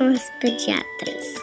com 0.00 0.10
os 0.10 0.22
pediatras. 0.40 1.34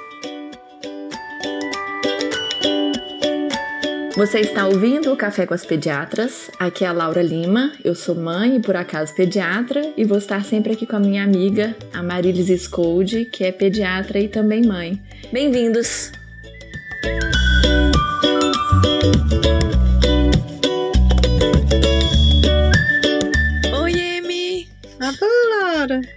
Você 4.15 4.39
está 4.39 4.65
ouvindo 4.65 5.13
o 5.13 5.15
Café 5.15 5.45
com 5.45 5.53
as 5.53 5.63
Pediatras? 5.63 6.49
Aqui 6.57 6.83
é 6.83 6.87
a 6.87 6.91
Laura 6.91 7.21
Lima, 7.21 7.71
eu 7.83 7.93
sou 7.93 8.15
mãe 8.15 8.55
e 8.55 8.59
por 8.59 8.75
acaso 8.75 9.13
pediatra 9.13 9.93
e 9.95 10.03
vou 10.03 10.17
estar 10.17 10.43
sempre 10.43 10.73
aqui 10.73 10.87
com 10.87 10.95
a 10.95 10.99
minha 10.99 11.23
amiga, 11.23 11.75
a 11.93 12.01
Marilis 12.01 12.49
Scoldi, 12.63 13.25
que 13.25 13.43
é 13.43 13.51
pediatra 13.51 14.19
e 14.19 14.27
também 14.27 14.65
mãe. 14.65 14.99
Bem-vindos! 15.31 16.11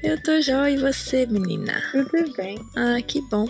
Eu 0.03 0.21
tô 0.23 0.41
jóia 0.41 0.75
e 0.75 0.77
você, 0.77 1.27
menina? 1.27 1.83
Tudo 1.93 2.33
bem. 2.35 2.59
Ah, 2.75 3.01
que 3.01 3.21
bom. 3.21 3.49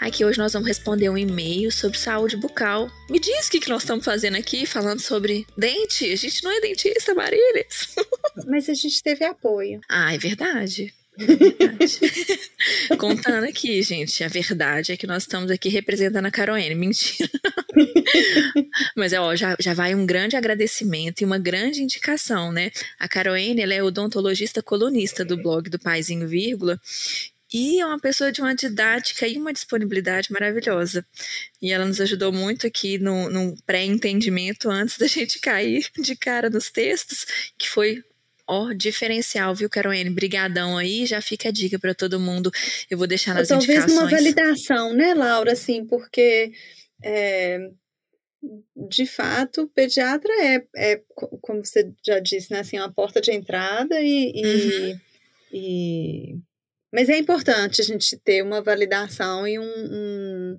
Aqui 0.00 0.24
hoje 0.24 0.38
nós 0.38 0.52
vamos 0.52 0.68
responder 0.68 1.08
um 1.08 1.16
e-mail 1.16 1.70
sobre 1.72 1.98
saúde 1.98 2.36
bucal. 2.36 2.90
Me 3.08 3.18
diz 3.18 3.46
o 3.46 3.50
que, 3.50 3.60
que 3.60 3.68
nós 3.68 3.82
estamos 3.82 4.04
fazendo 4.04 4.36
aqui, 4.36 4.66
falando 4.66 5.00
sobre 5.00 5.46
dente. 5.56 6.12
A 6.12 6.16
gente 6.16 6.44
não 6.44 6.50
é 6.50 6.60
dentista, 6.60 7.14
Marilis. 7.14 7.94
Mas 8.46 8.68
a 8.68 8.74
gente 8.74 9.02
teve 9.02 9.24
apoio. 9.24 9.80
Ah, 9.88 10.14
é 10.14 10.18
verdade. 10.18 10.92
Contando 12.98 13.44
aqui, 13.44 13.82
gente, 13.82 14.24
a 14.24 14.28
verdade 14.28 14.92
é 14.92 14.96
que 14.96 15.06
nós 15.06 15.24
estamos 15.24 15.50
aqui 15.50 15.68
representando 15.68 16.26
a 16.26 16.30
Caroline. 16.30 16.74
Mentira. 16.74 17.28
Mas 18.96 19.12
ó, 19.12 19.34
já, 19.36 19.56
já 19.60 19.74
vai 19.74 19.94
um 19.94 20.06
grande 20.06 20.36
agradecimento 20.36 21.20
e 21.20 21.24
uma 21.24 21.38
grande 21.38 21.82
indicação, 21.82 22.50
né? 22.50 22.70
A 22.98 23.08
Caroline, 23.08 23.60
ela 23.60 23.74
é 23.74 23.82
odontologista 23.82 24.62
colunista 24.62 25.24
do 25.24 25.36
blog 25.36 25.68
do 25.68 25.78
Paizinho 25.78 26.26
Vírgula 26.26 26.80
e 27.52 27.80
é 27.80 27.86
uma 27.86 28.00
pessoa 28.00 28.32
de 28.32 28.40
uma 28.40 28.54
didática 28.54 29.28
e 29.28 29.36
uma 29.36 29.52
disponibilidade 29.52 30.32
maravilhosa. 30.32 31.04
E 31.60 31.70
ela 31.70 31.84
nos 31.84 32.00
ajudou 32.00 32.32
muito 32.32 32.66
aqui 32.66 32.96
no, 32.98 33.28
no 33.28 33.54
pré-entendimento 33.66 34.70
antes 34.70 34.96
da 34.96 35.06
gente 35.08 35.38
cair 35.38 35.86
de 35.98 36.16
cara 36.16 36.48
nos 36.48 36.70
textos, 36.70 37.26
que 37.58 37.68
foi 37.68 38.02
Ó, 38.54 38.74
diferencial, 38.74 39.54
viu, 39.54 39.70
Caroline? 39.70 40.10
Brigadão 40.10 40.76
aí, 40.76 41.06
já 41.06 41.22
fica 41.22 41.48
a 41.48 41.52
dica 41.52 41.78
para 41.78 41.94
todo 41.94 42.20
mundo. 42.20 42.50
Eu 42.90 42.98
vou 42.98 43.06
deixar 43.06 43.32
nas 43.32 43.48
Talvez 43.48 43.66
indicações. 43.66 43.98
Talvez 43.98 44.20
uma 44.20 44.32
validação, 44.34 44.92
né, 44.92 45.14
Laura, 45.14 45.52
assim, 45.52 45.86
porque 45.86 46.52
é, 47.02 47.70
de 48.90 49.06
fato, 49.06 49.62
o 49.62 49.68
pediatra 49.68 50.30
é, 50.44 50.62
é, 50.76 51.02
como 51.40 51.64
você 51.64 51.90
já 52.04 52.18
disse, 52.18 52.52
né, 52.52 52.60
assim, 52.60 52.78
uma 52.78 52.92
porta 52.92 53.22
de 53.22 53.32
entrada 53.32 53.98
e, 54.02 54.32
e, 54.34 54.44
uhum. 54.44 55.00
e, 55.52 56.38
mas 56.92 57.08
é 57.08 57.16
importante 57.16 57.80
a 57.80 57.84
gente 57.84 58.18
ter 58.18 58.42
uma 58.42 58.60
validação 58.60 59.48
e 59.48 59.58
um, 59.58 59.64
um 59.64 60.58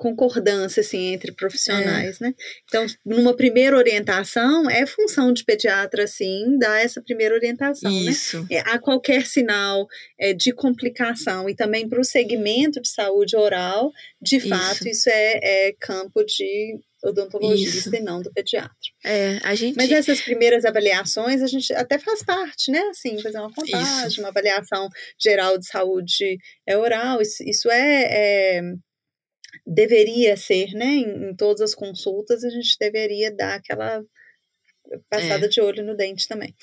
concordância 0.00 0.80
assim 0.80 1.12
entre 1.12 1.30
profissionais, 1.30 2.20
é. 2.20 2.24
né? 2.24 2.34
Então, 2.64 2.86
numa 3.04 3.36
primeira 3.36 3.76
orientação, 3.76 4.68
é 4.70 4.86
função 4.86 5.30
de 5.30 5.44
pediatra 5.44 6.04
assim 6.04 6.56
dar 6.58 6.82
essa 6.82 7.02
primeira 7.02 7.34
orientação, 7.34 7.90
né? 7.90 8.10
Isso. 8.10 8.40
né? 8.40 8.46
É, 8.52 8.60
a 8.60 8.78
qualquer 8.78 9.26
sinal 9.26 9.86
é, 10.18 10.32
de 10.32 10.52
complicação 10.52 11.50
e 11.50 11.54
também 11.54 11.86
para 11.86 12.00
o 12.00 12.04
segmento 12.04 12.80
de 12.80 12.88
saúde 12.88 13.36
oral, 13.36 13.92
de 14.20 14.36
isso. 14.36 14.48
fato, 14.48 14.88
isso 14.88 15.10
é, 15.10 15.40
é 15.42 15.72
campo 15.78 16.24
de 16.24 16.80
odontologista 17.02 17.88
Isso. 17.88 17.96
e 17.96 18.00
não 18.00 18.20
do 18.20 18.30
pediatra. 18.30 18.74
É, 19.04 19.38
a 19.42 19.54
gente... 19.54 19.74
Mas 19.74 19.90
essas 19.90 20.20
primeiras 20.20 20.66
avaliações 20.66 21.40
a 21.40 21.46
gente 21.46 21.72
até 21.72 21.98
faz 21.98 22.22
parte, 22.22 22.70
né? 22.70 22.80
Assim, 22.90 23.18
fazer 23.22 23.38
uma 23.38 23.52
contagem, 23.52 24.08
isso. 24.08 24.20
uma 24.20 24.28
avaliação 24.28 24.86
geral 25.18 25.56
de 25.56 25.66
saúde 25.66 26.36
é 26.66 26.76
oral. 26.76 27.22
Isso, 27.22 27.42
isso 27.42 27.70
é, 27.70 28.58
é 28.58 28.62
deveria 29.66 30.36
ser, 30.36 30.72
né? 30.72 30.86
Em, 30.86 31.30
em, 31.30 31.36
todas 31.36 31.60
as 31.60 31.74
consultas, 31.74 32.44
a 32.44 32.50
gente 32.50 32.76
deveria 32.78 33.30
dar 33.30 33.54
aquela 33.54 34.02
passada 35.08 35.46
é. 35.46 35.48
de 35.48 35.60
olho 35.60 35.84
no 35.84 35.96
dente 35.96 36.26
também. 36.26 36.54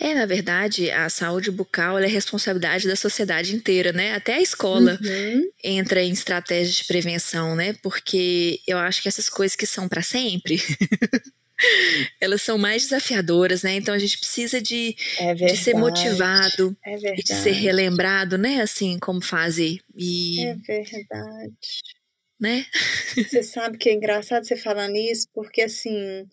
É, 0.00 0.14
na 0.14 0.26
verdade, 0.26 0.90
a 0.90 1.08
saúde 1.08 1.50
bucal 1.50 1.98
é 1.98 2.06
responsabilidade 2.06 2.88
da 2.88 2.96
sociedade 2.96 3.54
inteira, 3.54 3.92
né? 3.92 4.14
Até 4.14 4.34
a 4.34 4.40
escola 4.40 4.98
uhum. 5.00 5.50
entra 5.62 6.02
em 6.02 6.10
estratégias 6.10 6.76
de 6.76 6.84
prevenção, 6.84 7.54
né? 7.54 7.74
Porque 7.82 8.60
eu 8.66 8.78
acho 8.78 9.02
que 9.02 9.08
essas 9.08 9.28
coisas 9.28 9.56
que 9.56 9.66
são 9.66 9.88
para 9.88 10.02
sempre. 10.02 10.58
elas 12.20 12.42
são 12.42 12.56
mais 12.56 12.82
desafiadoras, 12.82 13.62
né? 13.62 13.74
Então 13.74 13.94
a 13.94 13.98
gente 13.98 14.18
precisa 14.18 14.60
de, 14.60 14.96
é 15.18 15.34
de 15.34 15.56
ser 15.56 15.74
motivado 15.74 16.76
é 16.84 17.18
e 17.18 17.22
de 17.22 17.34
ser 17.34 17.52
relembrado, 17.52 18.38
né? 18.38 18.60
Assim 18.60 18.98
como 18.98 19.20
fazer. 19.20 19.78
E... 19.96 20.40
É 20.40 20.54
verdade 20.54 21.97
né? 22.40 22.64
Você 23.14 23.42
sabe 23.42 23.78
que 23.78 23.88
é 23.88 23.92
engraçado 23.92 24.44
você 24.44 24.56
falar 24.56 24.88
nisso, 24.88 25.28
porque 25.34 25.62
assim 25.62 26.26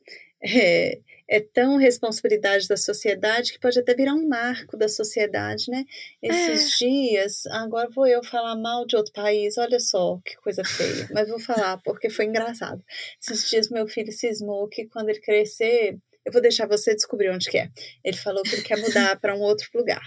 é, 0.43 0.99
é 1.27 1.39
tão 1.39 1.77
responsabilidade 1.77 2.67
da 2.67 2.77
sociedade 2.77 3.51
que 3.51 3.59
pode 3.59 3.79
até 3.79 3.95
virar 3.95 4.13
um 4.13 4.27
marco 4.27 4.77
da 4.77 4.87
sociedade, 4.87 5.65
né? 5.69 5.83
Esses 6.21 6.81
é. 6.81 6.85
dias, 6.85 7.45
agora 7.47 7.89
vou 7.89 8.05
eu 8.05 8.23
falar 8.23 8.55
mal 8.55 8.85
de 8.85 8.95
outro 8.95 9.11
país, 9.11 9.57
olha 9.57 9.79
só 9.79 10.19
que 10.23 10.35
coisa 10.37 10.63
feia, 10.63 11.07
mas 11.11 11.27
vou 11.27 11.39
falar 11.39 11.81
porque 11.83 12.09
foi 12.09 12.25
engraçado. 12.25 12.83
Esses 13.21 13.49
dias 13.49 13.69
meu 13.69 13.87
filho 13.87 14.11
cismou 14.11 14.67
que 14.67 14.85
quando 14.85 15.09
ele 15.09 15.19
crescer, 15.19 15.97
eu 16.25 16.31
vou 16.31 16.41
deixar 16.41 16.67
você 16.67 16.93
descobrir 16.93 17.29
onde 17.29 17.49
que 17.49 17.57
é. 17.57 17.69
Ele 18.03 18.17
falou 18.17 18.43
que 18.43 18.55
ele 18.55 18.63
quer 18.63 18.77
mudar 18.77 19.19
para 19.19 19.35
um 19.35 19.41
outro 19.41 19.69
lugar. 19.73 20.03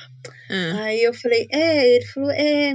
Hum. 0.50 0.78
Aí 0.80 1.02
eu 1.02 1.14
falei, 1.14 1.46
é, 1.52 1.96
ele 1.96 2.06
falou, 2.06 2.30
é, 2.30 2.74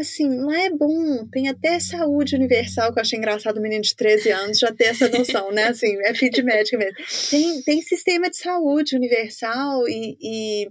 assim, 0.00 0.28
lá 0.40 0.60
é 0.62 0.70
bom, 0.70 1.26
tem 1.30 1.48
até 1.48 1.80
saúde 1.80 2.36
universal, 2.36 2.92
que 2.92 2.98
eu 2.98 3.02
achei 3.02 3.18
engraçado 3.18 3.58
o 3.58 3.60
menino 3.60 3.82
de 3.82 3.94
13 3.96 4.30
anos 4.30 4.58
já 4.58 4.72
ter 4.72 4.84
essa 4.84 5.08
noção, 5.08 5.50
né? 5.52 5.64
Assim, 5.68 5.96
é 6.04 6.14
filho 6.14 6.32
de 6.32 6.42
médica 6.42 6.78
mesmo. 6.78 6.96
Tem, 7.30 7.62
tem 7.62 7.82
sistema 7.82 8.30
de 8.30 8.36
saúde 8.36 8.96
universal 8.96 9.88
e, 9.88 10.16
e, 10.20 10.68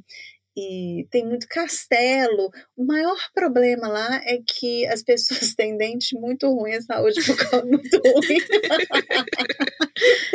e 0.56 1.08
tem 1.12 1.26
muito 1.26 1.48
castelo. 1.50 2.50
O 2.76 2.86
maior 2.86 3.18
problema 3.34 3.88
lá 3.88 4.22
é 4.26 4.40
que 4.46 4.86
as 4.88 5.04
pessoas 5.04 5.54
têm 5.56 5.78
dente 5.78 6.18
muito 6.18 6.50
ruim, 6.50 6.74
a 6.74 6.82
saúde 6.82 7.22
bucal 7.24 7.66
muito 7.66 7.98
ruim. 7.98 8.38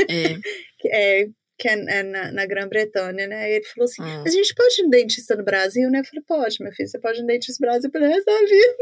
é. 0.86 1.22
é 1.22 1.41
que 1.62 1.68
é, 1.68 1.74
é 1.74 2.02
na, 2.02 2.32
na 2.32 2.44
Grã-Bretanha, 2.44 3.28
né? 3.28 3.48
E 3.48 3.54
ele 3.54 3.64
falou 3.66 3.84
assim: 3.84 4.02
ah. 4.02 4.24
a 4.26 4.28
gente 4.28 4.52
pode 4.52 4.80
ir 4.80 4.82
no 4.82 4.90
dentista 4.90 5.36
no 5.36 5.44
Brasil, 5.44 5.88
né? 5.90 6.00
Eu 6.00 6.04
falei: 6.04 6.24
pode, 6.26 6.56
meu 6.60 6.72
filho, 6.72 6.88
você 6.88 6.98
pode 6.98 7.18
ir 7.18 7.20
no 7.22 7.28
dentista 7.28 7.64
no 7.64 7.70
Brasil 7.70 7.90
pelo 7.90 8.06
resto 8.06 8.24
da 8.24 8.38
vida. 8.40 8.76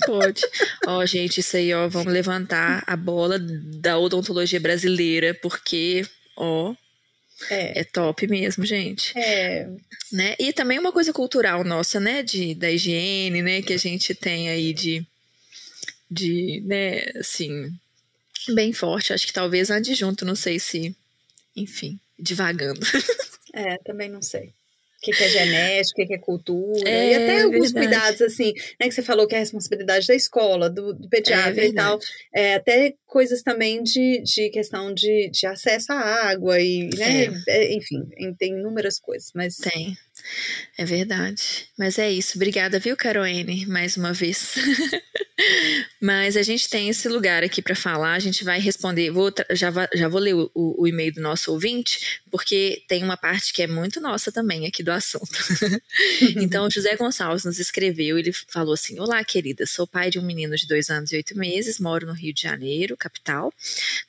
Pode. 0.06 0.42
ó, 0.86 1.04
gente, 1.04 1.40
isso 1.40 1.56
aí, 1.56 1.72
ó, 1.72 1.88
vamos 1.88 2.12
levantar 2.12 2.84
a 2.86 2.96
bola 2.96 3.38
da 3.38 3.98
odontologia 3.98 4.60
brasileira, 4.60 5.34
porque, 5.34 6.06
ó. 6.36 6.74
É. 7.48 7.80
é 7.80 7.84
top 7.84 8.26
mesmo, 8.26 8.66
gente. 8.66 9.18
É. 9.18 9.66
Né? 10.12 10.36
E 10.38 10.52
também 10.52 10.78
uma 10.78 10.92
coisa 10.92 11.10
cultural 11.10 11.64
nossa, 11.64 11.98
né? 11.98 12.22
De, 12.22 12.54
da 12.54 12.70
higiene, 12.70 13.42
né? 13.42 13.62
Que 13.62 13.72
a 13.72 13.78
gente 13.78 14.14
tem 14.14 14.50
aí 14.50 14.72
de. 14.72 15.04
De, 16.08 16.62
né, 16.66 17.04
assim. 17.18 17.70
Bem 18.54 18.72
forte. 18.72 19.12
Acho 19.12 19.26
que 19.26 19.32
talvez 19.32 19.70
adjunto, 19.70 20.24
não 20.24 20.36
sei 20.36 20.60
se. 20.60 20.94
Enfim 21.56 21.98
divagando. 22.20 22.80
É, 23.52 23.76
também 23.78 24.08
não 24.08 24.22
sei. 24.22 24.44
O 25.00 25.02
que, 25.02 25.12
que 25.12 25.24
é 25.24 25.28
genética, 25.28 25.92
o 25.92 25.96
que, 25.96 26.06
que 26.06 26.14
é 26.14 26.18
cultura, 26.18 26.88
é, 26.88 27.10
e 27.10 27.14
até 27.14 27.40
alguns 27.40 27.72
verdade. 27.72 27.96
cuidados, 27.96 28.22
assim, 28.22 28.52
né, 28.78 28.86
que 28.86 28.92
você 28.92 29.02
falou 29.02 29.26
que 29.26 29.34
é 29.34 29.38
responsabilidade 29.38 30.06
da 30.06 30.14
escola, 30.14 30.68
do, 30.70 30.92
do 30.92 31.08
pediatra 31.08 31.64
é, 31.64 31.66
e 31.66 31.72
tal, 31.72 31.98
é, 32.32 32.54
até 32.54 32.94
coisas 33.06 33.42
também 33.42 33.82
de, 33.82 34.22
de 34.22 34.50
questão 34.50 34.94
de, 34.94 35.30
de 35.30 35.46
acesso 35.46 35.90
à 35.90 35.98
água, 36.28 36.60
e, 36.60 36.90
né, 36.96 37.24
é. 37.24 37.32
é 37.48 37.74
enfim, 37.74 38.06
tem 38.38 38.52
inúmeras 38.52 39.00
coisas, 39.00 39.32
mas... 39.34 39.56
Tem, 39.56 39.96
é 40.76 40.84
verdade. 40.84 41.68
Mas 41.78 41.98
é 41.98 42.10
isso, 42.10 42.36
obrigada, 42.36 42.78
viu, 42.78 42.96
Caroline, 42.96 43.66
mais 43.66 43.96
uma 43.96 44.12
vez. 44.12 44.54
Mas 46.00 46.36
a 46.36 46.42
gente 46.42 46.68
tem 46.68 46.88
esse 46.88 47.08
lugar 47.08 47.42
aqui 47.42 47.62
para 47.62 47.74
falar, 47.74 48.14
a 48.14 48.18
gente 48.18 48.44
vai 48.44 48.58
responder. 48.60 49.10
Vou, 49.10 49.32
já, 49.52 49.70
já 49.94 50.08
vou 50.08 50.20
ler 50.20 50.34
o, 50.34 50.50
o, 50.54 50.86
e-mail 50.86 51.12
do 51.12 51.20
nosso 51.20 51.52
ouvinte, 51.52 52.20
porque 52.30 52.82
tem 52.88 53.02
uma 53.02 53.16
parte 53.16 53.52
que 53.52 53.62
é 53.62 53.66
muito 53.66 54.00
nossa 54.00 54.30
também 54.30 54.66
aqui 54.66 54.82
do 54.82 54.90
assunto. 54.90 55.30
então, 56.36 56.66
o 56.66 56.70
José 56.70 56.96
Gonçalves 56.96 57.44
nos 57.44 57.58
escreveu, 57.58 58.18
ele 58.18 58.32
falou 58.32 58.74
assim: 58.74 58.98
Olá, 58.98 59.22
querida, 59.24 59.66
sou 59.66 59.86
pai 59.86 60.10
de 60.10 60.18
um 60.18 60.22
menino 60.22 60.56
de 60.56 60.66
dois 60.66 60.90
anos 60.90 61.12
e 61.12 61.16
oito 61.16 61.36
meses, 61.36 61.78
moro 61.78 62.06
no 62.06 62.12
Rio 62.12 62.34
de 62.34 62.42
Janeiro, 62.42 62.96
capital. 62.96 63.52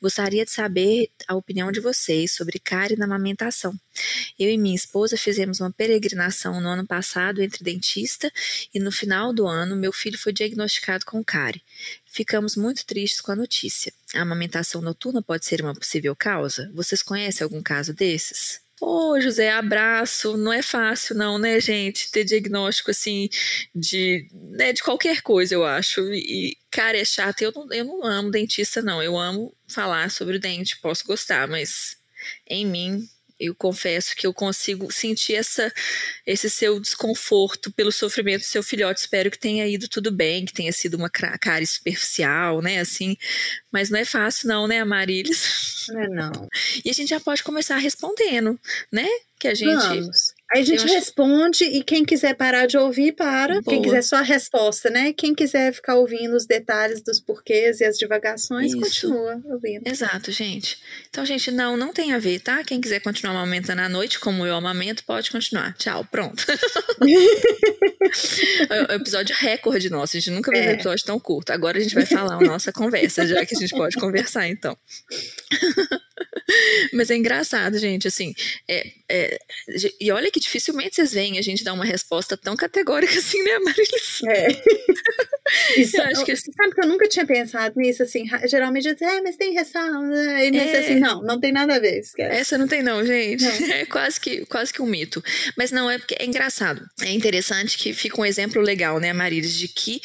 Gostaria 0.02 0.46
de 0.46 0.52
saber 0.52 1.10
a 1.28 1.36
opinião 1.36 1.72
de 1.72 1.80
vocês 1.80 2.34
sobre 2.34 2.60
cárie 2.60 2.98
na 2.98 3.06
amamentação. 3.06 3.74
Eu 4.40 4.50
e 4.50 4.58
minha 4.58 4.76
esposa 4.76 5.18
fizemos 5.18 5.60
uma 5.60 5.72
peregrinação 5.72 6.11
no 6.16 6.70
ano 6.70 6.86
passado 6.86 7.42
entre 7.42 7.64
dentista 7.64 8.32
e 8.74 8.80
no 8.80 8.92
final 8.92 9.34
do 9.34 9.48
ano 9.48 9.76
meu 9.76 9.92
filho 9.92 10.18
foi 10.18 10.34
diagnosticado 10.34 11.06
com 11.06 11.24
cárie. 11.24 11.62
Ficamos 12.06 12.56
muito 12.56 12.86
tristes 12.86 13.22
com 13.22 13.32
a 13.32 13.36
notícia. 13.36 13.94
A 14.14 14.22
amamentação 14.22 14.82
noturna 14.82 15.22
pode 15.22 15.46
ser 15.46 15.62
uma 15.62 15.74
possível 15.74 16.16
causa? 16.16 16.70
Vocês 16.74 17.02
conhecem 17.02 17.44
algum 17.44 17.62
caso 17.62 17.94
desses? 17.94 18.62
Ô, 18.82 19.12
oh, 19.12 19.22
José, 19.22 19.52
abraço. 19.52 20.36
Não 20.36 20.52
é 20.52 20.64
fácil, 20.64 21.16
não, 21.16 21.38
né, 21.38 21.60
gente? 21.60 22.10
Ter 22.10 22.24
diagnóstico 22.24 22.90
assim 22.90 23.30
de, 23.76 24.28
né, 24.34 24.74
de 24.74 24.82
qualquer 24.82 25.22
coisa, 25.22 25.54
eu 25.54 25.64
acho. 25.64 26.02
E, 26.12 26.58
cara, 26.72 26.98
é 26.98 27.06
chato. 27.06 27.44
Eu 27.44 27.52
não, 27.56 27.72
eu 27.72 27.86
não 27.86 28.04
amo 28.04 28.32
dentista, 28.32 28.82
não. 28.82 29.02
Eu 29.02 29.18
amo 29.20 29.56
falar 29.68 30.10
sobre 30.10 30.38
o 30.38 30.40
dente, 30.40 30.80
posso 30.82 31.06
gostar, 31.06 31.48
mas 31.48 31.96
em 32.48 32.66
mim 32.66 33.08
eu 33.42 33.56
confesso 33.56 34.16
que 34.16 34.28
eu 34.28 34.34
consigo 34.34 34.92
sentir 34.92 35.34
essa, 35.34 35.74
esse 36.26 36.50
seu 36.50 36.80
desconforto 36.80 37.72
pelo 37.72 37.92
sofrimento 37.92 38.42
do 38.42 38.46
seu 38.46 38.62
filhote. 38.62 39.02
Espero 39.02 39.32
que 39.32 39.40
tenha 39.40 39.68
ido 39.68 39.88
tudo 39.88 40.12
bem, 40.12 40.46
que 40.46 40.54
tenha 40.54 40.72
sido 40.72 40.94
uma 40.94 41.10
cara 41.10 41.66
superficial, 41.66 42.62
né? 42.62 42.80
Assim, 42.80 43.18
mas 43.72 43.90
não 43.90 44.00
é 44.00 44.06
fácil, 44.06 44.48
não, 44.48 44.68
né, 44.68 44.80
Amarilis? 44.80 45.88
Não 45.90 46.02
é 46.02 46.08
não. 46.08 46.48
E 46.86 46.90
a 46.90 46.94
gente 46.94 47.10
já 47.10 47.20
pode 47.20 47.42
começar 47.42 47.78
respondendo, 47.78 48.60
né? 48.92 49.08
Que 49.40 49.48
a 49.48 49.56
gente. 49.56 49.74
Vamos. 49.74 50.36
Aí 50.54 50.62
a 50.62 50.66
gente 50.66 50.86
responde 50.86 51.64
e 51.64 51.82
quem 51.82 52.04
quiser 52.04 52.36
parar 52.36 52.66
de 52.66 52.78
ouvir, 52.78 53.14
para. 53.14 53.62
Boa. 53.62 53.64
Quem 53.64 53.82
quiser 53.82 54.02
só 54.02 54.18
a 54.18 54.22
resposta, 54.22 54.90
né? 54.90 55.14
Quem 55.14 55.34
quiser 55.34 55.74
ficar 55.74 55.96
ouvindo 55.96 56.36
os 56.36 56.46
detalhes 56.46 57.02
dos 57.02 57.22
porquês 57.22 57.80
e 57.80 57.86
as 57.86 57.98
divagações, 57.98 58.74
Isso. 58.74 58.82
continua 58.82 59.42
ouvindo. 59.46 59.88
Exato, 59.88 60.30
gente. 60.32 60.78
Então, 61.10 61.26
gente, 61.26 61.52
não, 61.52 61.78
não 61.78 61.94
tem 61.94 62.12
a 62.12 62.20
ver, 62.20 62.42
tá? 62.42 62.64
Quem 62.66 62.82
quiser 62.82 63.00
continuar 63.00 63.34
amamentando 63.34 63.82
à 63.82 63.88
noite, 63.88 64.20
como 64.20 64.46
eu 64.46 64.54
amamento, 64.54 65.06
pode 65.06 65.32
continuar. 65.32 65.74
Tchau, 65.78 66.06
pronto. 66.12 66.44
é 68.70 68.94
o 68.94 68.96
episódio 68.96 69.34
recorde 69.38 69.90
nosso. 69.90 70.18
A 70.18 70.20
gente 70.20 70.32
nunca 70.32 70.52
viu 70.52 70.62
é. 70.62 70.68
um 70.68 70.72
episódio 70.72 71.06
tão 71.06 71.18
curto. 71.18 71.52
Agora 71.52 71.78
a 71.78 71.82
gente 71.82 71.96
vai 71.96 72.06
falar 72.06 72.36
a 72.36 72.42
nossa 72.42 72.74
conversa, 72.74 73.26
já 73.26 73.46
que 73.46 73.56
a 73.56 73.60
gente 73.60 73.74
pode 73.74 73.96
conversar, 73.96 74.50
então. 74.50 74.78
Mas 76.94 77.10
é 77.10 77.16
engraçado, 77.16 77.78
gente, 77.78 78.08
assim. 78.08 78.34
É, 78.68 78.92
é, 79.10 79.40
e 80.00 80.12
olha 80.12 80.32
que 80.32 80.40
dificilmente 80.40 80.96
vocês 80.96 81.12
veem 81.12 81.38
a 81.38 81.42
gente 81.42 81.64
dar 81.64 81.74
uma 81.74 81.86
resposta 81.86 82.38
tão 82.38 82.56
categórica 82.56 83.14
assim, 83.20 83.42
né, 83.44 83.60
Marilis? 83.60 84.22
É. 84.28 84.48
Isso, 85.78 85.98
eu 85.98 86.04
acho 86.04 86.26
que... 86.26 86.36
Você 86.36 86.52
sabe 86.52 86.74
que 86.74 86.82
eu 86.82 86.88
nunca 86.88 87.08
tinha 87.08 87.26
pensado 87.26 87.76
nisso, 87.78 88.04
assim. 88.04 88.26
Geralmente 88.46 88.88
eu 88.88 88.96
digo, 88.96 89.10
é, 89.10 89.22
mas 89.22 89.36
tem 89.36 89.54
ressalva. 89.54 90.08
Né? 90.08 90.50
E 90.50 90.58
é... 90.58 90.80
assim, 90.80 91.00
não, 91.00 91.22
não 91.22 91.40
tem 91.40 91.52
nada 91.52 91.76
a 91.76 91.80
ver. 91.80 92.00
Esquece. 92.00 92.36
Essa 92.36 92.58
não 92.58 92.68
tem, 92.68 92.82
não, 92.82 93.06
gente. 93.06 93.44
Não. 93.44 93.74
É 93.74 93.86
quase 93.86 94.20
que, 94.20 94.46
quase 94.46 94.72
que 94.72 94.82
um 94.82 94.86
mito. 94.86 95.24
Mas 95.58 95.72
não, 95.72 95.90
é 95.90 95.98
porque 95.98 96.16
é 96.18 96.26
engraçado. 96.26 96.82
É 97.02 97.12
interessante 97.12 97.78
que 97.78 97.94
fica 97.94 98.22
um 98.22 98.26
exemplo 98.26 98.62
legal, 98.62 99.00
né, 99.00 99.12
Marilis, 99.14 99.54
de 99.54 99.68
que 99.68 100.02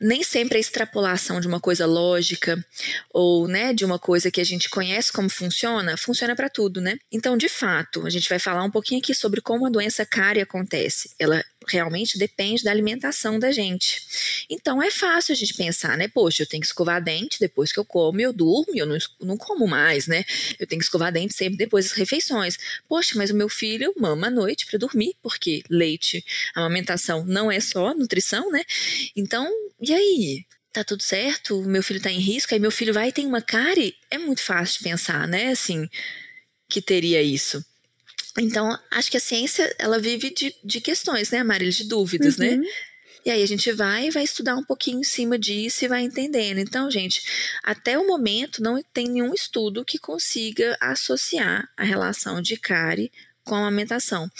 nem 0.00 0.22
sempre 0.22 0.56
a 0.56 0.60
extrapolação 0.60 1.40
de 1.40 1.46
uma 1.46 1.60
coisa 1.60 1.86
lógica 1.86 2.64
ou, 3.12 3.48
né, 3.48 3.72
de 3.72 3.84
uma 3.84 3.98
coisa 3.98 4.30
que 4.30 4.40
a 4.40 4.44
gente 4.44 4.68
conhece 4.70 5.12
como 5.12 5.28
funciona, 5.28 5.96
funciona 5.96 6.34
para 6.36 6.48
tudo, 6.48 6.80
né? 6.80 6.98
Então, 7.10 7.36
de 7.36 7.48
fato, 7.48 8.06
a 8.06 8.10
gente 8.10 8.28
vai 8.28 8.38
falar 8.38 8.64
um 8.64 8.70
pouquinho 8.70 9.00
aqui 9.00 9.14
sobre 9.14 9.40
como 9.40 9.66
a 9.66 9.70
doença 9.70 10.06
cárie 10.06 10.42
acontece. 10.42 11.10
Ela 11.18 11.44
realmente 11.66 12.18
depende 12.18 12.62
da 12.62 12.70
alimentação 12.70 13.38
da 13.38 13.50
gente. 13.50 14.02
Então 14.48 14.82
é 14.82 14.90
fácil 14.90 15.32
a 15.32 15.36
gente 15.36 15.54
pensar, 15.54 15.96
né? 15.96 16.08
Poxa, 16.08 16.42
eu 16.42 16.46
tenho 16.46 16.60
que 16.60 16.66
escovar 16.66 17.02
dente 17.02 17.38
depois 17.40 17.72
que 17.72 17.78
eu 17.78 17.84
como, 17.84 18.20
eu 18.20 18.32
durmo, 18.32 18.72
eu 18.74 18.86
não, 18.86 18.98
não 19.20 19.36
como 19.36 19.66
mais, 19.66 20.06
né? 20.06 20.24
Eu 20.58 20.66
tenho 20.66 20.78
que 20.78 20.84
escovar 20.84 21.12
dente 21.12 21.34
sempre 21.34 21.56
depois 21.56 21.86
das 21.86 21.94
refeições. 21.94 22.56
Poxa, 22.88 23.14
mas 23.16 23.30
o 23.30 23.34
meu 23.34 23.48
filho 23.48 23.92
mama 23.98 24.28
à 24.28 24.30
noite 24.30 24.66
para 24.66 24.78
dormir, 24.78 25.14
porque 25.22 25.62
leite, 25.68 26.24
amamentação 26.54 27.24
não 27.24 27.50
é 27.50 27.60
só 27.60 27.94
nutrição, 27.94 28.50
né? 28.50 28.62
Então, 29.16 29.50
e 29.80 29.92
aí? 29.92 30.46
Tá 30.72 30.84
tudo 30.84 31.02
certo? 31.02 31.62
Meu 31.62 31.82
filho 31.82 32.00
tá 32.00 32.10
em 32.10 32.20
risco? 32.20 32.52
Aí 32.54 32.60
meu 32.60 32.70
filho 32.70 32.92
vai 32.92 33.08
e 33.08 33.12
tem 33.12 33.26
uma 33.26 33.42
cárie? 33.42 33.96
É 34.10 34.18
muito 34.18 34.42
fácil 34.42 34.78
de 34.78 34.84
pensar, 34.84 35.26
né? 35.26 35.48
Assim, 35.48 35.88
que 36.68 36.82
teria 36.82 37.22
isso. 37.22 37.64
Então, 38.38 38.78
acho 38.90 39.10
que 39.10 39.16
a 39.16 39.20
ciência, 39.20 39.74
ela 39.78 39.98
vive 39.98 40.30
de, 40.30 40.54
de 40.64 40.80
questões, 40.80 41.30
né, 41.30 41.42
Marília, 41.42 41.72
de 41.72 41.84
dúvidas, 41.84 42.36
né? 42.36 42.50
uhum. 42.50 42.60
né? 42.60 42.68
E 43.24 43.30
aí 43.30 43.42
a 43.42 43.46
gente 43.46 43.70
vai 43.72 44.10
vai 44.10 44.22
estudar 44.22 44.54
um 44.54 44.64
pouquinho 44.64 45.00
em 45.00 45.04
cima 45.04 45.38
disso 45.38 45.84
e 45.84 45.88
vai 45.88 46.02
entendendo. 46.02 46.58
Então, 46.58 46.90
gente, 46.90 47.22
até 47.62 47.98
o 47.98 48.06
momento 48.06 48.62
não 48.62 48.80
tem 48.92 49.06
nenhum 49.08 49.34
estudo 49.34 49.84
que 49.84 49.98
consiga 49.98 50.76
associar 50.80 51.68
a 51.76 51.84
relação 51.84 52.40
de 52.40 52.56
cárie 52.56 53.10
com 53.44 53.54
a 53.54 53.58
amamentação. 53.58 54.30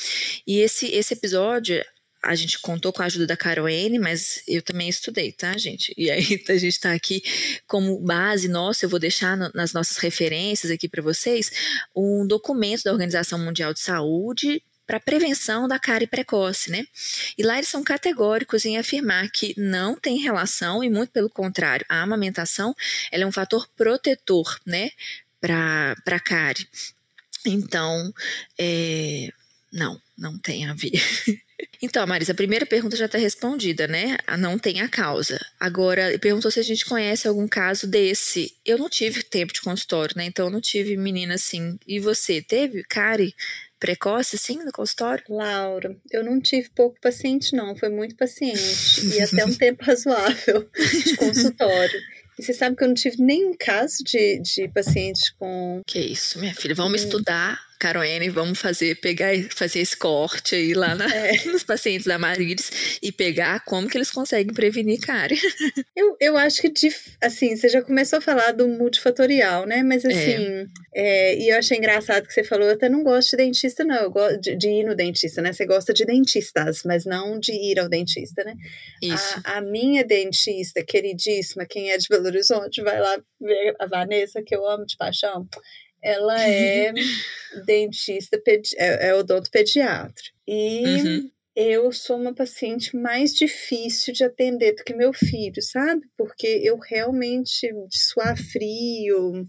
E 0.46 0.60
esse, 0.60 0.86
esse 0.86 1.14
episódio, 1.14 1.84
a 2.22 2.34
gente 2.34 2.58
contou 2.58 2.92
com 2.92 3.02
a 3.02 3.06
ajuda 3.06 3.26
da 3.26 3.36
Carol 3.36 3.68
N, 3.68 3.98
mas 3.98 4.42
eu 4.46 4.60
também 4.60 4.88
estudei, 4.88 5.32
tá, 5.32 5.56
gente? 5.56 5.94
E 5.96 6.10
aí 6.10 6.42
a 6.48 6.52
gente 6.56 6.66
está 6.68 6.92
aqui 6.92 7.22
como 7.66 7.98
base 8.00 8.48
nossa, 8.48 8.84
eu 8.84 8.88
vou 8.90 8.98
deixar 8.98 9.36
no, 9.36 9.50
nas 9.54 9.72
nossas 9.72 9.98
referências 9.98 10.70
aqui 10.70 10.88
para 10.88 11.02
vocês 11.02 11.50
um 11.94 12.26
documento 12.26 12.82
da 12.82 12.92
Organização 12.92 13.38
Mundial 13.38 13.72
de 13.72 13.80
Saúde 13.80 14.62
para 14.86 14.98
prevenção 14.98 15.68
da 15.68 15.78
cárie 15.78 16.06
precoce, 16.06 16.70
né? 16.70 16.82
E 17.36 17.42
lá 17.42 17.56
eles 17.56 17.68
são 17.68 17.84
categóricos 17.84 18.64
em 18.64 18.78
afirmar 18.78 19.30
que 19.30 19.54
não 19.58 19.94
tem 19.94 20.18
relação 20.18 20.82
e 20.82 20.88
muito 20.88 21.12
pelo 21.12 21.28
contrário, 21.28 21.84
a 21.88 22.02
amamentação 22.02 22.74
ela 23.12 23.24
é 23.24 23.26
um 23.26 23.32
fator 23.32 23.68
protetor, 23.76 24.58
né, 24.66 24.90
para 25.40 25.94
para 26.04 26.18
cárie. 26.18 26.66
Então, 27.46 28.12
é, 28.58 29.28
não, 29.72 30.00
não 30.16 30.38
tem 30.38 30.66
a 30.66 30.74
ver. 30.74 31.00
Então, 31.82 32.06
Marisa, 32.06 32.32
a 32.32 32.36
primeira 32.36 32.66
pergunta 32.66 32.96
já 32.96 33.06
está 33.06 33.18
respondida, 33.18 33.86
né? 33.86 34.16
Não 34.38 34.58
tem 34.58 34.80
a 34.80 34.88
causa. 34.88 35.38
Agora, 35.58 36.18
perguntou 36.18 36.50
se 36.50 36.60
a 36.60 36.62
gente 36.62 36.84
conhece 36.84 37.26
algum 37.26 37.48
caso 37.48 37.86
desse. 37.86 38.54
Eu 38.64 38.78
não 38.78 38.88
tive 38.88 39.22
tempo 39.22 39.52
de 39.52 39.60
consultório, 39.60 40.16
né? 40.16 40.24
Então, 40.24 40.46
eu 40.46 40.50
não 40.50 40.60
tive 40.60 40.96
menina 40.96 41.34
assim. 41.34 41.78
E 41.86 41.98
você, 41.98 42.42
teve, 42.42 42.82
Cari? 42.84 43.34
Precoce, 43.78 44.34
assim, 44.34 44.58
no 44.64 44.72
consultório? 44.72 45.22
Laura, 45.28 45.96
eu 46.10 46.24
não 46.24 46.40
tive 46.40 46.68
pouco 46.70 47.00
paciente, 47.00 47.54
não. 47.54 47.76
Foi 47.76 47.88
muito 47.88 48.16
paciente. 48.16 49.06
e 49.14 49.20
até 49.20 49.44
um 49.44 49.54
tempo 49.54 49.82
razoável 49.86 50.68
de 51.04 51.16
consultório. 51.16 52.00
E 52.36 52.42
você 52.42 52.52
sabe 52.52 52.76
que 52.76 52.82
eu 52.82 52.88
não 52.88 52.94
tive 52.94 53.22
nenhum 53.22 53.54
caso 53.56 54.02
de, 54.04 54.40
de 54.40 54.68
paciente 54.68 55.34
com. 55.38 55.82
Que 55.86 56.00
isso, 56.00 56.40
minha 56.40 56.54
filha. 56.54 56.74
Vamos 56.74 57.02
hum. 57.02 57.04
estudar 57.04 57.67
Caroene, 57.78 58.28
vamos 58.28 58.58
fazer, 58.58 59.00
pegar, 59.00 59.32
fazer 59.54 59.80
esse 59.80 59.96
corte 59.96 60.54
aí 60.54 60.74
lá 60.74 60.94
na, 60.94 61.06
é. 61.14 61.32
nos 61.46 61.62
pacientes 61.62 62.06
da 62.06 62.18
Marilis 62.18 62.98
e 63.00 63.12
pegar 63.12 63.64
como 63.64 63.88
que 63.88 63.96
eles 63.96 64.10
conseguem 64.10 64.52
prevenir 64.52 65.00
cárie. 65.00 65.38
Eu, 65.96 66.16
eu 66.20 66.36
acho 66.36 66.62
que, 66.62 66.72
assim, 67.20 67.56
você 67.56 67.68
já 67.68 67.82
começou 67.82 68.18
a 68.18 68.22
falar 68.22 68.52
do 68.52 68.68
multifatorial, 68.68 69.66
né? 69.66 69.82
Mas, 69.82 70.04
é. 70.04 70.08
assim, 70.08 70.44
é. 70.44 70.66
É, 70.94 71.38
e 71.38 71.48
eu 71.48 71.58
achei 71.58 71.76
engraçado 71.76 72.26
que 72.26 72.32
você 72.32 72.44
falou, 72.44 72.66
eu 72.66 72.74
até 72.74 72.88
não 72.88 73.02
gosto 73.02 73.30
de 73.30 73.38
dentista, 73.38 73.84
não. 73.84 73.96
Eu 73.96 74.10
gosto 74.10 74.40
de, 74.40 74.56
de, 74.56 74.68
ir 74.68 74.84
no 74.84 74.94
dentista, 74.94 75.42
né? 75.42 75.52
Você 75.52 75.66
gosta 75.66 75.92
de 75.92 76.04
dentistas, 76.04 76.82
mas 76.84 77.04
não 77.04 77.38
de 77.38 77.52
ir 77.52 77.80
ao 77.80 77.88
dentista, 77.88 78.44
né? 78.44 78.54
Isso. 79.02 79.40
A, 79.44 79.58
a 79.58 79.60
minha 79.60 80.04
dentista, 80.04 80.84
queridíssima, 80.84 81.66
quem 81.66 81.90
é 81.90 81.98
de 81.98 82.06
Belo 82.08 82.26
Horizonte, 82.26 82.82
vai 82.82 83.00
lá 83.00 83.20
ver 83.40 83.74
a 83.78 83.86
Vanessa, 83.86 84.42
que 84.42 84.54
eu 84.54 84.66
amo 84.66 84.86
de 84.86 84.96
paixão 84.96 85.48
ela 86.02 86.42
é 86.42 86.92
dentista, 87.66 88.40
é, 88.76 89.08
é 89.08 89.14
odontopediatra. 89.14 90.24
E 90.46 90.84
uhum 90.84 91.30
eu 91.60 91.90
sou 91.90 92.16
uma 92.16 92.32
paciente 92.32 92.96
mais 92.96 93.34
difícil 93.34 94.14
de 94.14 94.22
atender 94.22 94.76
do 94.76 94.84
que 94.84 94.94
meu 94.94 95.12
filho, 95.12 95.60
sabe? 95.60 96.02
Porque 96.16 96.46
eu 96.46 96.78
realmente 96.78 97.68
suar 97.90 98.38
frio, 98.38 99.44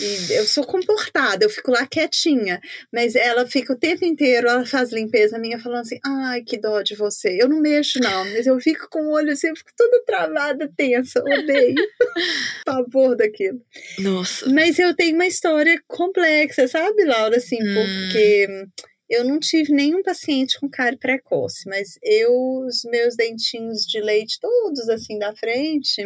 e 0.00 0.32
eu 0.32 0.44
sou 0.44 0.66
comportada, 0.66 1.44
eu 1.44 1.48
fico 1.48 1.70
lá 1.70 1.86
quietinha, 1.86 2.60
mas 2.92 3.14
ela 3.14 3.46
fica 3.46 3.74
o 3.74 3.78
tempo 3.78 4.04
inteiro, 4.04 4.48
ela 4.48 4.66
faz 4.66 4.90
limpeza 4.90 5.38
minha 5.38 5.56
falando 5.60 5.82
assim, 5.82 6.00
ai, 6.04 6.42
que 6.42 6.58
dó 6.58 6.82
de 6.82 6.96
você. 6.96 7.38
Eu 7.40 7.48
não 7.48 7.60
mexo 7.60 8.00
não, 8.00 8.24
mas 8.32 8.48
eu 8.48 8.58
fico 8.58 8.88
com 8.90 9.06
o 9.06 9.12
olho 9.12 9.30
assim, 9.30 9.46
eu 9.46 9.56
fico 9.56 9.70
toda 9.76 10.02
travada, 10.04 10.68
tensa, 10.76 11.20
odeio. 11.20 11.76
Pavor 12.66 13.16
daquilo. 13.16 13.60
Nossa. 14.00 14.50
Mas 14.50 14.80
eu 14.80 14.96
tenho 14.96 15.14
uma 15.14 15.28
história 15.28 15.80
complexa, 15.86 16.66
sabe, 16.66 17.04
Laura? 17.04 17.36
Assim, 17.36 17.62
hum. 17.62 17.74
porque 17.74 18.48
eu 19.12 19.24
não 19.24 19.38
tive 19.38 19.74
nenhum 19.74 20.02
paciente 20.02 20.58
com 20.58 20.70
cárie 20.70 20.98
precoce, 20.98 21.68
mas 21.68 21.98
eu, 22.02 22.32
os 22.66 22.82
meus 22.84 23.14
dentinhos 23.14 23.82
de 23.86 24.00
leite, 24.00 24.40
todos 24.40 24.88
assim 24.88 25.18
da 25.18 25.36
frente, 25.36 26.02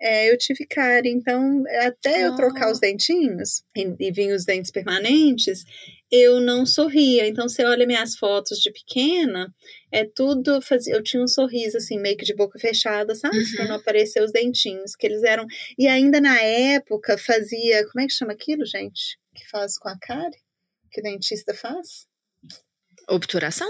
é, 0.00 0.30
eu 0.30 0.38
tive 0.38 0.64
cárie. 0.64 1.10
Então, 1.10 1.64
até 1.80 2.24
eu 2.24 2.36
trocar 2.36 2.70
os 2.70 2.78
ah. 2.78 2.82
dentinhos 2.82 3.64
e, 3.76 3.96
e 3.98 4.12
vir 4.12 4.32
os 4.32 4.44
dentes 4.44 4.70
permanentes, 4.70 5.64
eu 6.08 6.38
não 6.38 6.64
sorria. 6.64 7.26
Então, 7.26 7.48
você 7.48 7.64
olha 7.64 7.84
minhas 7.84 8.16
fotos 8.16 8.60
de 8.60 8.70
pequena, 8.70 9.52
é 9.90 10.04
tudo. 10.04 10.62
Fazia, 10.62 10.94
eu 10.94 11.02
tinha 11.02 11.24
um 11.24 11.28
sorriso, 11.28 11.78
assim, 11.78 11.98
meio 11.98 12.16
que 12.16 12.24
de 12.24 12.36
boca 12.36 12.60
fechada, 12.60 13.12
sabe? 13.16 13.38
Uhum. 13.38 13.56
Pra 13.56 13.64
não 13.66 13.74
aparecer 13.74 14.22
os 14.22 14.30
dentinhos, 14.30 14.94
que 14.94 15.04
eles 15.04 15.24
eram. 15.24 15.46
E 15.76 15.88
ainda 15.88 16.20
na 16.20 16.40
época 16.40 17.18
fazia. 17.18 17.84
Como 17.88 18.04
é 18.04 18.06
que 18.06 18.12
chama 18.12 18.34
aquilo, 18.34 18.64
gente? 18.64 19.18
Que 19.34 19.44
faz 19.50 19.76
com 19.76 19.88
a 19.88 19.98
cárie? 19.98 20.38
Que 20.92 21.00
o 21.00 21.02
dentista 21.02 21.52
faz? 21.52 22.06
Obturação? 23.08 23.68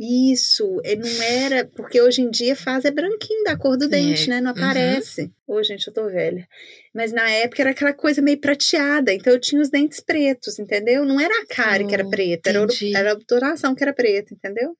Isso, 0.00 0.80
não 0.84 1.22
era, 1.22 1.64
porque 1.64 2.00
hoje 2.00 2.22
em 2.22 2.30
dia 2.30 2.54
faz 2.54 2.84
é 2.84 2.90
branquinho 2.90 3.42
da 3.42 3.58
cor 3.58 3.76
do 3.76 3.86
é. 3.86 3.88
dente, 3.88 4.28
né? 4.28 4.40
Não 4.40 4.52
uhum. 4.52 4.56
aparece. 4.56 5.22
Uhum. 5.48 5.56
Ô, 5.56 5.62
gente, 5.62 5.88
eu 5.88 5.92
tô 5.92 6.06
velha. 6.06 6.46
Mas 6.94 7.10
na 7.10 7.28
época 7.28 7.62
era 7.62 7.70
aquela 7.70 7.92
coisa 7.92 8.22
meio 8.22 8.38
prateada, 8.38 9.12
então 9.12 9.32
eu 9.32 9.40
tinha 9.40 9.60
os 9.60 9.70
dentes 9.70 9.98
pretos, 9.98 10.60
entendeu? 10.60 11.04
Não 11.04 11.20
era 11.20 11.42
a 11.42 11.46
cara 11.46 11.82
oh, 11.82 11.88
que 11.88 11.94
era 11.94 12.06
oh, 12.06 12.10
preta, 12.10 12.48
era, 12.48 12.64
era 12.94 13.10
a 13.10 13.14
obturação 13.14 13.74
que 13.74 13.82
era 13.82 13.92
preta, 13.92 14.32
entendeu? 14.32 14.76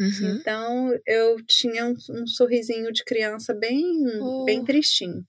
Uhum. 0.00 0.36
Então 0.36 0.98
eu 1.06 1.36
tinha 1.46 1.86
um, 1.86 1.94
um, 2.10 2.26
sorrisinho 2.26 2.90
de 2.90 3.04
criança 3.04 3.52
bem, 3.52 3.84
oh. 4.18 4.44
bem 4.44 4.64
tristinho. 4.64 5.22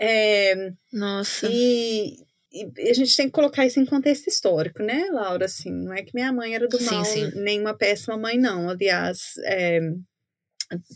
É, 0.00 0.72
Nossa. 0.90 1.48
E, 1.50 2.16
e 2.52 2.90
a 2.90 2.94
gente 2.94 3.14
tem 3.16 3.26
que 3.26 3.32
colocar 3.32 3.66
isso 3.66 3.78
em 3.78 3.86
contexto 3.86 4.28
histórico, 4.28 4.82
né, 4.82 5.06
Laura? 5.10 5.44
Assim, 5.44 5.70
não 5.70 5.92
é 5.92 6.02
que 6.02 6.14
minha 6.14 6.32
mãe 6.32 6.54
era 6.54 6.66
do 6.66 6.80
mal, 6.82 7.04
sim, 7.04 7.30
sim. 7.30 7.40
nem 7.40 7.60
uma 7.60 7.76
péssima 7.76 8.16
mãe, 8.16 8.38
não. 8.38 8.70
Aliás, 8.70 9.34
é, 9.44 9.80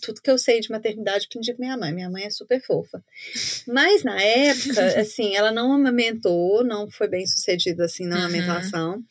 tudo 0.00 0.21
que 0.21 0.30
eu 0.30 0.38
sei 0.38 0.61
de 0.61 0.71
maternidade 0.71 1.26
aprendi 1.26 1.52
com 1.54 1.62
minha 1.62 1.76
mãe. 1.76 1.92
Minha 1.92 2.11
mãe 2.11 2.25
é 2.25 2.30
super 2.30 2.61
fofa. 2.61 3.02
Mas 3.66 4.02
na 4.02 4.21
época, 4.21 4.80
assim, 5.00 5.35
ela 5.35 5.52
não 5.52 5.73
amamentou, 5.73 6.64
não 6.64 6.90
foi 6.90 7.09
bem 7.09 7.26
sucedida 7.26 7.85
assim 7.85 8.06
na 8.06 8.16
uhum. 8.16 8.23
amamentação. 8.23 9.02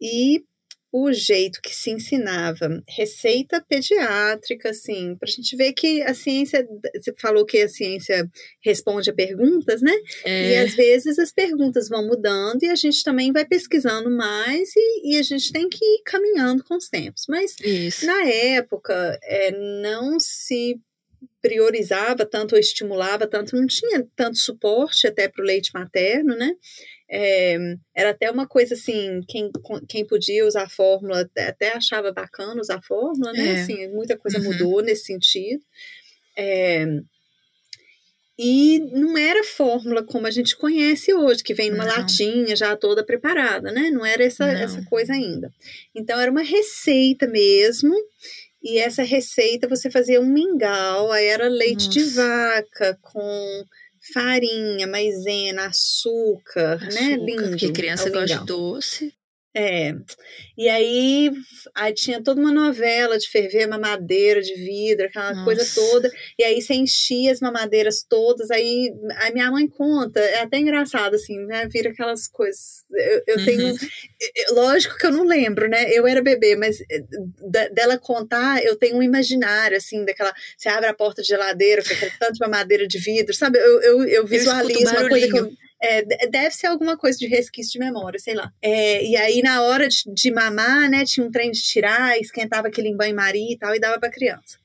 E 0.00 0.44
o 0.92 1.10
jeito 1.10 1.60
que 1.62 1.74
se 1.74 1.90
ensinava 1.90 2.82
receita 2.86 3.64
pediátrica, 3.66 4.68
assim, 4.68 5.16
para 5.16 5.26
a 5.26 5.32
gente 5.32 5.56
ver 5.56 5.72
que 5.72 6.02
a 6.02 6.12
ciência, 6.12 6.68
você 6.94 7.14
falou 7.18 7.46
que 7.46 7.62
a 7.62 7.68
ciência 7.68 8.28
responde 8.62 9.08
a 9.08 9.14
perguntas, 9.14 9.80
né? 9.80 9.94
É. 10.22 10.50
E 10.50 10.56
às 10.58 10.74
vezes 10.74 11.18
as 11.18 11.32
perguntas 11.32 11.88
vão 11.88 12.06
mudando 12.06 12.62
e 12.62 12.68
a 12.68 12.74
gente 12.74 13.02
também 13.02 13.32
vai 13.32 13.46
pesquisando 13.46 14.10
mais 14.10 14.68
e, 14.76 15.14
e 15.14 15.18
a 15.18 15.22
gente 15.22 15.50
tem 15.50 15.66
que 15.66 15.82
ir 15.82 16.02
caminhando 16.04 16.62
com 16.62 16.76
os 16.76 16.90
tempos. 16.90 17.24
Mas 17.26 17.56
Isso. 17.64 18.04
na 18.04 18.26
época 18.26 19.18
é, 19.22 19.50
não 19.80 20.20
se 20.20 20.78
priorizava 21.40 22.26
tanto 22.26 22.54
ou 22.54 22.58
estimulava 22.58 23.26
tanto, 23.26 23.56
não 23.56 23.66
tinha 23.66 24.06
tanto 24.14 24.38
suporte 24.38 25.06
até 25.06 25.26
para 25.28 25.42
o 25.42 25.46
leite 25.46 25.70
materno, 25.74 26.36
né? 26.36 26.52
É, 27.14 27.58
era 27.94 28.10
até 28.10 28.30
uma 28.30 28.46
coisa 28.46 28.72
assim, 28.72 29.20
quem, 29.28 29.50
quem 29.86 30.06
podia 30.06 30.46
usar 30.46 30.62
a 30.62 30.68
fórmula 30.68 31.28
até 31.36 31.74
achava 31.74 32.10
bacana 32.10 32.58
usar 32.58 32.76
a 32.76 32.82
fórmula, 32.82 33.32
né? 33.32 33.48
É. 33.48 33.60
Assim, 33.60 33.88
muita 33.88 34.16
coisa 34.16 34.38
uhum. 34.38 34.44
mudou 34.44 34.82
nesse 34.82 35.04
sentido. 35.04 35.62
É, 36.34 36.86
e 38.38 38.80
não 38.92 39.16
era 39.18 39.44
fórmula 39.44 40.02
como 40.02 40.26
a 40.26 40.30
gente 40.30 40.56
conhece 40.56 41.12
hoje, 41.12 41.44
que 41.44 41.54
vem 41.54 41.70
numa 41.70 41.84
não. 41.84 41.96
latinha 41.96 42.56
já 42.56 42.74
toda 42.76 43.04
preparada, 43.04 43.70
né? 43.70 43.90
Não 43.90 44.04
era 44.04 44.24
essa, 44.24 44.46
essa 44.46 44.82
coisa 44.86 45.12
ainda. 45.12 45.52
Então 45.94 46.18
era 46.18 46.30
uma 46.30 46.42
receita 46.42 47.26
mesmo. 47.26 47.94
E 48.62 48.78
essa 48.78 49.02
receita 49.02 49.68
você 49.68 49.90
fazia 49.90 50.20
um 50.20 50.26
mingau, 50.26 51.12
aí 51.12 51.26
era 51.26 51.48
leite 51.48 51.86
Nossa. 51.86 51.90
de 51.90 52.04
vaca 52.14 52.98
com 53.02 53.64
farinha, 54.12 54.86
maisena, 54.86 55.66
açúcar, 55.66 56.80
né? 56.80 56.88
açúcar 56.88 57.00
né? 57.00 57.16
Lindo. 57.16 57.50
Porque 57.50 57.70
criança 57.72 58.08
é 58.08 58.10
gosta 58.10 58.38
de 58.38 58.44
doce. 58.46 59.14
É. 59.54 59.94
E 60.56 60.66
aí, 60.66 61.30
aí 61.74 61.92
tinha 61.92 62.22
toda 62.22 62.40
uma 62.40 62.52
novela 62.52 63.18
de 63.18 63.28
ferver 63.28 63.66
mamadeira 63.66 64.40
de 64.40 64.54
vidro, 64.54 65.04
aquela 65.04 65.34
Nossa. 65.34 65.44
coisa 65.44 65.66
toda. 65.74 66.10
E 66.38 66.44
aí 66.44 66.60
você 66.60 66.72
enchia 66.74 67.30
as 67.30 67.40
mamadeiras 67.40 68.02
todas. 68.02 68.50
Aí 68.50 68.94
a 69.16 69.30
minha 69.30 69.50
mãe 69.50 69.68
conta, 69.68 70.20
é 70.20 70.40
até 70.40 70.58
engraçado, 70.58 71.14
assim, 71.16 71.38
né? 71.46 71.68
Vira 71.68 71.90
aquelas 71.90 72.26
coisas. 72.26 72.84
Eu, 72.90 73.22
eu 73.26 73.38
uhum. 73.38 73.44
tenho. 73.44 73.74
Lógico 74.52 74.96
que 74.96 75.06
eu 75.06 75.12
não 75.12 75.24
lembro, 75.24 75.68
né? 75.68 75.90
Eu 75.90 76.06
era 76.06 76.22
bebê, 76.22 76.56
mas 76.56 76.80
eh, 76.90 77.68
dela 77.72 77.98
contar, 77.98 78.64
eu 78.64 78.76
tenho 78.76 78.96
um 78.96 79.02
imaginário, 79.02 79.76
assim, 79.76 80.02
daquela. 80.04 80.32
Você 80.56 80.70
abre 80.70 80.88
a 80.88 80.94
porta 80.94 81.20
de 81.20 81.28
geladeira 81.28 81.82
com 81.82 81.92
aquele 81.92 82.12
tanto 82.18 82.34
de 82.34 82.40
mamadeira 82.40 82.86
de 82.88 82.98
vidro, 82.98 83.34
sabe? 83.34 83.58
Eu, 83.58 83.82
eu, 83.82 84.04
eu 84.04 84.26
visualizo 84.26 84.94
eu 84.94 85.00
uma 85.00 85.08
coisa 85.10 85.28
que 85.28 85.38
eu 85.38 85.52
é, 85.82 86.28
deve 86.28 86.54
ser 86.54 86.68
alguma 86.68 86.96
coisa 86.96 87.18
de 87.18 87.26
resquício 87.26 87.72
de 87.72 87.78
memória, 87.80 88.18
sei 88.18 88.34
lá. 88.34 88.52
É, 88.62 89.04
e 89.04 89.16
aí, 89.16 89.42
na 89.42 89.62
hora 89.62 89.88
de, 89.88 90.04
de, 90.14 90.30
mamar, 90.30 90.88
né, 90.88 91.04
tinha 91.04 91.26
um 91.26 91.30
trem 91.30 91.50
de 91.50 91.60
tirar, 91.60 92.16
esquentava 92.18 92.68
aquele 92.68 92.88
em 92.88 92.96
banho-maria 92.96 93.52
e 93.52 93.58
tal, 93.58 93.74
e 93.74 93.80
dava 93.80 93.98
pra 93.98 94.10
criança. 94.10 94.58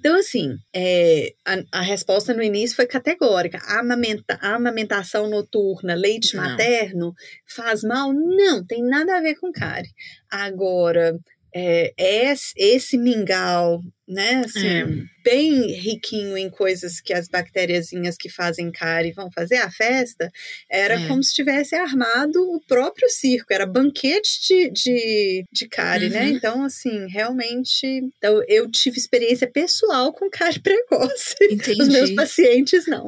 Então, 0.00 0.18
assim, 0.18 0.56
é, 0.74 1.32
a, 1.44 1.78
a, 1.78 1.80
resposta 1.80 2.34
no 2.34 2.42
início 2.42 2.74
foi 2.74 2.86
categórica. 2.86 3.58
A, 3.64 3.78
amamenta, 3.78 4.36
a 4.42 4.56
amamentação 4.56 5.30
noturna, 5.30 5.94
leite 5.94 6.36
Não. 6.36 6.42
materno, 6.42 7.14
faz 7.46 7.82
mal? 7.84 8.12
Não, 8.12 8.66
tem 8.66 8.82
nada 8.82 9.16
a 9.16 9.20
ver 9.20 9.36
com 9.36 9.52
cárie. 9.52 9.90
Agora, 10.28 11.16
é, 11.54 11.94
esse, 11.96 12.52
esse 12.56 12.98
mingau, 12.98 13.80
né, 14.06 14.42
assim, 14.44 14.66
é. 14.66 14.86
bem 15.24 15.72
riquinho 15.72 16.36
em 16.36 16.50
coisas 16.50 17.00
que 17.00 17.12
as 17.12 17.26
bactériazinhas 17.26 18.16
que 18.16 18.28
fazem 18.28 18.70
cárie 18.70 19.12
vão 19.12 19.30
fazer 19.32 19.56
a 19.56 19.70
festa, 19.70 20.30
era 20.70 21.00
é. 21.00 21.08
como 21.08 21.22
se 21.22 21.34
tivesse 21.34 21.74
armado 21.74 22.38
o 22.52 22.60
próprio 22.66 23.08
circo, 23.08 23.52
era 23.52 23.66
banquete 23.66 24.40
de, 24.46 24.70
de, 24.70 25.44
de 25.50 25.68
cárie, 25.68 26.10
né? 26.10 26.20
uhum. 26.20 26.24
né? 26.26 26.32
Então, 26.32 26.64
assim, 26.64 27.06
realmente, 27.08 27.86
então, 27.86 28.42
eu 28.46 28.70
tive 28.70 28.98
experiência 28.98 29.50
pessoal 29.50 30.12
com 30.12 30.28
cárie 30.28 30.60
precoce. 30.60 31.34
Entendi. 31.50 31.80
Os 31.82 31.88
meus 31.88 32.10
pacientes 32.10 32.86
não. 32.86 33.06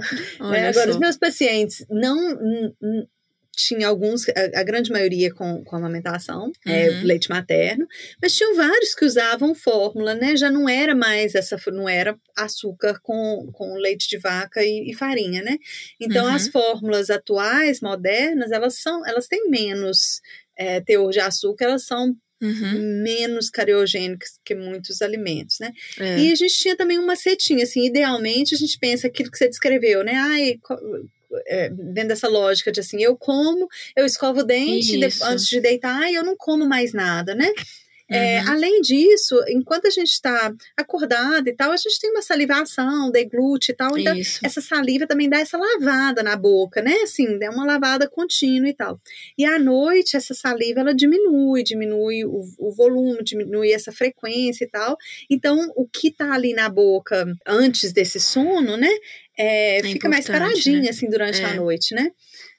É, 0.54 0.68
agora, 0.68 0.86
só. 0.86 0.90
os 0.90 0.98
meus 0.98 1.16
pacientes 1.18 1.84
não 1.90 2.72
tinha 3.56 3.88
alguns, 3.88 4.28
a, 4.28 4.60
a, 4.60 4.62
grande 4.62 4.92
maioria 4.92 5.32
com, 5.32 5.64
com 5.64 5.76
amamentação, 5.76 6.52
é, 6.66 6.90
uhum. 6.90 7.00
é, 7.00 7.02
leite 7.04 7.30
materno, 7.30 7.88
mas 8.20 8.34
tinham 8.34 8.54
vários 8.54 8.94
que 8.94 9.04
usavam 9.04 9.54
fórmula, 9.54 10.14
né? 10.14 10.36
Já 10.36 10.50
não 10.50 10.68
era 10.68 10.94
mais 10.94 11.34
essa, 11.34 11.58
não 11.72 11.88
era 11.88 12.16
açúcar 12.36 13.00
com, 13.02 13.48
com 13.52 13.74
leite 13.78 14.08
de 14.08 14.18
vaca 14.18 14.62
e, 14.62 14.90
e 14.90 14.94
farinha, 14.94 15.42
né? 15.42 15.56
Então 15.98 16.26
uhum. 16.26 16.34
as 16.34 16.48
fórmulas 16.48 17.08
atuais, 17.08 17.80
modernas, 17.80 18.52
elas 18.52 18.74
são, 18.74 19.04
elas 19.06 19.26
têm 19.26 19.48
menos 19.48 20.20
é, 20.54 20.80
teor 20.82 21.10
de 21.10 21.20
açúcar, 21.20 21.64
elas 21.64 21.86
são 21.86 22.14
Uhum. 22.38 23.02
menos 23.02 23.48
cariogênicos 23.48 24.38
que 24.44 24.54
muitos 24.54 25.00
alimentos, 25.00 25.58
né? 25.58 25.72
É. 25.98 26.18
E 26.18 26.30
a 26.30 26.34
gente 26.34 26.54
tinha 26.54 26.76
também 26.76 26.98
uma 26.98 27.16
setinha, 27.16 27.64
assim, 27.64 27.86
idealmente 27.86 28.54
a 28.54 28.58
gente 28.58 28.78
pensa 28.78 29.06
aquilo 29.06 29.30
que 29.30 29.38
você 29.38 29.48
descreveu, 29.48 30.04
né? 30.04 30.12
Ai, 30.14 30.58
é, 31.46 31.70
dentro 31.70 32.08
dessa 32.08 32.28
lógica 32.28 32.70
de 32.72 32.80
assim, 32.80 33.02
eu 33.02 33.16
como, 33.16 33.68
eu 33.96 34.04
escovo 34.04 34.40
o 34.40 34.44
dente 34.44 34.98
de, 34.98 35.04
antes 35.22 35.46
de 35.46 35.60
deitar 35.60 36.10
e 36.10 36.14
eu 36.14 36.24
não 36.24 36.36
como 36.36 36.66
mais 36.66 36.92
nada, 36.92 37.34
né? 37.34 37.52
É, 38.08 38.40
uhum. 38.40 38.50
além 38.50 38.80
disso, 38.82 39.34
enquanto 39.48 39.86
a 39.86 39.90
gente 39.90 40.12
está 40.12 40.54
acordado 40.76 41.48
e 41.48 41.52
tal, 41.52 41.72
a 41.72 41.76
gente 41.76 41.98
tem 41.98 42.10
uma 42.10 42.22
salivação, 42.22 43.10
deglute 43.10 43.72
e 43.72 43.74
tal. 43.74 43.98
Então, 43.98 44.14
Isso. 44.14 44.38
essa 44.44 44.60
saliva 44.60 45.06
também 45.08 45.28
dá 45.28 45.38
essa 45.38 45.58
lavada 45.58 46.22
na 46.22 46.36
boca, 46.36 46.80
né? 46.80 46.94
Assim, 47.02 47.36
dá 47.38 47.50
uma 47.50 47.66
lavada 47.66 48.08
contínua 48.08 48.68
e 48.68 48.74
tal. 48.74 49.00
E 49.36 49.44
à 49.44 49.58
noite, 49.58 50.16
essa 50.16 50.34
saliva 50.34 50.80
ela 50.80 50.94
diminui, 50.94 51.64
diminui 51.64 52.24
o, 52.24 52.42
o 52.58 52.70
volume, 52.70 53.24
diminui 53.24 53.72
essa 53.72 53.90
frequência 53.90 54.64
e 54.64 54.68
tal. 54.68 54.96
Então, 55.28 55.72
o 55.74 55.86
que 55.86 56.12
tá 56.12 56.32
ali 56.32 56.54
na 56.54 56.68
boca 56.68 57.26
antes 57.44 57.92
desse 57.92 58.20
sono, 58.20 58.76
né? 58.76 58.90
É, 59.36 59.78
é 59.78 59.82
fica 59.82 60.08
mais 60.08 60.26
paradinha, 60.26 60.82
né? 60.82 60.88
assim, 60.88 61.08
durante 61.08 61.40
é. 61.40 61.44
a 61.44 61.54
noite, 61.54 61.94
né? 61.94 62.10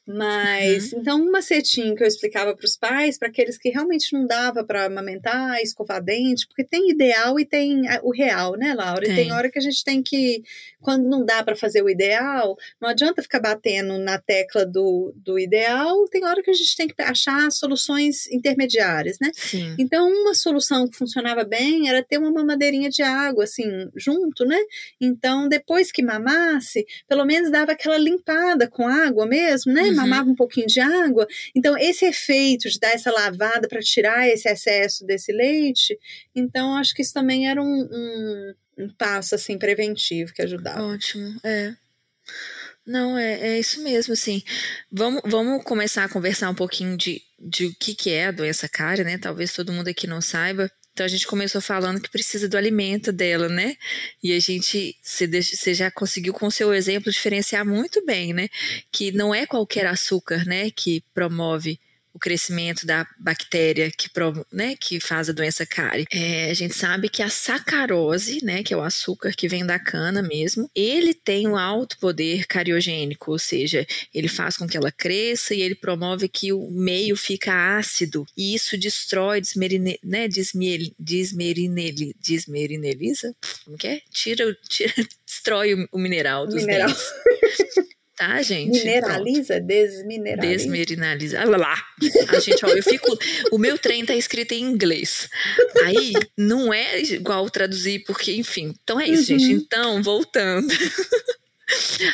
Mas, 0.07 0.93
uhum. 0.93 0.99
então, 1.01 1.21
um 1.21 1.29
macetinho 1.29 1.93
que 1.93 2.01
eu 2.01 2.07
explicava 2.07 2.55
para 2.55 2.65
os 2.65 2.77
pais, 2.77 3.17
para 3.17 3.27
aqueles 3.27 3.57
que 3.57 3.69
realmente 3.69 4.13
não 4.13 4.25
dava 4.25 4.63
para 4.63 4.85
amamentar, 4.85 5.61
escovar 5.61 6.01
dente, 6.01 6.47
porque 6.47 6.63
tem 6.63 6.89
ideal 6.89 7.37
e 7.37 7.45
tem 7.45 7.81
o 8.01 8.11
real, 8.11 8.55
né, 8.55 8.73
Laura? 8.73 9.01
Tem. 9.01 9.11
E 9.11 9.15
tem 9.15 9.33
hora 9.33 9.51
que 9.51 9.59
a 9.59 9.61
gente 9.61 9.83
tem 9.83 10.01
que, 10.01 10.43
quando 10.79 11.09
não 11.09 11.25
dá 11.25 11.43
para 11.43 11.57
fazer 11.57 11.81
o 11.81 11.89
ideal, 11.89 12.55
não 12.79 12.87
adianta 12.87 13.21
ficar 13.21 13.41
batendo 13.41 13.97
na 13.97 14.17
tecla 14.17 14.65
do, 14.65 15.13
do 15.17 15.37
ideal, 15.37 16.07
tem 16.07 16.23
hora 16.23 16.41
que 16.41 16.51
a 16.51 16.53
gente 16.53 16.77
tem 16.77 16.87
que 16.87 17.01
achar 17.01 17.51
soluções 17.51 18.31
intermediárias, 18.31 19.17
né? 19.19 19.29
Sim. 19.33 19.75
Então, 19.77 20.09
uma 20.09 20.33
solução 20.33 20.87
que 20.87 20.95
funcionava 20.95 21.43
bem 21.43 21.89
era 21.89 22.01
ter 22.01 22.17
uma 22.17 22.31
mamadeirinha 22.31 22.89
de 22.89 23.03
água, 23.03 23.43
assim, 23.43 23.89
junto, 23.93 24.45
né? 24.45 24.59
Então, 25.01 25.49
depois 25.49 25.91
que 25.91 26.01
mamasse, 26.01 26.85
pelo 27.09 27.25
menos 27.25 27.51
dava 27.51 27.73
aquela 27.73 27.97
limpada 27.97 28.69
com 28.69 28.87
água 28.87 29.25
mesmo, 29.25 29.73
né? 29.73 29.81
Uhum. 29.81 29.96
Mamava 29.97 30.29
um 30.29 30.35
pouquinho 30.35 30.67
de 30.67 30.79
água. 30.79 31.27
Então, 31.55 31.77
esse 31.77 32.05
efeito 32.05 32.69
de 32.69 32.79
dar 32.79 32.91
essa 32.91 33.11
lavada 33.11 33.67
para 33.67 33.79
tirar 33.81 34.27
esse 34.27 34.49
excesso 34.49 35.05
desse 35.05 35.31
leite, 35.31 35.97
então 36.35 36.75
acho 36.75 36.93
que 36.93 37.01
isso 37.01 37.13
também 37.13 37.49
era 37.49 37.61
um, 37.61 37.87
um, 37.91 38.53
um 38.77 38.89
passo 38.89 39.35
assim 39.35 39.57
preventivo 39.57 40.33
que 40.33 40.41
ajudava. 40.41 40.83
Ótimo, 40.83 41.39
é. 41.43 41.75
Não, 42.85 43.17
é, 43.17 43.49
é 43.49 43.59
isso 43.59 43.83
mesmo, 43.83 44.13
assim. 44.13 44.41
Vamos, 44.89 45.21
vamos 45.25 45.61
começar 45.65 46.05
a 46.05 46.09
conversar 46.09 46.49
um 46.49 46.55
pouquinho 46.55 46.95
de, 46.95 47.21
de 47.37 47.65
o 47.65 47.75
que, 47.75 47.93
que 47.93 48.11
é 48.11 48.27
a 48.27 48.31
doença 48.31 48.69
cárie, 48.69 49.03
né? 49.03 49.17
Talvez 49.17 49.51
todo 49.51 49.73
mundo 49.73 49.89
aqui 49.89 50.07
não 50.07 50.21
saiba. 50.21 50.71
Então 50.97 51.05
a 51.05 51.09
gente 51.09 51.27
começou 51.27 51.61
falando 51.61 52.01
que 52.01 52.09
precisa 52.09 52.49
do 52.49 52.57
alimento 52.57 53.11
dela, 53.11 53.47
né? 53.47 53.75
E 54.23 54.33
a 54.33 54.39
gente, 54.39 54.97
você 54.99 55.71
já 55.71 55.91
conseguiu 55.91 56.33
com 56.33 56.47
o 56.47 56.51
seu 56.51 56.73
exemplo 56.73 57.11
diferenciar 57.11 57.63
muito 57.63 58.03
bem, 58.03 58.33
né? 58.33 58.49
Que 58.91 59.11
não 59.11 59.31
é 59.31 59.45
qualquer 59.45 59.85
açúcar, 59.85 60.43
né, 60.43 60.71
que 60.71 61.03
promove 61.13 61.79
o 62.17 62.19
crescimento 62.19 62.83
da 62.85 63.07
bactéria 63.19 63.91
que, 63.95 64.09
né, 64.51 64.75
que 64.75 64.99
faz 64.99 65.29
a 65.29 65.33
doença 65.33 65.65
cárie. 65.67 66.07
É, 66.11 66.49
a 66.49 66.53
gente 66.53 66.73
sabe 66.73 67.09
que 67.09 67.21
a 67.21 67.29
sacarose, 67.29 68.43
né, 68.43 68.63
que 68.63 68.73
é 68.73 68.77
o 68.77 68.81
açúcar 68.81 69.31
que 69.31 69.47
vem 69.47 69.63
da 69.63 69.77
cana 69.77 70.23
mesmo, 70.23 70.69
ele 70.75 71.13
tem 71.13 71.47
um 71.47 71.55
alto 71.55 71.99
poder 71.99 72.47
cariogênico, 72.47 73.31
ou 73.31 73.37
seja, 73.37 73.85
ele 74.11 74.27
faz 74.27 74.57
com 74.57 74.67
que 74.67 74.75
ela 74.75 74.91
cresça 74.91 75.53
e 75.53 75.61
ele 75.61 75.75
promove 75.75 76.27
que 76.27 76.51
o 76.51 76.71
meio 76.71 77.15
fica 77.15 77.77
ácido 77.77 78.25
e 78.35 78.55
isso 78.55 78.75
destrói, 78.77 79.39
desmerine, 79.39 79.99
né, 80.03 80.27
desmiel, 80.27 80.89
desmerineli, 80.97 82.15
desmerineliza, 82.19 83.35
como 83.63 83.77
que 83.77 83.87
é? 83.87 84.01
Tira, 84.11 84.57
tira 84.67 84.93
destrói 85.23 85.75
o, 85.75 85.87
o 85.91 85.99
mineral 85.99 86.47
dos 86.47 86.55
mineral. 86.55 86.87
dentes. 86.87 87.95
Tá, 88.17 88.41
gente? 88.41 88.79
Mineraliza, 88.79 89.53
Pronto. 89.53 89.67
desmineraliza. 89.67 90.63
Desmineraliza. 90.63 91.39
Olha 91.39 91.57
lá. 91.57 91.85
A 92.29 92.39
gente, 92.39 92.65
ó, 92.65 92.69
eu 92.69 92.81
fico. 92.81 93.15
O 93.51 93.59
meu 93.59 93.77
trem 93.77 94.03
tá 94.03 94.15
escrito 94.15 94.53
em 94.53 94.63
inglês. 94.63 95.29
Aí 95.85 96.13
não 96.35 96.73
é 96.73 96.99
igual 96.99 97.47
traduzir, 97.51 98.03
porque, 98.07 98.33
enfim. 98.33 98.73
Então 98.81 98.99
é 98.99 99.07
isso, 99.07 99.31
uhum. 99.31 99.39
gente. 99.39 99.51
Então, 99.51 100.01
voltando. 100.01 100.67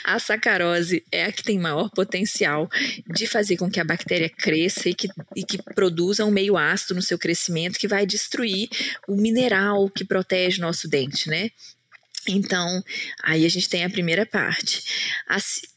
A 0.04 0.18
sacarose 0.18 1.06
é 1.12 1.26
a 1.26 1.32
que 1.32 1.44
tem 1.44 1.60
maior 1.60 1.90
potencial 1.92 2.68
de 3.08 3.28
fazer 3.28 3.56
com 3.56 3.70
que 3.70 3.80
a 3.80 3.84
bactéria 3.84 4.28
cresça 4.28 4.90
e 4.90 4.96
que, 4.96 5.08
e 5.36 5.44
que 5.46 5.62
produza 5.62 6.26
um 6.26 6.32
meio 6.32 6.58
ácido 6.58 6.96
no 6.96 7.04
seu 7.04 7.20
crescimento 7.20 7.78
que 7.78 7.88
vai 7.88 8.04
destruir 8.06 8.68
o 9.08 9.16
mineral 9.16 9.90
que 9.90 10.04
protege 10.04 10.58
o 10.58 10.62
nosso 10.62 10.90
dente, 10.90 11.30
né? 11.30 11.50
Então, 12.28 12.84
aí 13.22 13.46
a 13.46 13.50
gente 13.50 13.68
tem 13.68 13.84
a 13.84 13.90
primeira 13.90 14.26
parte. 14.26 14.84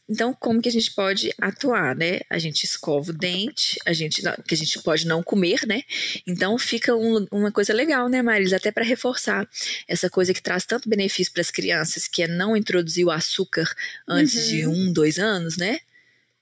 então, 0.09 0.33
como 0.33 0.61
que 0.61 0.69
a 0.69 0.71
gente 0.71 0.93
pode 0.93 1.33
atuar, 1.39 1.95
né? 1.95 2.21
A 2.29 2.39
gente 2.39 2.63
escova 2.63 3.11
o 3.11 3.13
dente, 3.13 3.77
a 3.85 3.91
gente 3.91 4.21
que 4.47 4.53
a 4.53 4.57
gente 4.57 4.81
pode 4.81 5.05
não 5.05 5.21
comer, 5.21 5.65
né? 5.67 5.81
Então 6.25 6.57
fica 6.57 6.95
um, 6.95 7.25
uma 7.31 7.51
coisa 7.51 7.73
legal, 7.73 8.07
né, 8.07 8.21
Marisa? 8.21 8.55
Até 8.55 8.71
para 8.71 8.85
reforçar 8.85 9.47
essa 9.87 10.09
coisa 10.09 10.33
que 10.33 10.41
traz 10.41 10.65
tanto 10.65 10.89
benefício 10.89 11.33
para 11.33 11.41
as 11.41 11.51
crianças, 11.51 12.07
que 12.07 12.23
é 12.23 12.27
não 12.27 12.55
introduzir 12.55 13.05
o 13.05 13.11
açúcar 13.11 13.69
antes 14.07 14.35
uhum. 14.35 14.49
de 14.49 14.67
um, 14.67 14.93
dois 14.93 15.19
anos, 15.19 15.57
né? 15.57 15.79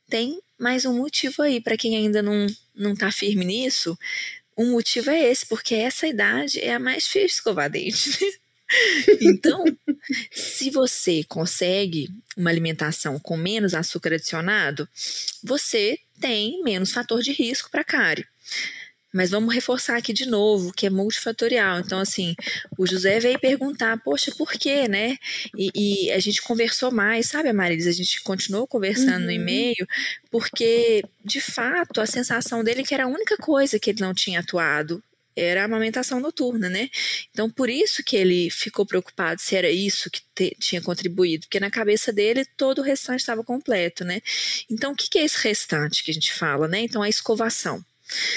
Tem 0.08 0.40
mais 0.60 0.86
um 0.86 0.96
motivo 0.98 1.42
aí 1.42 1.60
para 1.60 1.78
quem 1.78 1.96
ainda 1.96 2.22
não 2.22 2.46
não 2.76 2.96
tá 2.96 3.12
firme 3.12 3.44
nisso. 3.44 3.98
Um 4.58 4.72
motivo 4.72 5.10
é 5.10 5.32
esse, 5.32 5.46
porque 5.48 5.76
essa 5.76 6.08
idade 6.08 6.60
é 6.60 6.74
a 6.74 6.80
mais 6.80 7.04
difícil 7.04 7.28
de 7.28 7.34
escovar 7.34 7.70
dente. 7.70 8.40
Então, 9.22 9.64
se 10.32 10.70
você 10.70 11.24
consegue 11.24 12.10
uma 12.38 12.50
alimentação 12.50 13.20
com 13.20 13.38
menos 13.38 13.74
açúcar 13.74 14.14
adicionado, 14.14 14.88
você 15.44 15.98
tem 16.20 16.62
menos 16.64 16.92
fator 16.92 17.22
de 17.22 17.32
risco 17.32 17.70
para 17.70 17.84
cárie. 17.84 18.26
Mas 19.16 19.32
vamos 19.32 19.56
reforçar 19.56 19.96
aqui 19.96 20.12
de 20.12 20.26
novo 20.26 20.74
que 20.74 20.86
é 20.86 20.90
multifatorial. 20.90 21.80
Então, 21.80 22.00
assim, 22.00 22.36
o 22.78 22.86
José 22.86 23.18
veio 23.18 23.40
perguntar, 23.40 23.98
poxa, 24.04 24.30
por 24.38 24.52
quê, 24.52 24.90
né? 24.90 25.18
E, 25.58 25.72
e 25.74 26.12
a 26.12 26.20
gente 26.20 26.42
conversou 26.42 26.92
mais, 26.92 27.28
sabe, 27.28 27.54
Marisa? 27.54 27.90
A 27.90 27.94
gente 27.94 28.22
continuou 28.24 28.68
conversando 28.68 29.20
uhum. 29.20 29.26
no 29.26 29.32
e-mail, 29.32 29.88
porque, 30.30 31.02
de 31.24 31.40
fato, 31.40 32.02
a 32.02 32.06
sensação 32.06 32.62
dele 32.62 32.82
é 32.82 32.84
que 32.84 32.94
era 32.94 33.06
a 33.06 33.08
única 33.08 33.38
coisa 33.38 33.80
que 33.80 33.92
ele 33.92 34.02
não 34.02 34.14
tinha 34.14 34.42
atuado 34.42 35.02
era 35.36 35.62
a 35.62 35.66
amamentação 35.66 36.20
noturna, 36.20 36.70
né? 36.70 36.90
Então, 37.32 37.50
por 37.50 37.70
isso 37.70 38.04
que 38.04 38.16
ele 38.16 38.50
ficou 38.50 38.86
preocupado 38.86 39.42
se 39.42 39.56
era 39.56 39.70
isso 39.70 40.10
que 40.10 40.22
te, 40.34 40.56
tinha 40.60 40.82
contribuído, 40.82 41.46
porque 41.46 41.60
na 41.60 41.72
cabeça 41.72 42.14
dele 42.14 42.46
todo 42.58 42.80
o 42.80 42.84
restante 42.84 43.20
estava 43.20 43.44
completo, 43.44 44.06
né? 44.06 44.22
Então, 44.70 44.94
o 44.94 44.96
que, 44.96 45.10
que 45.10 45.20
é 45.20 45.24
esse 45.24 45.38
restante 45.38 46.04
que 46.04 46.12
a 46.12 46.14
gente 46.14 46.34
fala, 46.34 46.68
né? 46.68 46.80
Então, 46.82 47.02
a 47.02 47.10
escovação. 47.10 47.84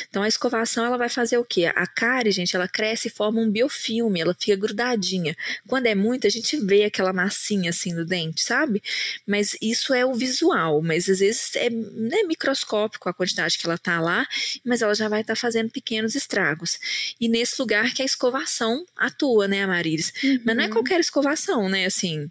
Então 0.08 0.22
a 0.22 0.28
escovação 0.28 0.84
ela 0.84 0.96
vai 0.96 1.08
fazer 1.08 1.38
o 1.38 1.44
quê? 1.44 1.66
A 1.66 1.86
cárie, 1.86 2.32
gente, 2.32 2.54
ela 2.56 2.68
cresce 2.68 3.08
e 3.08 3.10
forma 3.10 3.40
um 3.40 3.50
biofilme, 3.50 4.20
ela 4.20 4.34
fica 4.38 4.56
grudadinha. 4.56 5.36
Quando 5.66 5.86
é 5.86 5.94
muito, 5.94 6.26
a 6.26 6.30
gente 6.30 6.56
vê 6.56 6.84
aquela 6.84 7.12
massinha 7.12 7.70
assim 7.70 7.92
no 7.92 8.04
dente, 8.04 8.42
sabe? 8.42 8.82
Mas 9.26 9.56
isso 9.60 9.92
é 9.92 10.04
o 10.04 10.14
visual, 10.14 10.82
mas 10.82 11.08
às 11.08 11.18
vezes 11.20 11.54
é 11.56 11.70
né, 11.70 12.22
microscópico 12.24 13.08
a 13.08 13.14
quantidade 13.14 13.58
que 13.58 13.66
ela 13.66 13.78
tá 13.78 14.00
lá, 14.00 14.26
mas 14.64 14.82
ela 14.82 14.94
já 14.94 15.08
vai 15.08 15.20
estar 15.20 15.34
tá 15.34 15.40
fazendo 15.40 15.70
pequenos 15.70 16.14
estragos. 16.14 16.78
E 17.20 17.28
nesse 17.28 17.60
lugar 17.60 17.92
que 17.92 18.02
a 18.02 18.04
escovação 18.04 18.84
atua, 18.96 19.46
né, 19.48 19.66
Marilis? 19.66 20.12
Uhum. 20.22 20.40
Mas 20.44 20.56
não 20.56 20.64
é 20.64 20.66
uhum. 20.66 20.72
qualquer 20.72 21.00
escovação, 21.00 21.68
né? 21.68 21.84
Assim, 21.86 22.30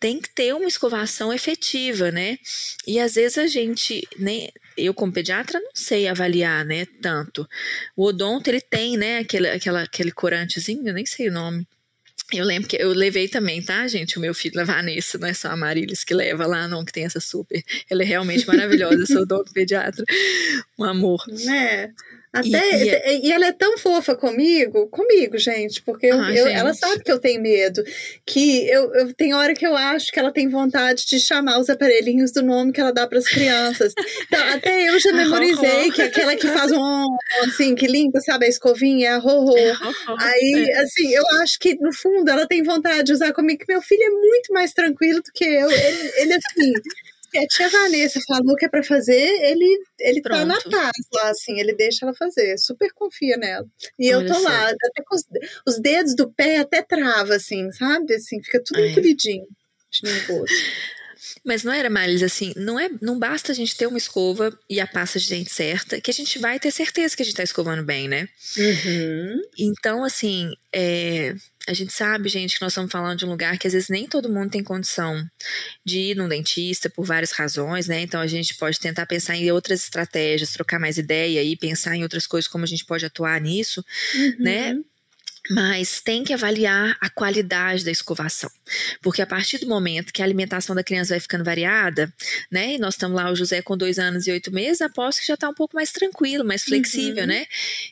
tem 0.00 0.18
que 0.18 0.30
ter 0.30 0.54
uma 0.54 0.66
escovação 0.66 1.32
efetiva, 1.32 2.10
né? 2.10 2.38
E 2.86 2.98
às 2.98 3.14
vezes 3.14 3.36
a 3.36 3.46
gente, 3.46 4.08
né, 4.18 4.48
eu 4.76 4.94
como 4.94 5.12
pediatra 5.12 5.60
não 5.60 5.70
sei 5.74 6.08
avaliar, 6.08 6.64
né, 6.64 6.86
tanto. 7.02 7.46
O 7.94 8.06
odonto, 8.06 8.48
ele 8.48 8.62
tem, 8.62 8.96
né, 8.96 9.18
aquele, 9.18 9.48
aquela, 9.50 9.82
aquele 9.82 10.10
corantezinho, 10.10 10.88
eu 10.88 10.94
nem 10.94 11.04
sei 11.04 11.28
o 11.28 11.32
nome. 11.32 11.66
Eu 12.32 12.44
lembro 12.44 12.68
que 12.68 12.76
eu 12.80 12.92
levei 12.92 13.28
também, 13.28 13.60
tá, 13.60 13.86
gente? 13.88 14.16
O 14.16 14.20
meu 14.20 14.32
filho 14.32 14.56
levar 14.56 14.82
nisso, 14.82 15.18
não 15.18 15.28
é 15.28 15.34
só 15.34 15.48
a 15.48 15.56
Marilis 15.56 16.04
que 16.04 16.14
leva 16.14 16.46
lá, 16.46 16.68
não, 16.68 16.84
que 16.84 16.92
tem 16.92 17.04
essa 17.04 17.20
super. 17.20 17.62
Ela 17.90 18.02
é 18.02 18.06
realmente 18.06 18.46
maravilhosa, 18.46 19.04
sou 19.04 19.22
odonto 19.22 19.52
pediatra. 19.52 20.04
Um 20.78 20.84
amor. 20.84 21.22
É. 21.52 21.90
Até, 22.32 22.48
e, 22.48 22.84
e, 22.84 22.88
é 22.88 23.20
e, 23.26 23.32
ela 23.32 23.46
é 23.46 23.52
tão 23.52 23.76
fofa 23.76 24.14
comigo, 24.14 24.86
comigo, 24.86 25.36
gente, 25.36 25.82
porque 25.82 26.06
ah, 26.06 26.30
eu, 26.30 26.46
gente. 26.46 26.56
ela 26.56 26.72
sabe 26.72 27.02
que 27.02 27.10
eu 27.10 27.18
tenho 27.18 27.42
medo. 27.42 27.82
Que 28.24 28.68
eu, 28.68 28.94
eu 28.94 29.12
tem 29.14 29.34
hora 29.34 29.52
que 29.52 29.66
eu 29.66 29.76
acho 29.76 30.12
que 30.12 30.18
ela 30.18 30.32
tem 30.32 30.48
vontade 30.48 31.06
de 31.06 31.18
chamar 31.18 31.58
os 31.58 31.68
aparelhinhos 31.68 32.30
do 32.30 32.40
nome 32.40 32.72
que 32.72 32.80
ela 32.80 32.92
dá 32.92 33.04
para 33.08 33.18
as 33.18 33.26
crianças. 33.26 33.92
Então, 34.26 34.40
até 34.48 34.88
eu 34.88 35.00
já 35.00 35.10
memorizei 35.12 35.90
que 35.90 36.02
aquela 36.02 36.36
que 36.36 36.46
faz 36.46 36.70
um 36.70 37.06
assim, 37.42 37.74
que 37.74 37.88
limpa, 37.88 38.20
sabe, 38.20 38.46
a 38.46 38.48
escovinha, 38.48 39.08
é 39.08 39.12
a 39.12 39.18
Rorô. 39.18 39.56
É, 39.56 39.74
Aí, 40.20 40.66
é. 40.68 40.78
assim, 40.82 41.12
eu 41.12 41.24
acho 41.40 41.58
que 41.58 41.76
no 41.80 41.92
fundo 41.92 42.30
ela 42.30 42.46
tem 42.46 42.62
vontade 42.62 43.04
de 43.04 43.12
usar 43.12 43.32
comigo, 43.32 43.58
que 43.58 43.72
meu 43.72 43.82
filho 43.82 44.04
é 44.04 44.10
muito 44.10 44.52
mais 44.52 44.72
tranquilo 44.72 45.20
do 45.20 45.32
que 45.34 45.44
eu. 45.44 45.68
Ele, 45.68 46.12
ele 46.18 46.34
assim 46.34 46.72
a 47.38 47.46
tia 47.46 47.68
Vanessa 47.68 48.20
falou 48.26 48.56
que 48.56 48.64
é 48.66 48.68
para 48.68 48.82
fazer, 48.82 49.28
ele, 49.42 49.84
ele 49.98 50.20
tá 50.22 50.44
na 50.44 50.60
paz 50.60 50.92
lá, 51.12 51.30
assim, 51.30 51.58
ele 51.58 51.74
deixa 51.74 52.04
ela 52.04 52.14
fazer, 52.14 52.58
super 52.58 52.92
confia 52.92 53.36
nela. 53.36 53.66
E 53.98 54.12
Olha 54.14 54.26
eu 54.26 54.32
tô 54.32 54.40
lá, 54.42 54.68
até 54.68 55.02
com 55.06 55.14
os, 55.14 55.24
os, 55.66 55.80
dedos 55.80 56.14
do 56.14 56.30
pé 56.30 56.58
até 56.58 56.82
trava, 56.82 57.34
assim, 57.34 57.70
sabe? 57.72 58.14
Assim, 58.14 58.42
fica 58.42 58.62
tudo 58.64 58.84
encolhidinho 58.84 59.46
de 59.90 60.04
nervoso. 60.04 60.52
Mas 61.44 61.64
não 61.64 61.72
era, 61.72 61.90
Maris, 61.90 62.22
assim, 62.22 62.52
não 62.56 62.78
é, 62.78 62.90
não 63.00 63.18
basta 63.18 63.52
a 63.52 63.54
gente 63.54 63.76
ter 63.76 63.86
uma 63.86 63.98
escova 63.98 64.56
e 64.68 64.80
a 64.80 64.86
pasta 64.86 65.18
de 65.18 65.28
dente 65.28 65.50
certa, 65.50 66.00
que 66.00 66.10
a 66.10 66.14
gente 66.14 66.38
vai 66.38 66.58
ter 66.58 66.70
certeza 66.70 67.16
que 67.16 67.22
a 67.22 67.24
gente 67.24 67.36
tá 67.36 67.42
escovando 67.42 67.84
bem, 67.84 68.08
né? 68.08 68.28
Uhum. 68.56 69.40
Então, 69.58 70.04
assim, 70.04 70.52
é, 70.72 71.34
a 71.70 71.74
gente 71.74 71.92
sabe, 71.92 72.28
gente, 72.28 72.56
que 72.56 72.62
nós 72.62 72.72
estamos 72.72 72.90
falando 72.90 73.18
de 73.18 73.24
um 73.24 73.28
lugar 73.28 73.56
que 73.56 73.66
às 73.66 73.72
vezes 73.72 73.88
nem 73.88 74.08
todo 74.08 74.28
mundo 74.28 74.50
tem 74.50 74.62
condição 74.62 75.24
de 75.84 76.00
ir 76.00 76.16
num 76.16 76.28
dentista 76.28 76.90
por 76.90 77.04
várias 77.04 77.30
razões, 77.30 77.86
né? 77.86 78.00
Então 78.00 78.20
a 78.20 78.26
gente 78.26 78.56
pode 78.56 78.80
tentar 78.80 79.06
pensar 79.06 79.36
em 79.36 79.52
outras 79.52 79.84
estratégias, 79.84 80.52
trocar 80.52 80.80
mais 80.80 80.98
ideia 80.98 81.42
e 81.44 81.56
pensar 81.56 81.94
em 81.94 82.02
outras 82.02 82.26
coisas, 82.26 82.48
como 82.48 82.64
a 82.64 82.66
gente 82.66 82.84
pode 82.84 83.06
atuar 83.06 83.40
nisso, 83.40 83.84
né? 84.40 84.72
uhum. 84.72 84.78
né? 84.78 84.84
Mas 85.48 86.00
tem 86.00 86.22
que 86.22 86.32
avaliar 86.32 86.96
a 87.00 87.08
qualidade 87.08 87.84
da 87.84 87.90
escovação. 87.90 88.50
Porque 89.00 89.22
a 89.22 89.26
partir 89.26 89.58
do 89.58 89.66
momento 89.66 90.12
que 90.12 90.22
a 90.22 90.24
alimentação 90.24 90.74
da 90.74 90.84
criança 90.84 91.14
vai 91.14 91.20
ficando 91.20 91.44
variada, 91.44 92.12
né? 92.50 92.74
E 92.74 92.78
nós 92.78 92.94
estamos 92.94 93.16
lá, 93.16 93.30
o 93.30 93.36
José 93.36 93.62
com 93.62 93.76
dois 93.76 93.98
anos 93.98 94.26
e 94.26 94.30
oito 94.30 94.52
meses, 94.52 94.80
aposto 94.80 95.20
que 95.20 95.26
já 95.26 95.34
está 95.34 95.48
um 95.48 95.54
pouco 95.54 95.74
mais 95.74 95.90
tranquilo, 95.92 96.44
mais 96.44 96.62
flexível, 96.64 97.22
uhum. 97.22 97.28
né? 97.28 97.46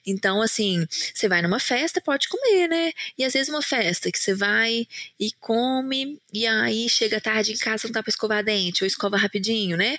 Então, 0.06 0.42
assim, 0.42 0.86
você 1.14 1.28
vai 1.28 1.42
numa 1.42 1.58
festa, 1.58 2.00
pode 2.00 2.28
comer, 2.28 2.68
né? 2.68 2.92
E 3.16 3.24
às 3.24 3.32
vezes 3.32 3.48
uma 3.48 3.62
festa 3.62 4.10
que 4.12 4.18
você 4.18 4.34
vai 4.34 4.86
e 5.18 5.32
come, 5.40 6.20
e 6.32 6.46
aí 6.46 6.88
chega 6.88 7.20
tarde 7.20 7.52
em 7.52 7.56
casa, 7.56 7.88
não 7.88 7.92
dá 7.92 8.02
para 8.02 8.10
escovar 8.10 8.44
dente, 8.44 8.84
ou 8.84 8.86
escova 8.86 9.16
rapidinho, 9.16 9.76
né? 9.76 9.98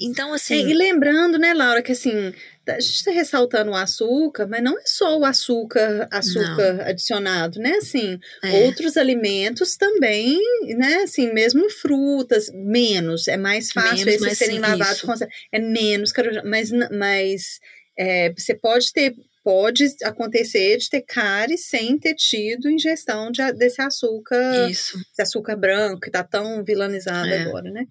Então, 0.00 0.32
assim. 0.32 0.54
É, 0.54 0.70
e 0.70 0.74
lembrando, 0.74 1.38
né, 1.38 1.52
Laura, 1.52 1.82
que 1.82 1.92
assim, 1.92 2.32
a 2.66 2.80
gente 2.80 2.94
está 2.94 3.10
ressaltando 3.10 3.70
o 3.70 3.76
açúcar, 3.76 4.46
mas 4.46 4.62
não 4.62 4.78
é 4.78 4.82
só 4.86 5.18
o 5.18 5.24
açúcar, 5.24 6.08
açúcar 6.10 6.74
não. 6.74 6.84
adicionado, 6.86 7.60
né? 7.60 7.72
Assim, 7.72 8.18
é. 8.42 8.64
outros 8.64 8.96
alimentos 8.96 9.76
também, 9.76 10.38
né? 10.76 11.02
Assim, 11.02 11.32
mesmo 11.32 11.68
frutas, 11.68 12.50
menos, 12.52 13.28
é 13.28 13.36
mais 13.36 13.70
fácil 13.70 14.06
menos, 14.06 14.22
esses 14.22 14.38
serem 14.38 14.58
lavados 14.58 15.02
com 15.02 15.12
é 15.52 15.58
menos, 15.58 16.12
mas, 16.44 16.70
mas 16.90 17.60
é, 17.98 18.32
você 18.32 18.54
pode 18.54 18.92
ter 18.92 19.14
pode 19.42 19.86
acontecer 20.04 20.76
de 20.76 20.90
ter 20.90 21.00
cárie 21.00 21.56
sem 21.56 21.98
ter 21.98 22.14
tido 22.14 22.70
ingestão 22.70 23.30
de, 23.30 23.52
desse 23.54 23.80
açúcar, 23.80 24.68
Isso. 24.70 24.98
esse 25.12 25.22
açúcar 25.22 25.56
branco 25.56 26.00
que 26.00 26.08
está 26.08 26.22
tão 26.22 26.62
vilanizado 26.62 27.28
é. 27.28 27.42
agora, 27.42 27.70
né? 27.70 27.86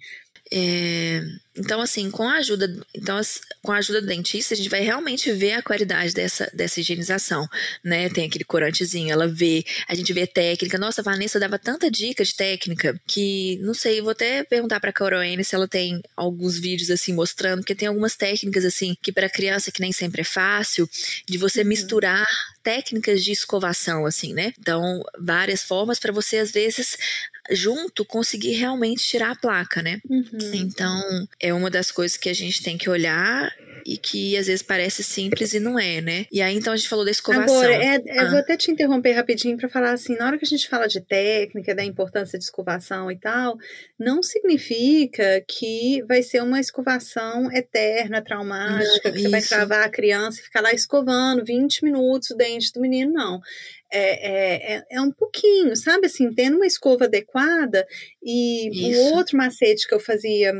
É, 0.51 1.21
então, 1.59 1.81
assim, 1.81 2.09
com 2.09 2.23
a 2.23 2.37
ajuda, 2.37 2.73
então, 2.95 3.19
com 3.61 3.71
a 3.71 3.77
ajuda 3.77 4.01
do 4.01 4.07
dentista, 4.07 4.53
a 4.53 4.57
gente 4.57 4.69
vai 4.69 4.79
realmente 4.79 5.29
ver 5.31 5.53
a 5.53 5.61
qualidade 5.61 6.13
dessa, 6.13 6.49
dessa 6.53 6.79
higienização, 6.79 7.47
né? 7.83 8.09
Tem 8.09 8.25
aquele 8.25 8.45
corantezinho, 8.45 9.11
ela 9.11 9.27
vê, 9.27 9.65
a 9.87 9.93
gente 9.93 10.13
vê 10.13 10.25
técnica. 10.25 10.77
Nossa, 10.77 11.01
a 11.01 11.03
Vanessa 11.03 11.39
dava 11.39 11.59
tanta 11.59 11.91
dica 11.91 12.23
de 12.23 12.33
técnica 12.33 12.99
que, 13.05 13.57
não 13.61 13.73
sei, 13.73 14.01
vou 14.01 14.11
até 14.11 14.43
perguntar 14.43 14.79
pra 14.79 14.93
Coroene 14.93 15.43
se 15.43 15.53
ela 15.53 15.67
tem 15.67 16.01
alguns 16.15 16.57
vídeos, 16.57 16.89
assim, 16.89 17.13
mostrando, 17.13 17.59
porque 17.59 17.75
tem 17.75 17.89
algumas 17.89 18.15
técnicas, 18.15 18.63
assim, 18.63 18.95
que 19.01 19.11
para 19.11 19.29
criança 19.29 19.71
que 19.71 19.81
nem 19.81 19.91
sempre 19.91 20.21
é 20.21 20.25
fácil, 20.25 20.89
de 21.27 21.37
você 21.37 21.61
uhum. 21.61 21.67
misturar 21.67 22.27
técnicas 22.63 23.23
de 23.23 23.31
escovação, 23.31 24.05
assim, 24.05 24.33
né? 24.33 24.53
Então, 24.59 25.03
várias 25.19 25.63
formas 25.63 25.99
para 25.99 26.11
você, 26.11 26.37
às 26.37 26.51
vezes, 26.51 26.97
junto 27.51 28.05
conseguir 28.05 28.53
realmente 28.53 29.03
tirar 29.03 29.31
a 29.31 29.35
placa, 29.35 29.81
né? 29.81 29.99
Uhum. 30.09 30.25
Então, 30.53 31.27
é 31.39 31.53
uma 31.53 31.69
das 31.69 31.91
coisas 31.91 32.17
que 32.17 32.29
a 32.29 32.33
gente 32.33 32.63
tem 32.63 32.77
que 32.77 32.89
olhar 32.89 33.51
e 33.85 33.97
que 33.97 34.37
às 34.37 34.47
vezes 34.47 34.61
parece 34.61 35.03
simples 35.03 35.53
e 35.53 35.59
não 35.59 35.79
é, 35.79 36.01
né? 36.01 36.25
E 36.31 36.41
aí 36.41 36.55
então 36.55 36.73
a 36.73 36.75
gente 36.75 36.89
falou 36.89 37.05
da 37.05 37.11
escovação. 37.11 37.55
Agora, 37.55 37.73
é, 37.73 37.95
ah. 37.95 38.23
eu 38.23 38.29
vou 38.29 38.39
até 38.39 38.55
te 38.57 38.71
interromper 38.71 39.13
rapidinho 39.13 39.57
para 39.57 39.69
falar 39.69 39.93
assim, 39.93 40.15
na 40.15 40.27
hora 40.27 40.37
que 40.37 40.45
a 40.45 40.47
gente 40.47 40.67
fala 40.67 40.87
de 40.87 41.01
técnica, 41.01 41.73
da 41.73 41.83
importância 41.83 42.37
de 42.37 42.45
escovação 42.45 43.11
e 43.11 43.17
tal, 43.17 43.57
não 43.97 44.21
significa 44.21 45.43
que 45.47 46.03
vai 46.07 46.21
ser 46.21 46.43
uma 46.43 46.59
escovação 46.59 47.51
eterna, 47.51 48.21
traumática, 48.21 49.09
não, 49.09 49.13
que 49.13 49.21
você 49.21 49.29
vai 49.29 49.41
travar 49.41 49.83
a 49.83 49.89
criança 49.89 50.39
e 50.39 50.43
ficar 50.43 50.61
lá 50.61 50.73
escovando 50.73 51.43
20 51.43 51.83
minutos 51.83 52.29
o 52.31 52.37
dente 52.37 52.71
do 52.71 52.81
menino, 52.81 53.11
não. 53.11 53.41
É, 53.91 54.73
é, 54.73 54.75
é, 54.75 54.83
é 54.91 55.01
um 55.01 55.11
pouquinho, 55.11 55.75
sabe 55.75 56.05
assim, 56.05 56.31
tendo 56.33 56.57
uma 56.57 56.67
escova 56.67 57.05
adequada 57.05 57.87
e 58.21 58.95
o 58.95 59.15
outro 59.15 59.35
macete 59.35 59.87
que 59.87 59.95
eu 59.95 59.99
fazia 59.99 60.53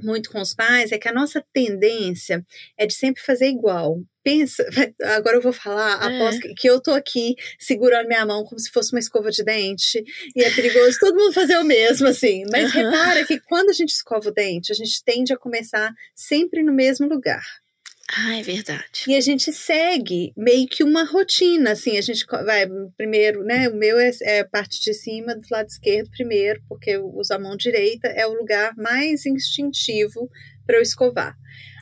muito 0.00 0.30
com 0.30 0.40
os 0.40 0.54
pais 0.54 0.92
é 0.92 0.98
que 0.98 1.08
a 1.08 1.12
nossa 1.12 1.44
tendência 1.52 2.44
é 2.76 2.86
de 2.86 2.94
sempre 2.94 3.22
fazer 3.22 3.48
igual. 3.48 4.00
Pensa, 4.22 4.64
agora 5.16 5.36
eu 5.36 5.42
vou 5.42 5.52
falar, 5.52 6.00
é. 6.00 6.16
após 6.16 6.38
que, 6.38 6.54
que 6.54 6.68
eu 6.68 6.80
tô 6.80 6.92
aqui 6.92 7.34
segurando 7.58 8.06
minha 8.06 8.24
mão 8.24 8.44
como 8.44 8.58
se 8.58 8.70
fosse 8.70 8.92
uma 8.92 9.00
escova 9.00 9.30
de 9.30 9.42
dente, 9.42 10.02
e 10.36 10.44
é 10.44 10.50
perigoso 10.50 10.98
todo 11.00 11.16
mundo 11.16 11.32
fazer 11.32 11.56
o 11.58 11.64
mesmo, 11.64 12.06
assim. 12.06 12.44
Mas 12.50 12.74
uhum. 12.74 12.82
repara 12.82 13.24
que 13.24 13.40
quando 13.40 13.70
a 13.70 13.74
gente 13.74 13.90
escova 13.90 14.28
o 14.28 14.32
dente, 14.32 14.72
a 14.72 14.74
gente 14.74 15.02
tende 15.04 15.32
a 15.32 15.38
começar 15.38 15.92
sempre 16.14 16.62
no 16.62 16.72
mesmo 16.72 17.08
lugar. 17.08 17.44
Ah, 18.10 18.38
é 18.38 18.42
verdade. 18.42 19.04
E 19.06 19.14
a 19.14 19.20
gente 19.20 19.52
segue 19.52 20.32
meio 20.34 20.66
que 20.66 20.82
uma 20.82 21.04
rotina, 21.04 21.72
assim, 21.72 21.98
a 21.98 22.00
gente 22.00 22.24
vai 22.26 22.66
primeiro, 22.96 23.44
né, 23.44 23.68
o 23.68 23.76
meu 23.76 23.98
é, 23.98 24.10
é 24.22 24.40
a 24.40 24.48
parte 24.48 24.80
de 24.80 24.94
cima 24.94 25.36
do 25.36 25.46
lado 25.50 25.68
esquerdo 25.68 26.10
primeiro, 26.10 26.62
porque 26.68 26.90
eu 26.92 27.06
uso 27.14 27.34
a 27.34 27.38
mão 27.38 27.54
direita, 27.54 28.08
é 28.08 28.26
o 28.26 28.32
lugar 28.32 28.74
mais 28.76 29.26
instintivo 29.26 30.30
para 30.66 30.76
eu 30.76 30.82
escovar. 30.82 31.36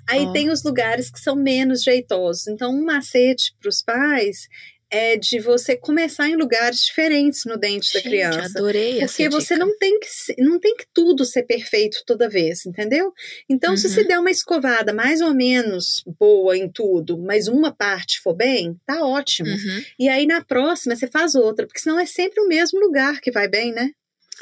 Aí 0.08 0.26
oh. 0.26 0.32
tem 0.32 0.50
os 0.50 0.64
lugares 0.64 1.10
que 1.10 1.20
são 1.20 1.36
menos 1.36 1.82
jeitosos. 1.82 2.46
Então, 2.46 2.72
um 2.72 2.84
macete 2.84 3.54
para 3.60 3.68
os 3.68 3.82
pais 3.82 4.48
é 4.90 5.16
de 5.16 5.40
você 5.40 5.77
começar 5.77 6.29
em 6.29 6.37
lugares 6.37 6.85
diferentes 6.85 7.44
no 7.44 7.57
dente 7.57 7.87
Gente, 7.87 7.94
da 7.94 8.09
criança. 8.09 8.59
Adorei 8.59 9.01
Porque 9.01 9.29
você 9.29 9.55
dica. 9.55 9.66
não 9.66 9.77
tem 9.79 9.99
que 9.99 10.09
não 10.38 10.61
tem 10.61 10.77
que 10.77 10.87
tudo 10.94 11.25
ser 11.25 11.42
perfeito 11.42 12.03
toda 12.07 12.29
vez, 12.29 12.64
entendeu? 12.66 13.12
Então, 13.49 13.72
uhum. 13.72 13.77
se 13.77 13.88
você 13.88 14.03
uhum. 14.03 14.09
der 14.09 14.18
uma 14.18 14.31
escovada 14.31 14.92
mais 14.92 15.20
ou 15.20 15.35
menos 15.35 16.05
boa 16.18 16.57
em 16.57 16.70
tudo, 16.70 17.18
mas 17.18 17.49
uma 17.49 17.72
parte 17.72 18.20
for 18.20 18.35
bem, 18.35 18.77
tá 18.87 19.05
ótimo. 19.05 19.49
Uhum. 19.49 19.85
E 19.99 20.09
aí 20.09 20.27
na 20.27 20.44
próxima 20.44 20.94
você 20.94 21.07
faz 21.07 21.35
outra, 21.35 21.66
porque 21.66 21.81
senão 21.81 21.99
é 21.99 22.07
sempre 22.07 22.40
o 22.40 22.49
mesmo 22.49 22.79
lugar 22.79 23.20
que 23.20 23.31
vai 23.31 23.49
bem, 23.49 23.72
né? 23.72 23.90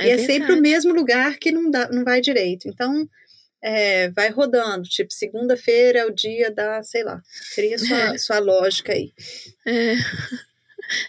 É 0.01 0.09
e 0.09 0.11
é 0.11 0.19
sempre 0.19 0.53
o 0.53 0.61
mesmo 0.61 0.93
lugar 0.93 1.39
que 1.39 1.53
não 1.53 1.71
dá, 1.71 1.89
não 1.89 2.05
vai 2.05 2.21
direito. 2.21 2.69
Então, 2.69 3.09
é, 3.65 4.11
vai 4.11 4.29
rodando, 4.29 4.87
tipo, 4.87 5.11
segunda-feira 5.11 6.01
é 6.01 6.05
o 6.05 6.15
dia 6.15 6.51
da, 6.51 6.83
sei 6.83 7.03
lá, 7.03 7.23
cria 7.55 7.79
sua, 7.79 8.15
é. 8.15 8.19
sua 8.19 8.39
lógica 8.39 8.93
aí. 8.93 9.11
É. 9.67 9.95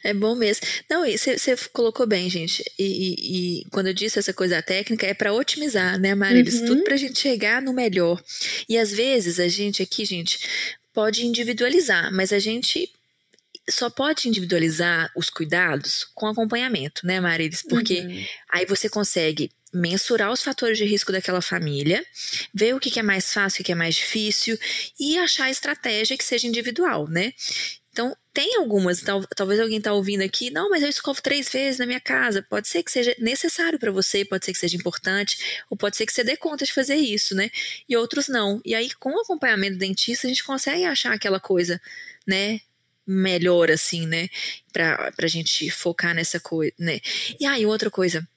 É 0.05 0.13
bom 0.13 0.35
mesmo. 0.35 0.65
Não, 0.89 1.03
você 1.05 1.57
colocou 1.73 2.07
bem, 2.07 2.29
gente. 2.29 2.63
E, 2.79 2.85
e, 2.85 3.59
e, 3.59 3.65
quando 3.71 3.87
eu 3.87 3.93
disse 3.93 4.17
essa 4.17 4.31
coisa 4.31 4.61
técnica, 4.61 5.05
é 5.05 5.13
para 5.13 5.33
otimizar, 5.33 5.99
né, 5.99 6.15
Marilis? 6.15 6.61
Uhum. 6.61 6.67
Tudo 6.67 6.83
para 6.85 6.93
a 6.93 6.97
gente 6.97 7.19
chegar 7.19 7.61
no 7.61 7.73
melhor. 7.73 8.23
E 8.69 8.77
às 8.77 8.93
vezes 8.93 9.37
a 9.37 9.49
gente 9.49 9.83
aqui, 9.83 10.05
gente, 10.05 10.39
pode 10.93 11.25
individualizar, 11.25 12.09
mas 12.13 12.31
a 12.31 12.39
gente 12.39 12.89
só 13.69 13.89
pode 13.89 14.29
individualizar 14.29 15.11
os 15.13 15.29
cuidados 15.29 16.05
com 16.15 16.27
acompanhamento, 16.27 17.05
né, 17.05 17.19
Marilis? 17.19 17.61
Porque 17.61 17.99
uhum. 17.99 18.25
aí 18.49 18.65
você 18.65 18.87
consegue 18.87 19.51
mensurar 19.73 20.31
os 20.31 20.41
fatores 20.41 20.77
de 20.77 20.85
risco 20.85 21.11
daquela 21.11 21.41
família, 21.41 22.05
ver 22.53 22.73
o 22.75 22.79
que 22.79 22.99
é 22.99 23.03
mais 23.03 23.33
fácil, 23.33 23.61
o 23.61 23.65
que 23.65 23.71
é 23.71 23.75
mais 23.75 23.95
difícil 23.95 24.57
e 24.99 25.17
achar 25.17 25.45
a 25.45 25.51
estratégia 25.51 26.17
que 26.17 26.23
seja 26.23 26.47
individual, 26.47 27.07
né? 27.09 27.33
Então, 27.95 28.13
tem 28.33 28.57
algumas, 28.57 29.01
tal, 29.01 29.23
talvez 29.37 29.57
alguém 29.57 29.77
está 29.77 29.93
ouvindo 29.93 30.21
aqui, 30.21 30.49
não, 30.51 30.69
mas 30.69 30.83
eu 30.83 30.89
escovo 30.89 31.21
três 31.21 31.47
vezes 31.47 31.79
na 31.79 31.85
minha 31.85 32.01
casa. 32.01 32.43
Pode 32.43 32.67
ser 32.67 32.83
que 32.83 32.91
seja 32.91 33.15
necessário 33.17 33.79
para 33.79 33.89
você, 33.89 34.25
pode 34.25 34.43
ser 34.43 34.51
que 34.51 34.59
seja 34.59 34.75
importante, 34.75 35.63
ou 35.69 35.77
pode 35.77 35.95
ser 35.95 36.05
que 36.05 36.11
você 36.11 36.21
dê 36.21 36.35
conta 36.35 36.65
de 36.65 36.73
fazer 36.73 36.95
isso, 36.95 37.33
né? 37.33 37.49
E 37.87 37.95
outros 37.95 38.27
não. 38.27 38.59
E 38.65 38.75
aí, 38.75 38.93
com 38.95 39.11
o 39.11 39.21
acompanhamento 39.21 39.75
do 39.75 39.79
dentista, 39.79 40.27
a 40.27 40.29
gente 40.29 40.43
consegue 40.43 40.83
achar 40.83 41.13
aquela 41.13 41.39
coisa, 41.39 41.81
né? 42.27 42.59
Melhor, 43.07 43.71
assim, 43.71 44.05
né? 44.05 44.27
Pra, 44.73 45.13
pra 45.13 45.27
gente 45.29 45.69
focar 45.69 46.13
nessa 46.13 46.37
coisa, 46.37 46.73
né? 46.77 46.99
E 47.39 47.45
aí, 47.45 47.65
outra 47.65 47.89
coisa 47.89 48.27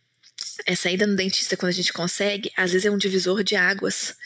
essa 0.66 0.90
ida 0.90 1.06
no 1.06 1.16
dentista 1.16 1.56
quando 1.56 1.70
a 1.70 1.74
gente 1.74 1.92
consegue, 1.92 2.50
às 2.56 2.72
vezes 2.72 2.86
é 2.86 2.90
um 2.90 2.98
divisor 2.98 3.42
de 3.42 3.56
águas. 3.56 4.16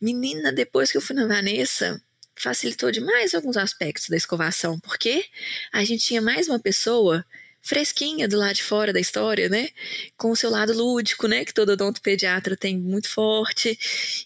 Menina, 0.00 0.52
depois 0.52 0.90
que 0.90 0.96
eu 0.96 1.02
fui 1.02 1.14
na 1.14 1.26
Vanessa, 1.26 2.00
facilitou 2.36 2.90
demais 2.90 3.34
alguns 3.34 3.56
aspectos 3.56 4.08
da 4.08 4.16
escovação, 4.16 4.78
porque 4.80 5.24
a 5.72 5.84
gente 5.84 6.04
tinha 6.04 6.20
mais 6.20 6.48
uma 6.48 6.58
pessoa 6.58 7.24
fresquinha 7.62 8.28
do 8.28 8.36
lado 8.36 8.54
de 8.54 8.62
fora 8.62 8.92
da 8.92 9.00
história, 9.00 9.48
né? 9.48 9.70
Com 10.16 10.30
o 10.30 10.36
seu 10.36 10.50
lado 10.50 10.72
lúdico, 10.74 11.26
né? 11.26 11.44
Que 11.44 11.54
todo 11.54 11.70
odontopediatra 11.70 12.56
tem 12.56 12.78
muito 12.78 13.08
forte. 13.08 13.78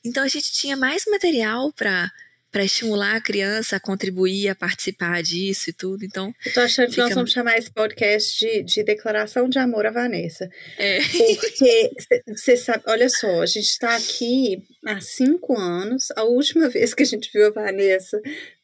Então 0.05 0.25
a 0.25 0.29
gente 0.29 0.53
tinha 0.53 0.77
mais 0.77 1.05
material 1.07 1.73
para 1.73 2.11
para 2.51 2.65
estimular 2.65 3.17
a 3.17 3.21
criança 3.21 3.77
a 3.77 3.81
contribuir, 3.81 4.49
a 4.49 4.55
participar 4.55 5.23
disso 5.23 5.71
e 5.71 5.73
tudo. 5.73 6.05
Então. 6.05 6.35
Eu 6.45 6.53
tô 6.53 6.61
achando 6.61 6.91
que 6.91 6.99
nós 6.99 7.15
vamos 7.15 7.33
chamar 7.33 7.59
esse 7.59 7.71
podcast 7.71 8.39
de, 8.39 8.63
de 8.63 8.83
declaração 8.83 9.49
de 9.49 9.59
amor 9.59 9.87
a 9.87 9.91
Vanessa. 9.91 10.49
É. 10.79 10.99
Porque 11.37 11.91
você 12.29 12.57
sabe, 12.57 12.83
olha 12.87 13.09
só, 13.09 13.43
a 13.43 13.47
gente 13.47 13.69
está 13.69 13.95
aqui 13.97 14.63
há 14.87 15.01
cinco 15.01 15.59
anos. 15.59 16.11
A 16.17 16.25
última 16.25 16.69
vez 16.71 16.95
que 16.95 17.03
a 17.03 17.07
gente 17.07 17.31
viu 17.33 17.47
a 17.47 17.51
Vanessa 17.51 18.21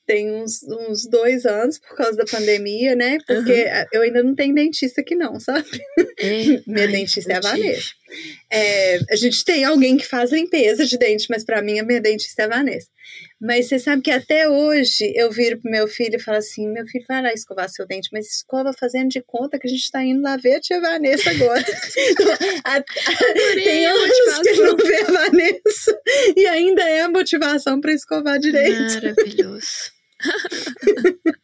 tem 0.06 0.30
uns, 0.30 0.62
uns 0.62 1.06
dois 1.06 1.46
anos 1.46 1.78
por 1.78 1.96
causa 1.96 2.16
da 2.16 2.24
pandemia, 2.24 2.94
né? 2.94 3.18
Porque 3.26 3.64
uhum. 3.64 3.86
eu 3.92 4.02
ainda 4.02 4.22
não 4.22 4.34
tenho 4.34 4.54
dentista 4.54 5.00
aqui, 5.00 5.14
não, 5.14 5.40
sabe? 5.40 5.66
É. 6.18 6.44
Minha 6.66 6.86
Ai, 6.86 6.88
dentista 6.88 7.32
é 7.32 7.36
a 7.36 7.40
Vanessa. 7.40 7.90
É, 8.50 8.98
a 9.10 9.16
gente 9.16 9.44
tem 9.44 9.64
alguém 9.64 9.96
que 9.96 10.06
faz 10.06 10.30
limpeza 10.30 10.84
de 10.86 10.98
dente, 10.98 11.26
mas 11.30 11.44
para 11.44 11.62
mim 11.62 11.78
a 11.78 11.82
minha 11.82 12.00
dentista 12.00 12.42
é 12.42 12.44
a 12.44 12.48
Vanessa. 12.48 12.88
Mas 13.44 13.68
você 13.68 13.78
sabe 13.78 14.00
que 14.00 14.10
até 14.10 14.48
hoje 14.48 15.12
eu 15.14 15.30
viro 15.30 15.60
pro 15.60 15.70
meu 15.70 15.86
filho 15.86 16.16
e 16.16 16.18
falo 16.18 16.38
assim: 16.38 16.66
meu 16.66 16.86
filho, 16.86 17.04
vai 17.06 17.20
lá 17.20 17.30
escovar 17.30 17.68
seu 17.68 17.86
dente, 17.86 18.08
mas 18.10 18.26
escova 18.26 18.72
fazendo 18.72 19.10
de 19.10 19.22
conta 19.22 19.58
que 19.58 19.66
a 19.66 19.70
gente 19.70 19.90
tá 19.90 20.02
indo 20.02 20.22
lá 20.22 20.38
ver 20.38 20.54
a 20.54 20.60
tia 20.60 20.80
Vanessa 20.80 21.30
agora. 21.30 21.62
a, 22.64 22.76
a, 22.76 22.82
tem 23.62 23.84
anos 23.84 24.40
que 24.42 24.62
não 24.62 24.76
vê 24.78 24.96
a 24.96 25.04
Vanessa 25.04 26.00
e 26.34 26.46
ainda 26.46 26.88
é 26.88 27.02
a 27.02 27.08
motivação 27.10 27.82
para 27.82 27.92
escovar 27.92 28.38
direito. 28.38 28.94
Maravilhoso. 28.94 29.92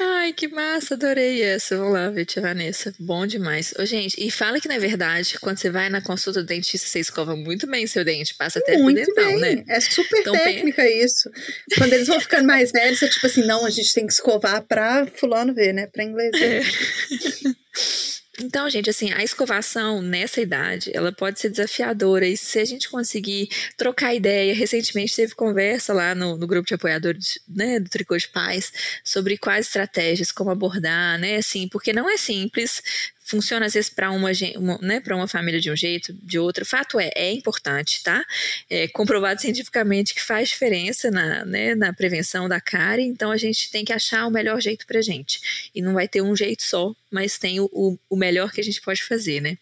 Ai, 0.00 0.32
que 0.32 0.48
massa, 0.48 0.94
adorei 0.94 1.42
essa. 1.42 1.76
Vamos 1.76 1.92
lá, 1.92 2.08
ver, 2.08 2.24
tia 2.24 2.40
Vanessa. 2.40 2.94
Bom 2.98 3.26
demais. 3.26 3.74
Ô, 3.78 3.84
gente, 3.84 4.16
e 4.18 4.30
fala 4.30 4.60
que 4.60 4.70
é 4.70 4.78
verdade, 4.78 5.38
quando 5.38 5.58
você 5.58 5.70
vai 5.70 5.90
na 5.90 6.00
consulta 6.00 6.40
do 6.40 6.46
dentista, 6.46 6.86
você 6.86 7.00
escova 7.00 7.36
muito 7.36 7.66
bem 7.66 7.86
seu 7.86 8.04
dente, 8.04 8.34
passa 8.34 8.58
até 8.58 8.78
muito 8.78 9.02
pro 9.04 9.14
dental, 9.14 9.40
bem. 9.40 9.56
né? 9.56 9.64
É 9.68 9.80
super 9.80 10.20
então, 10.20 10.32
técnica 10.32 10.82
bem... 10.82 11.04
isso. 11.04 11.30
Quando 11.76 11.92
eles 11.92 12.08
vão 12.08 12.20
ficando 12.20 12.46
mais 12.46 12.72
velhos, 12.72 13.02
é 13.02 13.08
tipo 13.08 13.26
assim, 13.26 13.44
não, 13.44 13.66
a 13.66 13.70
gente 13.70 13.92
tem 13.92 14.06
que 14.06 14.12
escovar 14.12 14.62
pra 14.62 15.06
fulano 15.06 15.52
ver, 15.52 15.74
né? 15.74 15.86
Pra 15.86 16.04
inglês 16.04 16.30
ver. 16.32 16.62
É. 16.62 17.60
Então, 18.42 18.70
gente, 18.70 18.88
assim, 18.88 19.12
a 19.12 19.22
escovação 19.22 20.00
nessa 20.00 20.40
idade, 20.40 20.90
ela 20.94 21.12
pode 21.12 21.38
ser 21.38 21.50
desafiadora. 21.50 22.26
E 22.26 22.36
se 22.36 22.58
a 22.58 22.64
gente 22.64 22.88
conseguir 22.88 23.48
trocar 23.76 24.14
ideia, 24.14 24.54
recentemente 24.54 25.14
teve 25.14 25.34
conversa 25.34 25.92
lá 25.92 26.14
no, 26.14 26.36
no 26.38 26.46
grupo 26.46 26.66
de 26.66 26.74
apoiadores 26.74 27.38
né, 27.46 27.78
do 27.78 27.90
Tricô 27.90 28.16
de 28.16 28.28
Paz 28.28 28.72
sobre 29.04 29.36
quais 29.36 29.66
estratégias, 29.66 30.32
como 30.32 30.50
abordar, 30.50 31.18
né, 31.18 31.36
assim, 31.36 31.68
porque 31.68 31.92
não 31.92 32.08
é 32.08 32.16
simples 32.16 32.82
funciona 33.30 33.66
às 33.66 33.74
vezes 33.74 33.88
para 33.88 34.10
uma, 34.10 34.30
uma, 34.56 34.78
né, 34.78 35.02
uma 35.06 35.28
família 35.28 35.60
de 35.60 35.70
um 35.70 35.76
jeito, 35.76 36.12
de 36.12 36.38
outro. 36.38 36.66
Fato 36.66 36.98
é, 36.98 37.10
é 37.14 37.32
importante, 37.32 38.02
tá? 38.02 38.24
É 38.68 38.88
comprovado 38.88 39.40
cientificamente 39.40 40.14
que 40.14 40.20
faz 40.20 40.48
diferença 40.48 41.10
na, 41.10 41.44
né, 41.44 41.74
na 41.74 41.92
prevenção 41.92 42.48
da 42.48 42.60
cárie, 42.60 43.04
então 43.04 43.30
a 43.30 43.36
gente 43.36 43.70
tem 43.70 43.84
que 43.84 43.92
achar 43.92 44.26
o 44.26 44.30
melhor 44.30 44.60
jeito 44.60 44.86
pra 44.86 45.00
gente. 45.00 45.70
E 45.74 45.80
não 45.80 45.94
vai 45.94 46.08
ter 46.08 46.20
um 46.20 46.34
jeito 46.34 46.62
só, 46.62 46.94
mas 47.10 47.38
tem 47.38 47.60
o, 47.60 47.70
o, 47.72 47.98
o 48.10 48.16
melhor 48.16 48.50
que 48.52 48.60
a 48.60 48.64
gente 48.64 48.80
pode 48.80 49.02
fazer, 49.04 49.40
né? 49.40 49.56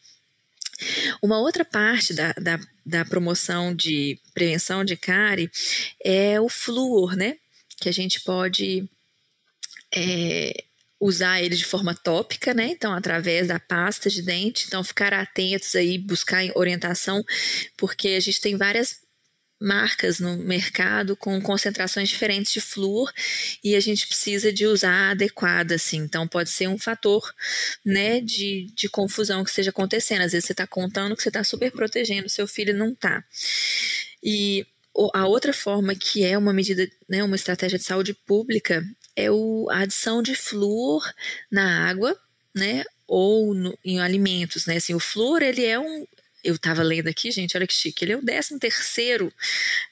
Uma 1.21 1.39
outra 1.39 1.65
parte 1.65 2.15
da, 2.15 2.33
da, 2.33 2.61
da 2.87 3.05
promoção 3.05 3.75
de 3.75 4.19
prevenção 4.33 4.85
de 4.85 4.97
cárie 4.97 5.51
é 6.03 6.41
o 6.41 6.49
flúor, 6.49 7.17
né? 7.17 7.37
Que 7.81 7.89
a 7.89 7.93
gente 7.93 8.21
pode 8.21 8.89
é, 9.95 10.65
usar 11.01 11.41
ele 11.41 11.57
de 11.57 11.65
forma 11.65 11.95
tópica, 11.95 12.53
né? 12.53 12.69
Então, 12.69 12.93
através 12.93 13.49
da 13.49 13.61
pasta 13.61 14.11
de 14.11 14.23
dente. 14.23 14.65
Então, 14.67 14.83
ficar 14.83 15.15
atentos 15.15 15.75
aí, 15.75 15.99
buscar 15.99 16.43
orientação, 16.55 17.23
porque 17.77 18.09
a 18.09 18.21
gente 18.21 18.41
tem 18.41 18.57
várias 18.57 18.97
marcas 19.61 20.21
no 20.21 20.37
mercado 20.37 21.17
com 21.17 21.41
concentrações 21.41 22.09
diferentes 22.09 22.53
de 22.53 22.61
flúor 22.61 23.13
e 23.63 23.75
a 23.75 23.81
gente 23.81 24.07
precisa 24.07 24.53
de 24.53 24.67
usar 24.67 25.11
adequada, 25.11 25.75
assim. 25.75 25.99
Então, 25.99 26.29
pode 26.29 26.51
ser 26.51 26.69
um 26.69 26.79
fator, 26.79 27.23
né, 27.85 28.21
de, 28.21 28.67
de 28.75 28.89
confusão 28.89 29.43
que 29.43 29.51
esteja 29.51 29.71
acontecendo. 29.71 30.23
Às 30.23 30.33
vezes 30.33 30.47
você 30.47 30.53
está 30.53 30.67
contando 30.67 31.17
que 31.17 31.23
você 31.23 31.29
está 31.29 31.43
super 31.43 31.73
protegendo, 31.73 32.29
seu 32.29 32.47
filho 32.47 32.75
não 32.75 32.91
está. 32.91 33.25
E 34.23 34.67
a 35.15 35.27
outra 35.27 35.53
forma 35.53 35.95
que 35.95 36.25
é 36.25 36.37
uma 36.37 36.53
medida, 36.53 36.89
né, 37.09 37.23
uma 37.23 37.37
estratégia 37.37 37.79
de 37.79 37.85
saúde 37.85 38.15
pública 38.15 38.85
é 39.19 39.29
o, 39.33 39.67
a 39.69 39.81
adição 39.81 40.23
de 40.23 40.37
flúor 40.37 41.03
na 41.51 41.89
água, 41.89 42.17
né, 42.55 42.85
ou 43.07 43.53
no, 43.53 43.77
em 43.85 44.01
alimentos, 44.01 44.65
né? 44.67 44.77
Assim, 44.77 44.95
o 44.95 45.01
flúor 45.01 45.43
ele 45.43 45.65
é 45.65 45.79
um, 45.79 46.07
eu 46.45 46.55
estava 46.55 46.85
lendo 46.85 47.09
aqui, 47.09 47.33
gente, 47.33 47.57
olha 47.57 47.67
que 47.67 47.75
chique, 47.75 48.05
ele 48.05 48.13
é 48.13 48.17
o 48.17 48.25
13 48.25 48.61
terceiro 48.61 49.33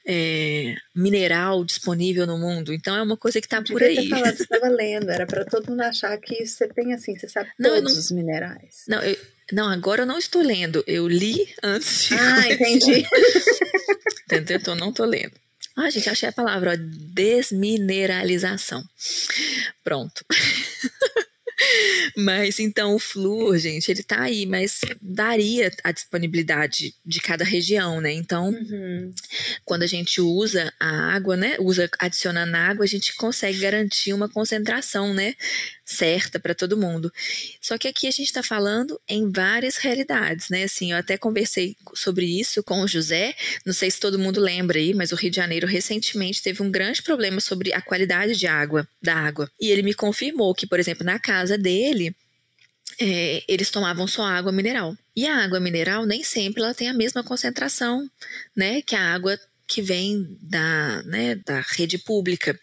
é, 0.07 0.77
mineral 0.95 1.65
disponível 1.65 2.25
no 2.25 2.39
mundo, 2.39 2.73
então 2.73 2.95
é 2.95 3.03
uma 3.03 3.17
coisa 3.17 3.41
que 3.41 3.47
está 3.47 3.61
por 3.61 3.83
aí. 3.83 4.09
Você 4.09 4.45
estava 4.45 4.69
lendo, 4.71 5.11
era 5.11 5.27
para 5.27 5.45
todo 5.45 5.71
mundo 5.71 5.81
achar 5.81 6.17
que 6.19 6.47
você 6.47 6.69
tem 6.69 6.95
assim, 6.95 7.19
você 7.19 7.29
sabe 7.29 7.51
não, 7.59 7.71
todos 7.71 7.95
não, 7.95 8.01
os 8.01 8.11
minerais. 8.13 8.85
Não, 8.87 9.03
eu, 9.03 9.19
não, 9.51 9.69
agora 9.69 10.03
eu 10.03 10.07
não 10.07 10.19
estou 10.19 10.41
lendo, 10.41 10.85
eu 10.87 11.09
li 11.09 11.53
antes 11.65 12.05
de 12.05 12.15
Ah, 12.15 12.53
entendi. 12.53 13.05
Entendeu? 14.25 14.57
Então 14.57 14.75
não 14.77 14.91
estou 14.91 15.07
lendo. 15.07 15.46
Ah, 15.77 15.91
gente, 15.91 16.09
achei 16.09 16.29
a 16.29 16.33
palavra, 16.33 16.73
ó, 16.73 16.77
desmineralização. 17.13 18.83
Pronto. 19.85 20.25
Mas 22.17 22.59
então 22.59 22.95
o 22.95 22.99
flúor, 22.99 23.59
gente, 23.59 23.91
ele 23.91 24.03
tá 24.03 24.23
aí, 24.23 24.47
mas 24.47 24.81
daria 25.01 25.73
a 25.83 25.93
disponibilidade 25.93 26.95
de 27.05 27.21
cada 27.21 27.45
região, 27.45 28.01
né? 28.01 28.13
Então, 28.13 28.51
uhum. 28.51 29.13
quando 29.65 29.83
a 29.83 29.87
gente 29.87 30.21
usa 30.21 30.73
a 30.79 31.15
água, 31.15 31.37
né? 31.37 31.57
Usa 31.61 31.89
adicionando 31.99 32.57
água, 32.57 32.85
a 32.85 32.89
gente 32.89 33.15
consegue 33.17 33.59
garantir 33.59 34.13
uma 34.13 34.29
concentração, 34.29 35.15
né? 35.15 35.35
certa 35.87 36.41
para 36.41 36.55
todo 36.55 36.77
mundo. 36.77 37.13
Só 37.61 37.79
que 37.79 37.87
aqui 37.87 38.09
a 38.09 38.11
gente 38.11 38.27
está 38.27 38.43
falando 38.43 39.01
em 39.09 39.31
várias 39.31 39.77
realidades, 39.77 40.49
né? 40.51 40.65
Assim, 40.65 40.91
eu 40.91 40.99
até 40.99 41.17
conversei 41.17 41.77
sobre 41.95 42.27
isso 42.27 42.63
com 42.65 42.81
o 42.81 42.89
José. 42.89 43.35
Não 43.65 43.73
sei 43.73 43.89
se 43.91 44.01
todo 44.01 44.19
mundo 44.19 44.41
lembra 44.41 44.79
aí, 44.79 44.93
mas 44.93 45.13
o 45.13 45.15
Rio 45.15 45.31
de 45.31 45.37
Janeiro 45.37 45.67
recentemente 45.67 46.43
teve 46.43 46.61
um 46.61 46.71
grande 46.71 47.03
problema 47.03 47.41
sobre 47.41 47.73
a 47.73 47.81
qualidade 47.81 48.35
de 48.35 48.49
água, 48.49 48.87
da 49.01 49.15
água. 49.15 49.49
E 49.61 49.71
ele 49.71 49.83
me 49.83 49.95
confirmou 49.95 50.53
que, 50.55 50.67
por 50.67 50.81
exemplo, 50.81 51.07
na 51.07 51.21
casa 51.21 51.56
dele, 51.59 52.15
é, 53.01 53.43
eles 53.49 53.71
tomavam 53.71 54.07
só 54.07 54.25
água 54.25 54.53
mineral. 54.53 54.97
E 55.15 55.27
a 55.27 55.45
água 55.45 55.61
mineral 55.61 56.07
nem 56.07 56.23
sempre 56.23 56.63
ela 56.63 56.75
tem 56.75 56.89
a 56.89 56.95
mesma 56.95 57.23
concentração, 57.23 58.09
né, 58.55 58.83
que 58.83 58.95
a 58.95 59.15
água 59.15 59.39
que 59.69 59.83
vem 59.83 60.39
da, 60.41 61.03
né, 61.03 61.35
da 61.35 61.61
rede 61.61 61.99
pública. 61.99 62.59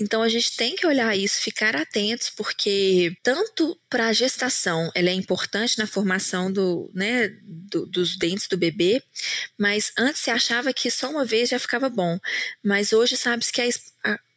Então 0.00 0.22
a 0.22 0.28
gente 0.28 0.56
tem 0.56 0.74
que 0.74 0.86
olhar 0.86 1.14
isso, 1.16 1.40
ficar 1.40 1.76
atentos, 1.76 2.30
porque 2.30 3.14
tanto 3.22 3.78
para 3.90 4.06
a 4.06 4.12
gestação 4.12 4.90
ela 4.94 5.10
é 5.10 5.12
importante 5.12 5.78
na 5.78 5.86
formação 5.86 6.50
do, 6.50 6.90
né, 6.94 7.28
do, 7.44 7.86
dos 7.86 8.16
dentes 8.16 8.48
do 8.48 8.56
bebê, 8.56 9.02
mas 9.58 9.92
antes 9.98 10.22
se 10.22 10.30
achava 10.30 10.72
que 10.72 10.90
só 10.90 11.10
uma 11.10 11.24
vez 11.24 11.50
já 11.50 11.58
ficava 11.58 11.90
bom, 11.90 12.18
mas 12.64 12.92
hoje 12.92 13.16
sabe-se 13.16 13.52
que 13.52 13.60
a 13.60 13.66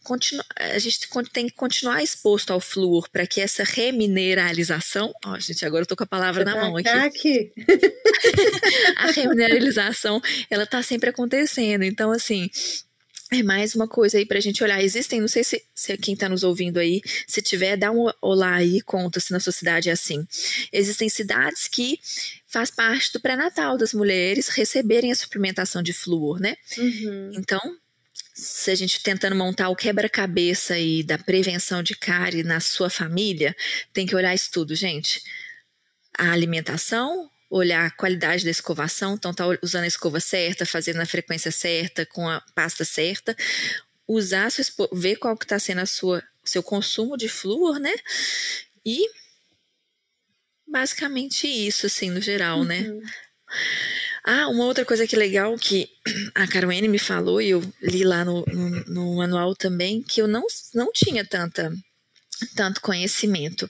continu, 0.09 0.43
a 0.55 0.79
gente 0.79 1.07
tem 1.31 1.47
que 1.47 1.55
continuar 1.55 2.01
exposto 2.01 2.51
ao 2.51 2.59
flúor 2.59 3.07
para 3.11 3.27
que 3.27 3.39
essa 3.39 3.63
remineralização. 3.63 5.13
Ó, 5.23 5.33
oh, 5.33 5.39
gente, 5.39 5.63
agora 5.63 5.83
eu 5.83 5.85
tô 5.85 5.95
com 5.95 6.03
a 6.03 6.07
palavra 6.07 6.43
Você 6.43 6.49
na 6.49 6.59
mão 6.59 6.75
aqui. 6.75 6.89
aqui. 6.89 7.53
a 8.97 9.11
remineralização, 9.11 10.19
ela 10.49 10.65
tá 10.65 10.81
sempre 10.81 11.11
acontecendo. 11.11 11.83
Então, 11.83 12.11
assim, 12.11 12.49
é 13.31 13.43
mais 13.43 13.75
uma 13.75 13.87
coisa 13.87 14.17
aí 14.17 14.25
pra 14.25 14.39
gente 14.39 14.63
olhar. 14.63 14.83
Existem, 14.83 15.21
não 15.21 15.27
sei 15.27 15.43
se, 15.43 15.63
se 15.75 15.95
quem 15.97 16.15
tá 16.15 16.27
nos 16.27 16.43
ouvindo 16.43 16.79
aí, 16.79 17.01
se 17.27 17.39
tiver, 17.39 17.77
dá 17.77 17.91
um 17.91 18.11
olá 18.19 18.55
aí, 18.55 18.81
conta 18.81 19.19
se 19.19 19.31
na 19.31 19.39
sua 19.39 19.53
cidade 19.53 19.89
é 19.89 19.91
assim. 19.91 20.27
Existem 20.73 21.07
cidades 21.07 21.67
que 21.67 21.99
faz 22.47 22.71
parte 22.71 23.13
do 23.13 23.19
pré-natal 23.19 23.77
das 23.77 23.93
mulheres 23.93 24.47
receberem 24.47 25.11
a 25.11 25.15
suplementação 25.15 25.83
de 25.83 25.93
flúor, 25.93 26.39
né? 26.39 26.55
Uhum. 26.79 27.31
Então, 27.35 27.61
se 28.39 28.71
a 28.71 28.75
gente 28.75 29.03
tentando 29.03 29.35
montar 29.35 29.69
o 29.69 29.75
quebra-cabeça 29.75 30.75
aí 30.75 31.03
da 31.03 31.17
prevenção 31.17 31.83
de 31.83 31.95
cárie 31.95 32.41
na 32.41 32.59
sua 32.59 32.89
família, 32.89 33.55
tem 33.91 34.05
que 34.07 34.15
olhar 34.15 34.33
isso 34.33 34.49
tudo, 34.51 34.73
gente. 34.75 35.21
A 36.17 36.31
alimentação, 36.31 37.29
olhar 37.49 37.85
a 37.85 37.91
qualidade 37.91 38.45
da 38.45 38.51
escovação, 38.51 39.15
então 39.15 39.33
tá 39.33 39.45
usando 39.61 39.83
a 39.83 39.87
escova 39.87 40.19
certa, 40.19 40.65
fazendo 40.65 40.97
na 40.97 41.05
frequência 41.05 41.51
certa, 41.51 42.05
com 42.05 42.27
a 42.29 42.41
pasta 42.55 42.85
certa, 42.85 43.35
usar 44.07 44.49
sua, 44.51 44.89
ver 44.93 45.17
qual 45.17 45.37
que 45.37 45.45
está 45.45 45.59
sendo 45.59 45.81
a 45.81 45.85
sua 45.85 46.23
seu 46.43 46.63
consumo 46.63 47.17
de 47.17 47.27
flúor, 47.27 47.77
né? 47.77 47.93
E 48.85 49.07
basicamente 50.65 51.47
isso, 51.47 51.85
assim, 51.85 52.09
no 52.09 52.21
geral, 52.21 52.63
né? 52.63 52.81
uhum. 52.81 53.01
né? 53.01 53.11
Ah, 54.23 54.47
uma 54.49 54.65
outra 54.65 54.85
coisa 54.85 55.07
que 55.07 55.15
legal 55.15 55.55
que 55.57 55.89
a 56.35 56.47
Carolene 56.47 56.87
me 56.87 56.99
falou, 56.99 57.41
e 57.41 57.49
eu 57.49 57.61
li 57.81 58.03
lá 58.03 58.23
no, 58.25 58.45
no, 58.45 58.69
no 58.85 59.15
manual 59.15 59.55
também, 59.55 60.01
que 60.01 60.21
eu 60.21 60.27
não, 60.27 60.45
não 60.73 60.91
tinha 60.91 61.25
tanta, 61.25 61.71
tanto 62.55 62.81
conhecimento. 62.81 63.69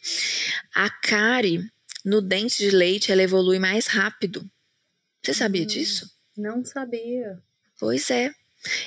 A 0.73 0.89
cárie 0.89 1.63
no 2.03 2.21
dente 2.21 2.57
de 2.57 2.71
leite 2.71 3.11
ela 3.11 3.23
evolui 3.23 3.59
mais 3.59 3.87
rápido. 3.87 4.49
Você 5.23 5.33
sabia 5.33 5.63
hum, 5.63 5.67
disso? 5.67 6.09
Não 6.37 6.63
sabia. 6.63 7.41
Pois 7.79 8.09
é. 8.09 8.33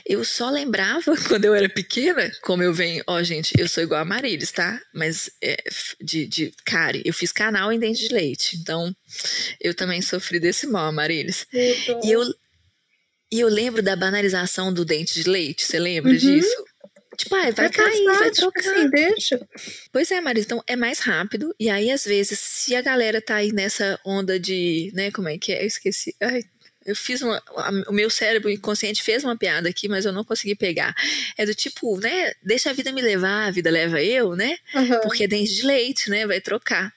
Eu 0.07 0.25
só 0.25 0.51
lembrava 0.51 1.15
quando 1.29 1.45
eu 1.45 1.55
era 1.55 1.69
pequena, 1.69 2.31
como 2.43 2.63
eu 2.63 2.73
venho, 2.75 3.03
ó, 3.07 3.23
gente, 3.23 3.53
eu 3.59 3.69
sou 3.69 3.83
igual 3.83 4.01
a 4.01 4.05
Marilis, 4.05 4.53
tá? 4.53 4.81
Mas 4.95 5.31
é, 5.43 5.57
de, 6.01 6.27
de 6.27 6.53
eu 7.05 7.15
fiz 7.15 7.33
canal 7.33 7.73
em 7.73 7.79
dente 7.79 8.07
de 8.07 8.13
leite, 8.13 8.57
então 8.57 8.95
eu 9.61 9.75
também 9.75 10.03
sofri 10.03 10.39
desse 10.39 10.67
mal, 10.67 10.93
Marilis. 10.93 11.47
E 11.53 12.11
eu, 12.11 12.23
e 13.33 13.41
eu 13.41 13.49
lembro 13.49 13.83
da 13.83 13.97
banalização 13.97 14.73
do 14.73 14.85
dente 14.85 15.15
de 15.15 15.29
leite, 15.29 15.65
você 15.65 15.79
lembra 15.79 16.13
uhum. 16.13 16.19
disso? 16.19 16.65
Tipo, 17.17 17.35
ah, 17.35 17.43
vai, 17.43 17.53
vai 17.53 17.71
cair, 17.71 18.05
passar, 18.05 18.19
vai 18.19 18.31
tipo 18.31 18.53
trocar. 18.53 18.75
Assim, 18.75 18.91
deixa. 18.91 19.49
Pois 19.93 20.11
é, 20.11 20.21
Maris, 20.21 20.45
então 20.45 20.63
é 20.67 20.75
mais 20.75 20.99
rápido. 20.99 21.55
E 21.61 21.69
aí, 21.69 21.91
às 21.91 22.05
vezes, 22.05 22.39
se 22.39 22.75
a 22.75 22.81
galera 22.81 23.21
tá 23.21 23.37
aí 23.37 23.53
nessa 23.53 24.01
onda 24.05 24.41
de, 24.41 24.91
né, 24.95 25.11
como 25.11 25.29
é 25.29 25.37
que 25.37 25.53
é? 25.53 25.63
Eu 25.63 25.67
esqueci. 25.67 26.17
Ai, 26.21 26.43
eu 26.85 26.97
fiz 26.97 27.23
uma. 27.23 27.43
O 27.89 27.93
meu 27.93 28.11
cérebro 28.11 28.51
inconsciente 28.51 29.03
fez 29.03 29.25
uma 29.25 29.37
piada 29.37 29.69
aqui, 29.69 29.89
mas 29.89 30.05
eu 30.05 30.13
não 30.13 30.25
consegui 30.25 30.55
pegar. 30.55 30.95
É 31.37 31.47
do 31.47 31.55
tipo, 31.55 31.99
né? 31.99 32.33
Deixa 32.43 32.71
a 32.71 32.73
vida 32.73 32.93
me 32.93 33.01
levar, 33.01 33.47
a 33.47 33.51
vida 33.51 33.71
leva 33.71 34.03
eu, 34.03 34.35
né? 34.35 34.57
Uhum. 34.75 35.01
Porque 35.03 35.25
é 35.25 35.29
dente 35.29 35.55
de 35.55 35.63
leite, 35.63 36.11
né? 36.11 36.27
Vai 36.27 36.41
trocar. 36.41 36.93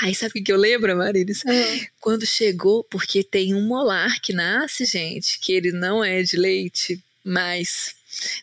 Aí 0.00 0.14
sabe 0.14 0.40
o 0.40 0.44
que 0.44 0.52
eu 0.52 0.56
lembro, 0.56 0.96
Marilis? 0.96 1.42
Uhum. 1.44 1.86
Quando 2.00 2.26
chegou, 2.26 2.84
porque 2.84 3.24
tem 3.24 3.54
um 3.54 3.66
molar 3.66 4.20
que 4.20 4.32
nasce, 4.32 4.84
gente, 4.84 5.38
que 5.40 5.52
ele 5.52 5.72
não 5.72 6.04
é 6.04 6.22
de 6.22 6.36
leite, 6.36 7.02
mas 7.24 7.94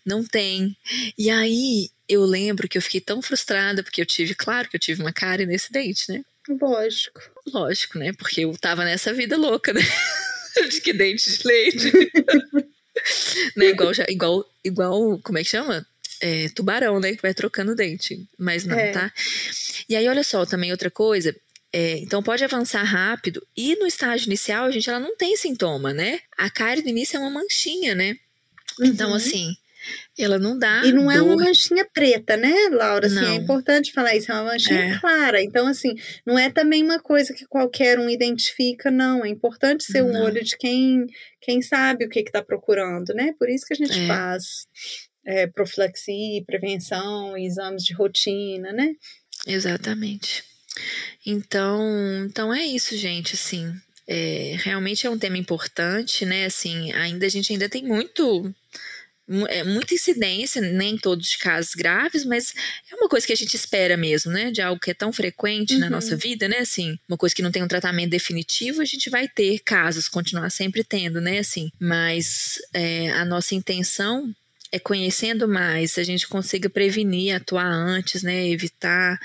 não 0.05 0.23
tem. 0.23 0.75
E 1.17 1.29
aí 1.29 1.89
eu 2.07 2.25
lembro 2.25 2.67
que 2.67 2.77
eu 2.77 2.81
fiquei 2.81 2.99
tão 2.99 3.21
frustrada, 3.21 3.83
porque 3.83 4.01
eu 4.01 4.05
tive, 4.05 4.33
claro 4.33 4.67
que 4.67 4.75
eu 4.75 4.79
tive 4.79 5.01
uma 5.01 5.13
cara 5.13 5.45
nesse 5.45 5.71
dente, 5.71 6.11
né? 6.11 6.23
Lógico. 6.59 7.21
Lógico, 7.53 7.99
né? 7.99 8.11
Porque 8.13 8.41
eu 8.41 8.57
tava 8.57 8.83
nessa 8.83 9.13
vida 9.13 9.37
louca, 9.37 9.71
né? 9.71 9.81
de 10.69 10.81
que 10.81 10.93
dente 10.93 11.37
de 11.37 11.47
leite. 11.47 11.91
né? 13.55 13.67
Igual, 13.67 13.93
já, 13.93 14.05
igual, 14.09 14.45
igual, 14.63 15.19
como 15.23 15.37
é 15.37 15.43
que 15.43 15.49
chama? 15.49 15.85
É, 16.21 16.49
tubarão, 16.49 16.99
né? 16.99 17.15
Que 17.15 17.21
vai 17.21 17.33
trocando 17.33 17.75
dente. 17.75 18.27
Mas 18.37 18.65
não, 18.65 18.77
é. 18.77 18.91
tá? 18.91 19.11
E 19.87 19.95
aí, 19.95 20.07
olha 20.07 20.23
só, 20.23 20.45
também 20.45 20.71
outra 20.71 20.91
coisa. 20.91 21.35
É, 21.71 21.97
então 21.99 22.23
pode 22.23 22.43
avançar 22.43 22.83
rápido. 22.83 23.45
E 23.55 23.75
no 23.75 23.85
estágio 23.85 24.27
inicial, 24.27 24.65
a 24.65 24.71
gente 24.71 24.89
ela 24.89 24.99
não 24.99 25.15
tem 25.15 25.37
sintoma, 25.37 25.93
né? 25.93 26.19
A 26.37 26.49
cárie 26.49 26.83
no 26.83 26.89
início 26.89 27.17
é 27.17 27.19
uma 27.19 27.29
manchinha, 27.29 27.93
né? 27.93 28.17
Então, 28.79 28.85
uhum. 28.85 28.93
Então, 28.93 29.13
assim, 29.13 29.55
ela 30.17 30.37
não 30.37 30.57
dá. 30.57 30.81
E 30.85 30.91
não 30.91 31.05
dor. 31.05 31.13
é 31.13 31.21
uma 31.21 31.35
manchinha 31.35 31.85
preta, 31.93 32.35
né, 32.35 32.53
Laura? 32.71 33.07
Assim, 33.07 33.25
é 33.25 33.35
importante 33.35 33.93
falar 33.93 34.15
isso, 34.15 34.31
é 34.31 34.35
uma 34.35 34.51
manchinha 34.51 34.95
é. 34.95 34.99
clara. 34.99 35.41
Então, 35.41 35.67
assim, 35.67 35.95
não 36.25 36.37
é 36.37 36.49
também 36.49 36.83
uma 36.83 36.99
coisa 36.99 37.33
que 37.33 37.45
qualquer 37.45 37.99
um 37.99 38.09
identifica, 38.09 38.91
não. 38.91 39.25
É 39.25 39.29
importante 39.29 39.83
ser 39.83 40.03
o 40.03 40.07
um 40.07 40.21
olho 40.21 40.43
de 40.43 40.57
quem, 40.57 41.05
quem 41.41 41.61
sabe 41.61 42.05
o 42.05 42.09
que 42.09 42.19
está 42.19 42.43
procurando, 42.43 43.13
né? 43.13 43.33
Por 43.39 43.49
isso 43.49 43.65
que 43.65 43.73
a 43.73 43.77
gente 43.77 43.99
é. 43.99 44.07
faz 44.07 44.67
é, 45.25 45.47
profilaxia, 45.47 46.43
prevenção, 46.45 47.37
exames 47.37 47.83
de 47.83 47.93
rotina, 47.93 48.73
né? 48.73 48.91
Exatamente. 49.47 50.43
Então, 51.25 51.81
então 52.25 52.53
é 52.53 52.65
isso, 52.65 52.95
gente, 52.97 53.35
assim. 53.35 53.73
é, 54.07 54.55
realmente 54.57 55.05
é 55.05 55.09
um 55.09 55.19
tema 55.19 55.37
importante, 55.37 56.25
né? 56.25 56.45
Assim, 56.45 56.91
ainda 56.93 57.27
a 57.27 57.29
gente 57.29 57.53
ainda 57.53 57.69
tem 57.69 57.83
muito 57.83 58.53
é, 59.47 59.63
muita 59.63 59.93
incidência, 59.93 60.61
nem 60.61 60.97
todos 60.97 61.29
os 61.29 61.35
casos 61.35 61.75
graves, 61.75 62.25
mas 62.25 62.53
é 62.91 62.95
uma 62.95 63.07
coisa 63.07 63.27
que 63.27 63.33
a 63.33 63.35
gente 63.35 63.53
espera 63.53 63.95
mesmo, 63.95 64.31
né? 64.31 64.51
De 64.51 64.61
algo 64.61 64.79
que 64.79 64.91
é 64.91 64.93
tão 64.93 65.13
frequente 65.13 65.73
uhum. 65.73 65.79
na 65.79 65.89
nossa 65.89 66.15
vida, 66.15 66.47
né? 66.47 66.59
Assim, 66.59 66.97
uma 67.07 67.17
coisa 67.17 67.35
que 67.35 67.41
não 67.41 67.51
tem 67.51 67.63
um 67.63 67.67
tratamento 67.67 68.09
definitivo, 68.09 68.81
a 68.81 68.85
gente 68.85 69.09
vai 69.09 69.27
ter 69.27 69.59
casos, 69.59 70.07
continuar 70.07 70.49
sempre 70.49 70.83
tendo, 70.83 71.21
né? 71.21 71.39
Assim, 71.39 71.71
mas 71.79 72.59
é, 72.73 73.11
a 73.11 73.25
nossa 73.25 73.53
intenção 73.53 74.33
é 74.71 74.77
conhecendo 74.77 75.47
mais, 75.47 75.97
a 75.97 76.03
gente 76.03 76.27
consiga 76.27 76.69
prevenir, 76.69 77.35
atuar 77.35 77.65
antes, 77.65 78.21
né, 78.21 78.47
evitar. 78.47 79.19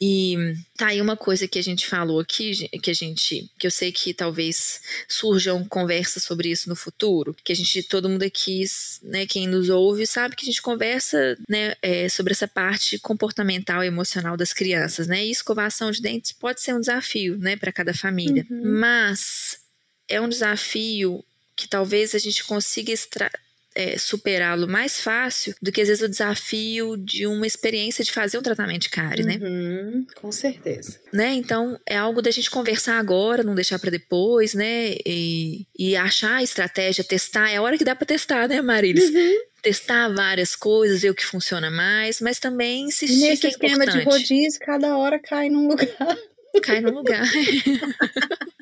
E 0.00 0.36
tá 0.76 0.88
aí 0.88 1.00
uma 1.00 1.16
coisa 1.16 1.48
que 1.48 1.58
a 1.58 1.62
gente 1.62 1.86
falou 1.86 2.20
aqui, 2.20 2.68
que 2.78 2.90
a 2.90 2.94
gente, 2.94 3.50
que 3.58 3.66
eu 3.66 3.70
sei 3.70 3.90
que 3.90 4.12
talvez 4.12 4.80
surjam 5.08 5.64
conversas 5.64 6.24
sobre 6.24 6.50
isso 6.50 6.68
no 6.68 6.76
futuro, 6.76 7.34
que 7.42 7.52
a 7.52 7.56
gente, 7.56 7.82
todo 7.84 8.08
mundo 8.08 8.22
aqui, 8.22 8.64
né, 9.02 9.24
quem 9.26 9.46
nos 9.46 9.70
ouve, 9.70 10.06
sabe 10.06 10.36
que 10.36 10.44
a 10.44 10.46
gente 10.46 10.60
conversa, 10.60 11.38
né, 11.48 11.74
é, 11.80 12.08
sobre 12.08 12.32
essa 12.32 12.46
parte 12.46 12.98
comportamental 12.98 13.82
e 13.82 13.86
emocional 13.86 14.36
das 14.36 14.52
crianças, 14.52 15.06
né, 15.06 15.24
e 15.24 15.30
escovação 15.30 15.90
de 15.90 16.02
dentes 16.02 16.32
pode 16.32 16.60
ser 16.60 16.74
um 16.74 16.80
desafio, 16.80 17.38
né, 17.38 17.56
para 17.56 17.72
cada 17.72 17.94
família, 17.94 18.46
uhum. 18.50 18.78
mas 18.78 19.58
é 20.06 20.20
um 20.20 20.28
desafio 20.28 21.24
que 21.56 21.66
talvez 21.66 22.14
a 22.14 22.18
gente 22.18 22.44
consiga 22.44 22.92
extrair 22.92 23.30
é, 23.74 23.98
superá-lo 23.98 24.68
mais 24.68 25.00
fácil 25.00 25.54
do 25.60 25.72
que 25.72 25.80
às 25.80 25.88
vezes 25.88 26.02
o 26.02 26.08
desafio 26.08 26.96
de 26.96 27.26
uma 27.26 27.46
experiência 27.46 28.04
de 28.04 28.12
fazer 28.12 28.38
um 28.38 28.42
tratamento 28.42 28.82
de 28.82 28.90
cárie, 28.90 29.24
né? 29.24 29.38
Uhum, 29.40 30.06
com 30.14 30.30
certeza. 30.30 31.00
Né? 31.12 31.34
Então 31.34 31.78
é 31.86 31.96
algo 31.96 32.22
da 32.22 32.30
gente 32.30 32.50
conversar 32.50 32.98
agora, 32.98 33.42
não 33.42 33.54
deixar 33.54 33.78
para 33.78 33.90
depois, 33.90 34.54
né? 34.54 34.94
E, 35.06 35.66
e 35.78 35.96
achar 35.96 36.36
a 36.36 36.42
estratégia, 36.42 37.04
testar. 37.04 37.50
É 37.50 37.56
a 37.56 37.62
hora 37.62 37.78
que 37.78 37.84
dá 37.84 37.94
para 37.94 38.06
testar, 38.06 38.48
né, 38.48 38.60
Marilis? 38.60 39.10
Uhum 39.10 39.52
testar 39.62 40.08
várias 40.08 40.56
coisas, 40.56 41.02
ver 41.02 41.10
o 41.10 41.14
que 41.14 41.24
funciona 41.24 41.70
mais, 41.70 42.20
mas 42.20 42.40
também 42.40 42.86
insistir 42.86 43.20
Nesse 43.20 43.42
que 43.42 43.46
é 43.46 43.50
esquema 43.50 43.84
importante. 43.84 44.04
de 44.04 44.10
rodízio, 44.10 44.60
cada 44.60 44.98
hora 44.98 45.20
cai 45.20 45.48
num 45.48 45.68
lugar. 45.68 46.18
Cai 46.64 46.80
num 46.80 46.92
lugar. 46.92 47.22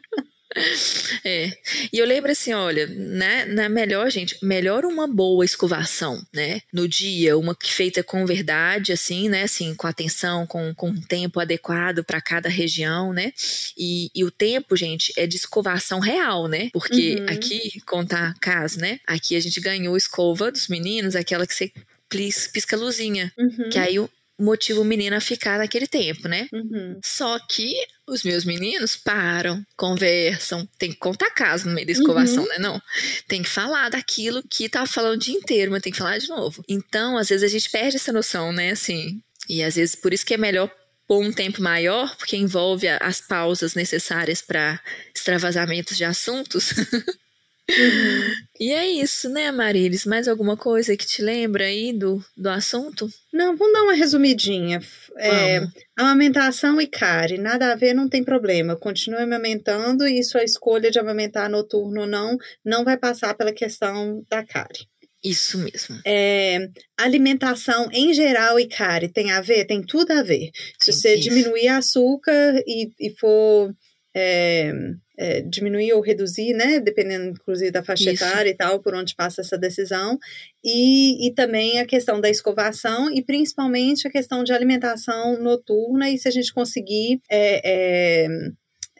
É. 1.24 1.50
E 1.92 1.98
eu 1.98 2.06
lembro 2.06 2.30
assim, 2.30 2.52
olha, 2.52 2.86
né, 2.86 3.44
na 3.44 3.68
melhor, 3.68 4.10
gente, 4.10 4.36
melhor 4.42 4.84
uma 4.84 5.06
boa 5.06 5.44
escovação, 5.44 6.24
né? 6.32 6.60
No 6.72 6.88
dia, 6.88 7.36
uma 7.36 7.56
feita 7.62 8.02
com 8.02 8.24
verdade, 8.24 8.92
assim, 8.92 9.28
né? 9.28 9.42
Assim, 9.42 9.74
com 9.74 9.86
atenção, 9.86 10.46
com, 10.46 10.74
com 10.74 10.88
um 10.88 11.00
tempo 11.00 11.40
adequado 11.40 12.02
para 12.04 12.20
cada 12.20 12.48
região, 12.48 13.12
né? 13.12 13.32
E, 13.76 14.10
e, 14.14 14.24
o 14.24 14.30
tempo, 14.30 14.76
gente, 14.76 15.12
é 15.16 15.26
de 15.26 15.36
escovação 15.36 16.00
real, 16.00 16.48
né? 16.48 16.70
Porque 16.72 17.16
uhum. 17.18 17.26
aqui, 17.28 17.80
contar 17.86 18.34
caso, 18.40 18.78
né? 18.78 18.98
Aqui 19.06 19.36
a 19.36 19.40
gente 19.40 19.60
ganhou 19.60 19.96
escova 19.96 20.50
dos 20.50 20.68
meninos, 20.68 21.16
aquela 21.16 21.46
que 21.46 21.54
você 21.54 21.72
pisca 22.08 22.76
luzinha. 22.76 23.32
Uhum. 23.38 23.68
Que 23.70 23.78
aí 23.78 23.98
o 23.98 24.08
motiva 24.40 24.80
o 24.80 24.84
menino 24.84 25.16
a 25.16 25.20
ficar 25.20 25.58
naquele 25.58 25.86
tempo, 25.86 26.28
né? 26.28 26.48
Uhum. 26.52 26.98
Só 27.04 27.38
que 27.46 27.74
os 28.06 28.22
meus 28.22 28.44
meninos 28.44 28.96
param, 28.96 29.64
conversam, 29.76 30.68
tem 30.78 30.90
que 30.90 30.98
contar 30.98 31.30
caso 31.30 31.68
no 31.68 31.74
meio 31.74 31.86
da 31.86 31.92
escovação, 31.92 32.42
uhum. 32.42 32.48
né? 32.48 32.58
Não. 32.58 32.82
Tem 33.28 33.42
que 33.42 33.48
falar 33.48 33.90
daquilo 33.90 34.42
que 34.48 34.68
tá 34.68 34.86
falando 34.86 35.14
o 35.14 35.18
dia 35.18 35.34
inteiro, 35.34 35.70
mas 35.70 35.82
tem 35.82 35.92
que 35.92 35.98
falar 35.98 36.18
de 36.18 36.28
novo. 36.28 36.64
Então, 36.68 37.16
às 37.16 37.28
vezes 37.28 37.44
a 37.44 37.52
gente 37.52 37.70
perde 37.70 37.96
essa 37.96 38.12
noção, 38.12 38.52
né? 38.52 38.70
Assim. 38.70 39.22
E 39.48 39.62
às 39.62 39.76
vezes 39.76 39.94
por 39.94 40.12
isso 40.12 40.24
que 40.24 40.34
é 40.34 40.38
melhor 40.38 40.70
pôr 41.06 41.24
um 41.24 41.32
tempo 41.32 41.60
maior, 41.60 42.16
porque 42.16 42.36
envolve 42.36 42.86
as 42.86 43.20
pausas 43.20 43.74
necessárias 43.74 44.40
para 44.40 44.80
extravasamentos 45.14 45.96
de 45.96 46.04
assuntos. 46.04 46.72
Uhum. 47.70 48.34
E 48.58 48.72
é 48.72 48.86
isso, 48.86 49.28
né, 49.28 49.50
Marilis? 49.50 50.04
Mais 50.04 50.28
alguma 50.28 50.56
coisa 50.56 50.96
que 50.96 51.06
te 51.06 51.22
lembra 51.22 51.64
aí 51.64 51.92
do, 51.92 52.22
do 52.36 52.48
assunto? 52.48 53.08
Não, 53.32 53.56
vamos 53.56 53.72
dar 53.72 53.82
uma 53.82 53.94
resumidinha. 53.94 54.80
É, 55.16 55.62
amamentação 55.96 56.80
e 56.80 56.86
cárie, 56.86 57.38
nada 57.38 57.72
a 57.72 57.76
ver, 57.76 57.94
não 57.94 58.08
tem 58.08 58.22
problema. 58.22 58.76
Continue 58.76 59.22
amamentando 59.22 60.06
e 60.06 60.22
sua 60.22 60.44
escolha 60.44 60.90
de 60.90 60.98
amamentar 60.98 61.48
noturno 61.48 62.02
ou 62.02 62.06
não, 62.06 62.36
não 62.64 62.84
vai 62.84 62.98
passar 62.98 63.34
pela 63.34 63.52
questão 63.52 64.24
da 64.28 64.44
cárie. 64.44 64.86
Isso 65.22 65.58
mesmo. 65.58 66.00
É, 66.06 66.68
alimentação 66.98 67.88
em 67.92 68.12
geral 68.14 68.58
e 68.58 68.66
cárie 68.66 69.08
tem 69.08 69.30
a 69.30 69.40
ver? 69.40 69.66
Tem 69.66 69.82
tudo 69.82 70.12
a 70.12 70.22
ver. 70.22 70.50
Se 70.80 70.92
você 70.92 71.14
Isso. 71.14 71.28
diminuir 71.28 71.68
açúcar 71.68 72.54
e, 72.66 72.90
e 72.98 73.10
for 73.18 73.74
é, 74.14 74.72
é, 75.20 75.42
diminuir 75.42 75.92
ou 75.92 76.00
reduzir, 76.00 76.54
né, 76.54 76.80
dependendo 76.80 77.28
inclusive 77.28 77.70
da 77.70 77.84
faixa 77.84 78.10
Isso. 78.10 78.24
etária 78.24 78.48
e 78.48 78.56
tal, 78.56 78.80
por 78.80 78.94
onde 78.94 79.14
passa 79.14 79.42
essa 79.42 79.58
decisão, 79.58 80.18
e, 80.64 81.28
e 81.28 81.34
também 81.34 81.78
a 81.78 81.84
questão 81.84 82.22
da 82.22 82.30
escovação 82.30 83.12
e 83.14 83.22
principalmente 83.22 84.08
a 84.08 84.10
questão 84.10 84.42
de 84.42 84.52
alimentação 84.54 85.38
noturna, 85.38 86.08
e 86.08 86.16
se 86.16 86.26
a 86.26 86.30
gente 86.30 86.54
conseguir 86.54 87.20
é, 87.30 88.24
é 88.24 88.28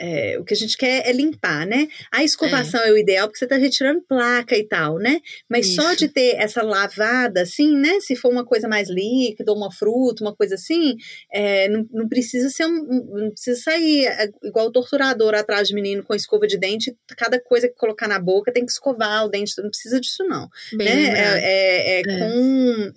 é, 0.01 0.39
o 0.39 0.45
que 0.45 0.55
a 0.55 0.57
gente 0.57 0.77
quer 0.77 1.07
é 1.07 1.13
limpar, 1.13 1.67
né? 1.67 1.89
A 2.11 2.25
escovação 2.25 2.81
é, 2.81 2.89
é 2.89 2.93
o 2.93 2.99
ideal 2.99 3.29
porque 3.29 3.39
você 3.39 3.45
está 3.45 3.57
retirando 3.57 4.03
placa 4.03 4.57
e 4.57 4.65
tal, 4.65 4.99
né? 4.99 5.21
Mas 5.49 5.67
Isso. 5.67 5.81
só 5.81 5.95
de 5.95 6.09
ter 6.09 6.37
essa 6.37 6.63
lavada, 6.63 7.43
assim, 7.43 7.77
né? 7.77 8.01
Se 8.01 8.17
for 8.17 8.31
uma 8.31 8.45
coisa 8.45 8.69
mais 8.69 8.89
líquida, 8.89 9.53
uma 9.53 9.73
fruta, 9.73 10.25
uma 10.25 10.35
coisa 10.35 10.57
assim, 10.57 10.97
é, 11.33 11.69
não, 11.69 11.87
não, 11.93 12.09
precisa 12.09 12.51
ser 12.51 12.67
um, 12.67 13.09
não 13.13 13.31
precisa 13.31 13.61
sair 13.61 14.07
é, 14.07 14.29
igual 14.43 14.67
o 14.67 14.73
torturador 14.73 15.35
atrás 15.35 15.69
de 15.69 15.75
menino 15.75 16.03
com 16.03 16.15
escova 16.15 16.47
de 16.47 16.59
dente, 16.59 16.97
cada 17.17 17.41
coisa 17.41 17.69
que 17.69 17.75
colocar 17.75 18.09
na 18.09 18.19
boca 18.19 18.53
tem 18.53 18.65
que 18.65 18.73
escovar 18.73 19.25
o 19.25 19.29
dente, 19.29 19.53
não 19.59 19.71
precisa 19.71 20.01
disso, 20.01 20.25
não. 20.25 20.49
Bem 20.73 20.87
né? 20.87 21.03
É, 21.11 21.99
é, 21.99 22.01
é, 22.01 22.03
com. 22.05 22.93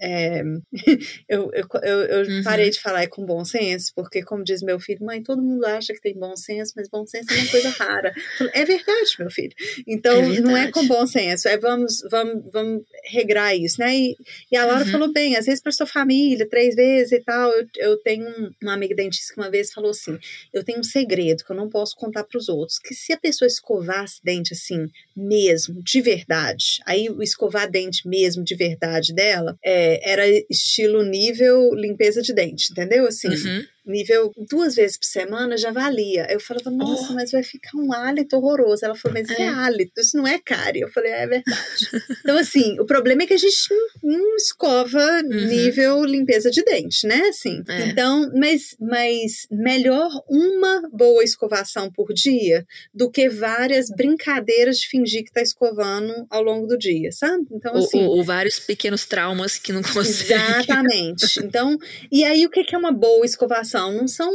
eu 1.29 1.43
eu, 1.53 1.67
eu, 1.81 2.01
eu 2.01 2.27
uhum. 2.27 2.43
parei 2.43 2.69
de 2.69 2.79
falar 2.79 3.03
é 3.03 3.07
com 3.07 3.25
bom 3.25 3.43
senso, 3.43 3.91
porque, 3.95 4.23
como 4.23 4.43
diz 4.43 4.61
meu 4.61 4.79
filho, 4.79 5.05
mãe, 5.05 5.21
todo 5.21 5.41
mundo 5.41 5.65
acha 5.65 5.93
que 5.93 6.01
tem 6.01 6.17
bom 6.17 6.35
senso, 6.35 6.73
mas 6.75 6.87
bom 6.93 7.07
senso 7.07 7.33
é 7.33 7.37
uma 7.37 7.49
coisa 7.49 7.69
rara. 7.69 8.13
É 8.53 8.63
verdade, 8.63 9.15
meu 9.17 9.31
filho. 9.31 9.53
Então, 9.87 10.15
é 10.15 10.39
não 10.39 10.55
é 10.55 10.71
com 10.71 10.85
bom 10.85 11.07
senso, 11.07 11.47
é 11.47 11.57
vamos, 11.57 12.03
vamos, 12.11 12.43
vamos 12.51 12.83
regrar 13.05 13.55
isso, 13.55 13.79
né? 13.79 13.95
E, 13.95 14.15
e 14.51 14.55
a 14.55 14.63
Laura 14.63 14.85
uhum. 14.85 14.91
falou 14.91 15.11
bem, 15.11 15.35
às 15.35 15.47
vezes 15.47 15.61
para 15.61 15.71
sua 15.71 15.87
família, 15.87 16.47
três 16.47 16.75
vezes 16.75 17.11
e 17.11 17.19
tal. 17.21 17.49
Eu, 17.51 17.67
eu 17.77 17.97
tenho 17.97 18.53
uma 18.61 18.73
amiga 18.73 18.95
dentista 18.95 19.33
que 19.33 19.41
uma 19.41 19.49
vez 19.49 19.73
falou 19.73 19.89
assim: 19.89 20.17
eu 20.53 20.63
tenho 20.63 20.79
um 20.79 20.83
segredo 20.83 21.43
que 21.43 21.51
eu 21.51 21.55
não 21.55 21.69
posso 21.69 21.95
contar 21.95 22.23
para 22.23 22.37
os 22.37 22.47
outros, 22.47 22.77
que 22.77 22.93
se 22.93 23.11
a 23.11 23.17
pessoa 23.17 23.47
escovasse 23.47 24.19
dente 24.23 24.53
assim, 24.53 24.87
mesmo, 25.17 25.81
de 25.81 26.01
verdade, 26.01 26.79
aí 26.85 27.09
o 27.09 27.23
escovar 27.23 27.69
dente 27.69 28.07
mesmo, 28.07 28.43
de 28.43 28.55
verdade 28.55 29.13
dela, 29.13 29.57
é, 29.63 30.11
era 30.11 30.27
estilo 30.49 31.01
nível 31.01 31.73
limpeza 31.73 32.21
de 32.21 32.33
dente, 32.33 32.71
entendeu? 32.71 33.07
Assim, 33.07 33.29
uhum 33.29 33.63
nível 33.85 34.31
duas 34.49 34.75
vezes 34.75 34.97
por 34.97 35.05
semana 35.05 35.57
já 35.57 35.71
valia. 35.71 36.27
Eu 36.29 36.39
falava, 36.39 36.71
nossa, 36.71 37.11
oh. 37.11 37.13
mas 37.13 37.31
vai 37.31 37.43
ficar 37.43 37.77
um 37.77 37.93
hálito 37.93 38.35
horroroso. 38.35 38.85
Ela 38.85 38.95
falou, 38.95 39.19
mas 39.19 39.29
é, 39.29 39.43
é 39.43 39.47
hálito, 39.47 39.99
isso 39.99 40.17
não 40.17 40.27
é 40.27 40.39
cárie. 40.39 40.81
Eu 40.81 40.89
falei, 40.89 41.11
é, 41.11 41.23
é 41.23 41.27
verdade. 41.27 41.87
então, 42.21 42.37
assim, 42.37 42.79
o 42.79 42.85
problema 42.85 43.23
é 43.23 43.25
que 43.25 43.33
a 43.33 43.37
gente 43.37 43.73
não 44.01 44.35
escova 44.35 45.21
uhum. 45.23 45.47
nível 45.47 46.03
limpeza 46.05 46.49
de 46.49 46.63
dente, 46.63 47.05
né? 47.07 47.21
Assim. 47.27 47.61
É. 47.67 47.87
Então, 47.87 48.31
mas, 48.35 48.75
mas 48.79 49.47
melhor 49.51 50.09
uma 50.29 50.89
boa 50.91 51.23
escovação 51.23 51.91
por 51.91 52.13
dia 52.13 52.65
do 52.93 53.09
que 53.09 53.29
várias 53.29 53.87
brincadeiras 53.89 54.77
de 54.77 54.87
fingir 54.87 55.23
que 55.23 55.31
tá 55.31 55.41
escovando 55.41 56.25
ao 56.29 56.41
longo 56.41 56.67
do 56.67 56.77
dia, 56.77 57.11
sabe? 57.11 57.45
Então, 57.51 57.75
assim. 57.75 58.03
Ou, 58.03 58.17
ou 58.17 58.23
vários 58.23 58.59
pequenos 58.59 59.05
traumas 59.05 59.57
que 59.57 59.73
não 59.73 59.81
consegue. 59.93 60.33
Exatamente. 60.33 61.39
Então, 61.43 61.77
e 62.11 62.23
aí 62.23 62.45
o 62.45 62.49
que 62.49 62.63
é 62.73 62.77
uma 62.77 62.91
boa 62.91 63.25
escovação? 63.25 63.72
Não 63.91 64.07
são 64.07 64.31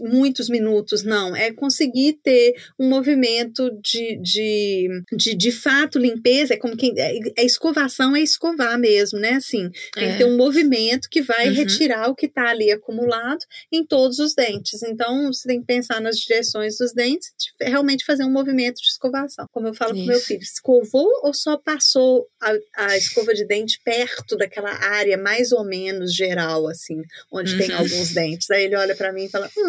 muitos 0.00 0.48
minutos, 0.48 1.02
não. 1.02 1.34
É 1.34 1.52
conseguir 1.52 2.14
ter 2.22 2.54
um 2.78 2.88
movimento 2.88 3.70
de, 3.82 4.18
de, 4.20 4.88
de, 5.12 5.34
de 5.34 5.52
fato 5.52 5.98
limpeza, 5.98 6.54
é 6.54 6.56
como 6.56 6.76
quem. 6.76 6.94
É, 6.98 7.18
é 7.36 7.44
escovação, 7.44 8.14
é 8.16 8.20
escovar 8.20 8.78
mesmo, 8.78 9.18
né? 9.18 9.34
Assim, 9.34 9.70
tem 9.94 10.08
é. 10.08 10.12
que 10.12 10.18
ter 10.18 10.24
um 10.24 10.36
movimento 10.36 11.08
que 11.10 11.22
vai 11.22 11.48
uhum. 11.48 11.54
retirar 11.54 12.08
o 12.08 12.14
que 12.14 12.26
está 12.26 12.50
ali 12.50 12.70
acumulado 12.70 13.44
em 13.72 13.84
todos 13.84 14.18
os 14.18 14.34
dentes. 14.34 14.82
Então, 14.82 15.32
você 15.32 15.48
tem 15.48 15.60
que 15.60 15.66
pensar 15.66 16.00
nas 16.00 16.16
direções 16.18 16.78
dos 16.78 16.92
dentes, 16.92 17.32
de 17.38 17.68
realmente 17.68 18.04
fazer 18.04 18.24
um 18.24 18.32
movimento 18.32 18.76
de 18.76 18.88
escovação. 18.88 19.46
Como 19.52 19.68
eu 19.68 19.74
falo 19.74 19.94
com 19.94 20.04
meu 20.04 20.20
filho, 20.20 20.42
escovou 20.42 21.08
ou 21.22 21.34
só 21.34 21.56
passou 21.56 22.26
a, 22.40 22.86
a 22.86 22.96
escova 22.96 23.34
de 23.34 23.44
dente 23.46 23.80
perto 23.84 24.36
daquela 24.36 24.70
área 24.70 25.16
mais 25.16 25.52
ou 25.52 25.64
menos 25.64 26.14
geral, 26.14 26.68
assim, 26.68 27.02
onde 27.32 27.52
uhum. 27.52 27.58
tem 27.58 27.72
alguns 27.72 28.12
dentes? 28.12 28.50
Aí 28.50 28.64
ele 28.64 28.76
olha 28.76 28.94
para 28.94 29.12
mim 29.12 29.24
e 29.24 29.28
fala: 29.28 29.50
hum, 29.56 29.65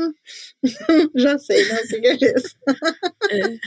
já 1.15 1.37
sei, 1.37 1.65
né? 1.67 1.81
O 1.81 1.87
que 1.87 2.07
é 2.07 2.13
isso? 2.15 2.55
É. 3.29 3.57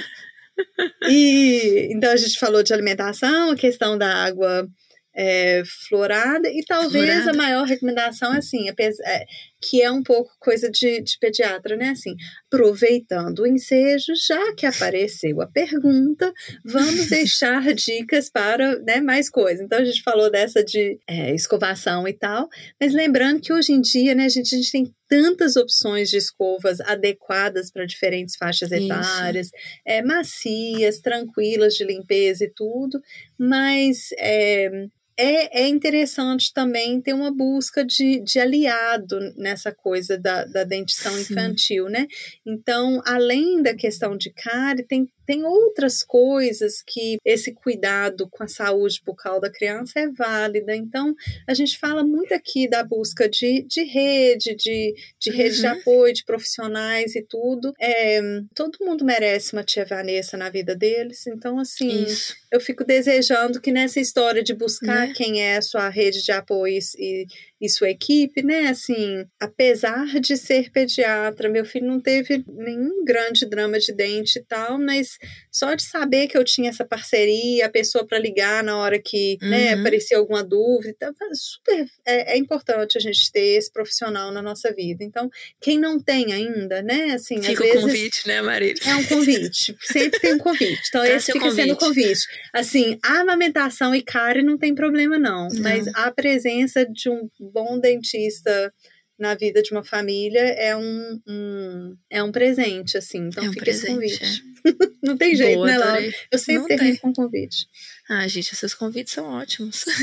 e 1.08 1.88
então 1.92 2.10
a 2.10 2.16
gente 2.16 2.38
falou 2.38 2.62
de 2.62 2.72
alimentação, 2.72 3.50
a 3.50 3.56
questão 3.56 3.96
da 3.96 4.24
água 4.24 4.68
é, 5.14 5.62
florada, 5.88 6.48
e 6.48 6.64
talvez 6.66 7.04
florada. 7.04 7.30
a 7.30 7.34
maior 7.34 7.66
recomendação 7.66 8.34
é 8.34 8.38
assim: 8.38 8.68
é, 8.68 9.24
que 9.60 9.82
é 9.82 9.90
um 9.90 10.02
pouco 10.02 10.32
coisa 10.40 10.70
de, 10.70 11.02
de 11.02 11.18
pediatra, 11.18 11.76
né? 11.76 11.90
Assim, 11.90 12.16
aproveitando 12.46 13.40
o 13.40 13.46
ensejo, 13.46 14.12
já 14.26 14.54
que 14.54 14.64
apareceu 14.66 15.40
a 15.40 15.46
pergunta, 15.46 16.32
vamos 16.64 17.08
deixar 17.10 17.74
dicas 17.74 18.30
para 18.30 18.78
né, 18.80 19.00
mais 19.00 19.28
coisas. 19.28 19.60
Então, 19.60 19.78
a 19.78 19.84
gente 19.84 20.02
falou 20.02 20.30
dessa 20.30 20.64
de 20.64 20.98
é, 21.06 21.34
escovação 21.34 22.08
e 22.08 22.12
tal, 22.12 22.48
mas 22.80 22.94
lembrando 22.94 23.40
que 23.40 23.52
hoje 23.52 23.72
em 23.72 23.80
dia, 23.80 24.14
né, 24.14 24.24
a 24.24 24.28
gente, 24.28 24.54
a 24.54 24.58
gente 24.58 24.72
tem 24.72 24.94
tantas 25.08 25.56
opções 25.56 26.08
de 26.08 26.16
escovas 26.16 26.80
adequadas 26.80 27.70
para 27.70 27.84
diferentes 27.84 28.36
faixas 28.36 28.70
etárias, 28.70 29.50
é, 29.84 30.00
macias, 30.02 31.00
tranquilas 31.00 31.74
de 31.74 31.84
limpeza 31.84 32.44
e 32.44 32.50
tudo, 32.50 33.00
mas 33.36 34.10
é, 34.16 34.86
é, 35.20 35.64
é 35.64 35.68
interessante 35.68 36.50
também 36.54 36.98
ter 37.02 37.12
uma 37.12 37.30
busca 37.30 37.84
de, 37.84 38.20
de 38.20 38.40
aliado 38.40 39.18
nessa 39.36 39.70
coisa 39.70 40.16
da, 40.18 40.46
da 40.46 40.64
dentição 40.64 41.12
Sim. 41.12 41.20
infantil, 41.20 41.90
né? 41.90 42.06
Então, 42.46 43.02
além 43.04 43.62
da 43.62 43.74
questão 43.74 44.16
de 44.16 44.32
cárie, 44.32 44.86
tem 44.86 45.06
tem 45.30 45.44
outras 45.44 46.02
coisas 46.02 46.82
que 46.84 47.16
esse 47.24 47.54
cuidado 47.54 48.28
com 48.28 48.42
a 48.42 48.48
saúde 48.48 49.00
bucal 49.06 49.40
da 49.40 49.48
criança 49.48 50.00
é 50.00 50.08
válida. 50.08 50.74
Então, 50.74 51.14
a 51.46 51.54
gente 51.54 51.78
fala 51.78 52.02
muito 52.02 52.34
aqui 52.34 52.68
da 52.68 52.82
busca 52.82 53.28
de, 53.28 53.62
de 53.62 53.84
rede, 53.84 54.56
de, 54.56 54.92
de 55.20 55.30
rede 55.30 55.54
uhum. 55.54 55.60
de 55.60 55.66
apoio, 55.68 56.12
de 56.12 56.24
profissionais 56.24 57.14
e 57.14 57.22
tudo. 57.22 57.72
É, 57.80 58.20
todo 58.56 58.84
mundo 58.84 59.04
merece 59.04 59.52
uma 59.52 59.62
tia 59.62 59.84
Vanessa 59.84 60.36
na 60.36 60.50
vida 60.50 60.74
deles. 60.74 61.24
Então, 61.28 61.60
assim, 61.60 62.02
Isso. 62.02 62.34
eu 62.50 62.60
fico 62.60 62.84
desejando 62.84 63.60
que 63.60 63.70
nessa 63.70 64.00
história 64.00 64.42
de 64.42 64.52
buscar 64.52 65.06
né? 65.06 65.12
quem 65.14 65.42
é 65.42 65.58
a 65.58 65.62
sua 65.62 65.88
rede 65.88 66.24
de 66.24 66.32
apoio 66.32 66.76
e 66.98 67.24
e 67.60 67.68
sua 67.68 67.90
equipe, 67.90 68.42
né? 68.42 68.68
Assim, 68.68 69.24
apesar 69.38 70.06
de 70.18 70.36
ser 70.36 70.70
pediatra, 70.70 71.48
meu 71.48 71.64
filho 71.64 71.86
não 71.86 72.00
teve 72.00 72.42
nenhum 72.48 73.04
grande 73.04 73.44
drama 73.46 73.78
de 73.78 73.92
dente 73.92 74.38
e 74.38 74.44
tal, 74.44 74.78
mas 74.78 75.18
só 75.52 75.74
de 75.74 75.82
saber 75.82 76.26
que 76.26 76.38
eu 76.38 76.44
tinha 76.44 76.70
essa 76.70 76.84
parceria, 76.84 77.66
a 77.66 77.70
pessoa 77.70 78.06
para 78.06 78.18
ligar 78.18 78.64
na 78.64 78.78
hora 78.78 78.98
que 78.98 79.36
né, 79.42 79.46
uhum. 79.46 79.50
né, 79.50 79.72
aparecia 79.74 80.16
alguma 80.16 80.42
dúvida, 80.42 81.12
super 81.34 81.86
é, 82.06 82.34
é, 82.34 82.38
importante 82.38 82.96
a 82.96 83.00
gente 83.00 83.30
ter 83.30 83.58
esse 83.58 83.70
profissional 83.70 84.32
na 84.32 84.40
nossa 84.40 84.72
vida. 84.72 85.04
Então, 85.04 85.28
quem 85.60 85.78
não 85.78 86.00
tem 86.00 86.32
ainda, 86.32 86.82
né? 86.82 87.12
Assim, 87.12 87.42
fica 87.42 87.64
o 87.64 87.80
convite, 87.82 88.26
né, 88.26 88.40
Marília? 88.40 88.80
É 88.86 88.94
um 88.94 89.04
convite, 89.04 89.76
sempre 89.80 90.18
tem 90.18 90.34
um 90.34 90.38
convite. 90.38 90.80
Então, 90.88 91.04
esse 91.04 91.32
fica 91.32 91.44
convite. 91.44 91.62
sendo 91.62 91.74
o 91.74 91.76
convite. 91.76 92.20
Assim, 92.52 92.98
a 93.04 93.20
amamentação 93.20 93.94
e 93.94 94.02
cárie 94.02 94.42
não 94.42 94.56
tem 94.56 94.74
problema, 94.74 95.18
não, 95.18 95.48
não, 95.48 95.62
mas 95.62 95.86
a 95.94 96.10
presença 96.10 96.86
de 96.86 97.10
um 97.10 97.28
bom 97.50 97.78
dentista 97.78 98.72
na 99.18 99.34
vida 99.34 99.62
de 99.62 99.70
uma 99.70 99.84
família 99.84 100.40
é 100.40 100.74
um, 100.74 101.20
um 101.26 101.96
é 102.08 102.22
um 102.22 102.32
presente, 102.32 102.96
assim. 102.96 103.28
Então 103.28 103.44
é 103.44 103.50
um 103.50 103.52
fica 103.52 103.70
esse 103.70 103.86
convite. 103.86 104.24
É. 104.24 104.50
Não 105.02 105.16
tem 105.16 105.36
jeito, 105.36 105.56
Boa, 105.56 105.66
né, 105.66 105.78
Laura? 105.78 106.14
Eu 106.30 106.38
sempre 106.38 106.60
Não 106.60 106.68
termino 106.68 106.92
tem. 106.92 107.00
com 107.00 107.12
convite. 107.12 107.66
Ah, 108.08 108.26
gente, 108.28 108.52
esses 108.52 108.74
convites 108.74 109.12
são 109.12 109.26
ótimos. 109.26 109.84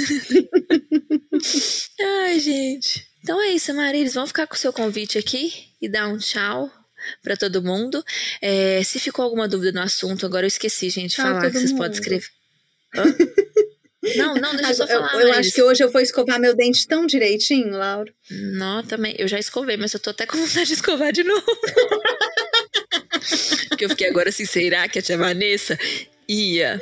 Ai, 1.99 2.39
gente. 2.39 3.07
Então 3.23 3.41
é 3.41 3.49
isso, 3.49 3.73
Marilis. 3.73 4.13
Vamos 4.13 4.29
ficar 4.29 4.47
com 4.47 4.55
o 4.55 4.57
seu 4.57 4.71
convite 4.71 5.17
aqui 5.17 5.51
e 5.81 5.89
dar 5.89 6.07
um 6.07 6.17
tchau 6.17 6.71
para 7.23 7.35
todo 7.35 7.63
mundo. 7.63 8.03
É, 8.41 8.83
se 8.83 8.99
ficou 8.99 9.23
alguma 9.23 9.47
dúvida 9.47 9.71
no 9.71 9.81
assunto, 9.81 10.25
agora 10.25 10.45
eu 10.45 10.49
esqueci, 10.49 10.89
gente, 10.89 11.11
de 11.11 11.17
falar 11.17 11.41
que 11.41 11.57
vocês 11.57 11.73
podem 11.73 11.91
escrever. 11.91 12.27
Hã? 12.95 13.03
Não, 14.17 14.35
não, 14.35 14.53
deixa 14.55 14.71
eu 14.71 14.75
só 14.75 14.87
falar. 14.87 15.13
Eu, 15.13 15.27
eu 15.27 15.33
acho 15.33 15.51
que 15.51 15.61
hoje 15.61 15.83
eu 15.83 15.91
vou 15.91 16.01
escovar 16.01 16.39
meu 16.39 16.55
dente 16.55 16.87
tão 16.87 17.05
direitinho, 17.05 17.71
Laura. 17.71 18.11
Não, 18.29 18.83
também. 18.83 19.15
Eu 19.17 19.27
já 19.27 19.39
escovei, 19.39 19.77
mas 19.77 19.93
eu 19.93 19.99
tô 19.99 20.09
até 20.09 20.25
com 20.25 20.37
vontade 20.37 20.67
de 20.67 20.73
escovar 20.73 21.11
de 21.11 21.23
novo. 21.23 21.45
Porque 23.69 23.85
eu 23.85 23.89
fiquei 23.89 24.07
agora 24.07 24.29
assim, 24.29 24.45
será 24.45 24.87
que 24.87 24.99
a 24.99 25.01
tia 25.01 25.17
Vanessa 25.17 25.77
ia 26.27 26.79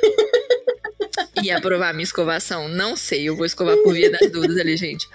e 1.46 1.50
aprovar 1.50 1.92
minha 1.92 2.04
escovação? 2.04 2.68
Não 2.68 2.96
sei, 2.96 3.28
eu 3.28 3.36
vou 3.36 3.46
escovar 3.46 3.76
por 3.78 3.94
via 3.94 4.10
das 4.10 4.30
dúvidas 4.30 4.56
ali, 4.58 4.76
gente. 4.76 5.08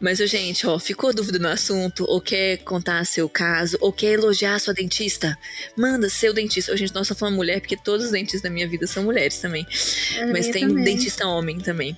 Mas, 0.00 0.18
gente, 0.18 0.66
ó, 0.66 0.78
ficou 0.78 1.12
dúvida 1.12 1.38
no 1.38 1.48
assunto, 1.48 2.04
ou 2.08 2.20
quer 2.20 2.58
contar 2.58 3.04
seu 3.04 3.28
caso, 3.28 3.76
ou 3.80 3.92
quer 3.92 4.12
elogiar 4.12 4.58
sua 4.58 4.72
dentista? 4.72 5.36
Manda 5.76 6.08
seu 6.08 6.32
dentista. 6.32 6.76
Gente, 6.76 6.94
nós 6.94 7.08
só 7.08 7.14
falando 7.14 7.34
mulher, 7.34 7.60
porque 7.60 7.76
todos 7.76 8.06
os 8.06 8.12
dentistas 8.12 8.42
da 8.42 8.50
minha 8.50 8.68
vida 8.68 8.86
são 8.86 9.02
mulheres 9.04 9.38
também. 9.38 9.66
Mas 10.32 10.48
tem 10.48 10.68
também. 10.68 10.84
dentista 10.84 11.26
homem 11.26 11.58
também. 11.58 11.96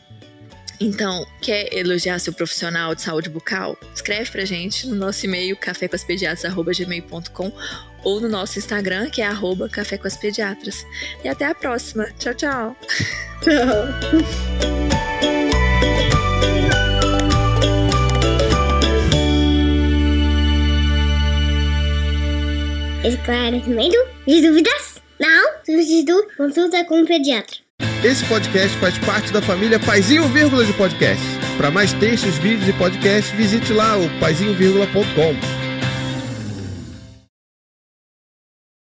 Então, 0.80 1.24
quer 1.40 1.72
elogiar 1.72 2.18
seu 2.18 2.32
profissional 2.32 2.94
de 2.94 3.02
saúde 3.02 3.28
bucal? 3.30 3.78
Escreve 3.94 4.30
pra 4.30 4.44
gente 4.44 4.86
no 4.86 4.96
nosso 4.96 5.24
e-mail 5.24 5.56
cafécoaspediatras.gmail.com 5.56 7.52
ou 8.04 8.20
no 8.20 8.28
nosso 8.28 8.58
Instagram, 8.58 9.10
que 9.10 9.22
é 9.22 9.26
arroba 9.26 9.68
Café 9.68 9.98
com 9.98 10.06
as 10.06 10.16
Pediatras. 10.16 10.86
E 11.24 11.28
até 11.28 11.46
a 11.46 11.54
próxima. 11.54 12.06
Tchau, 12.18 12.34
tchau. 12.34 12.76
Tchau. 13.40 14.74
Esclarecimento 23.04 23.98
de 24.26 24.40
dúvidas? 24.40 25.02
Não, 25.20 25.52
substituto 25.64 26.36
consulta 26.36 26.84
com 26.84 27.02
o 27.02 27.06
pediatra. 27.06 27.56
Esse 28.02 28.24
podcast 28.24 28.76
faz 28.78 28.98
parte 28.98 29.32
da 29.32 29.42
família 29.42 29.78
Paizinho 29.78 30.28
Vírgula 30.28 30.64
de 30.64 30.72
Podcast. 30.72 31.22
Para 31.56 31.70
mais 31.70 31.92
textos, 31.94 32.36
vídeos 32.38 32.68
e 32.68 32.72
podcasts, 32.72 33.34
visite 33.36 33.72
lá 33.72 33.96
o 33.96 34.08
paizinho.com. 34.20 35.63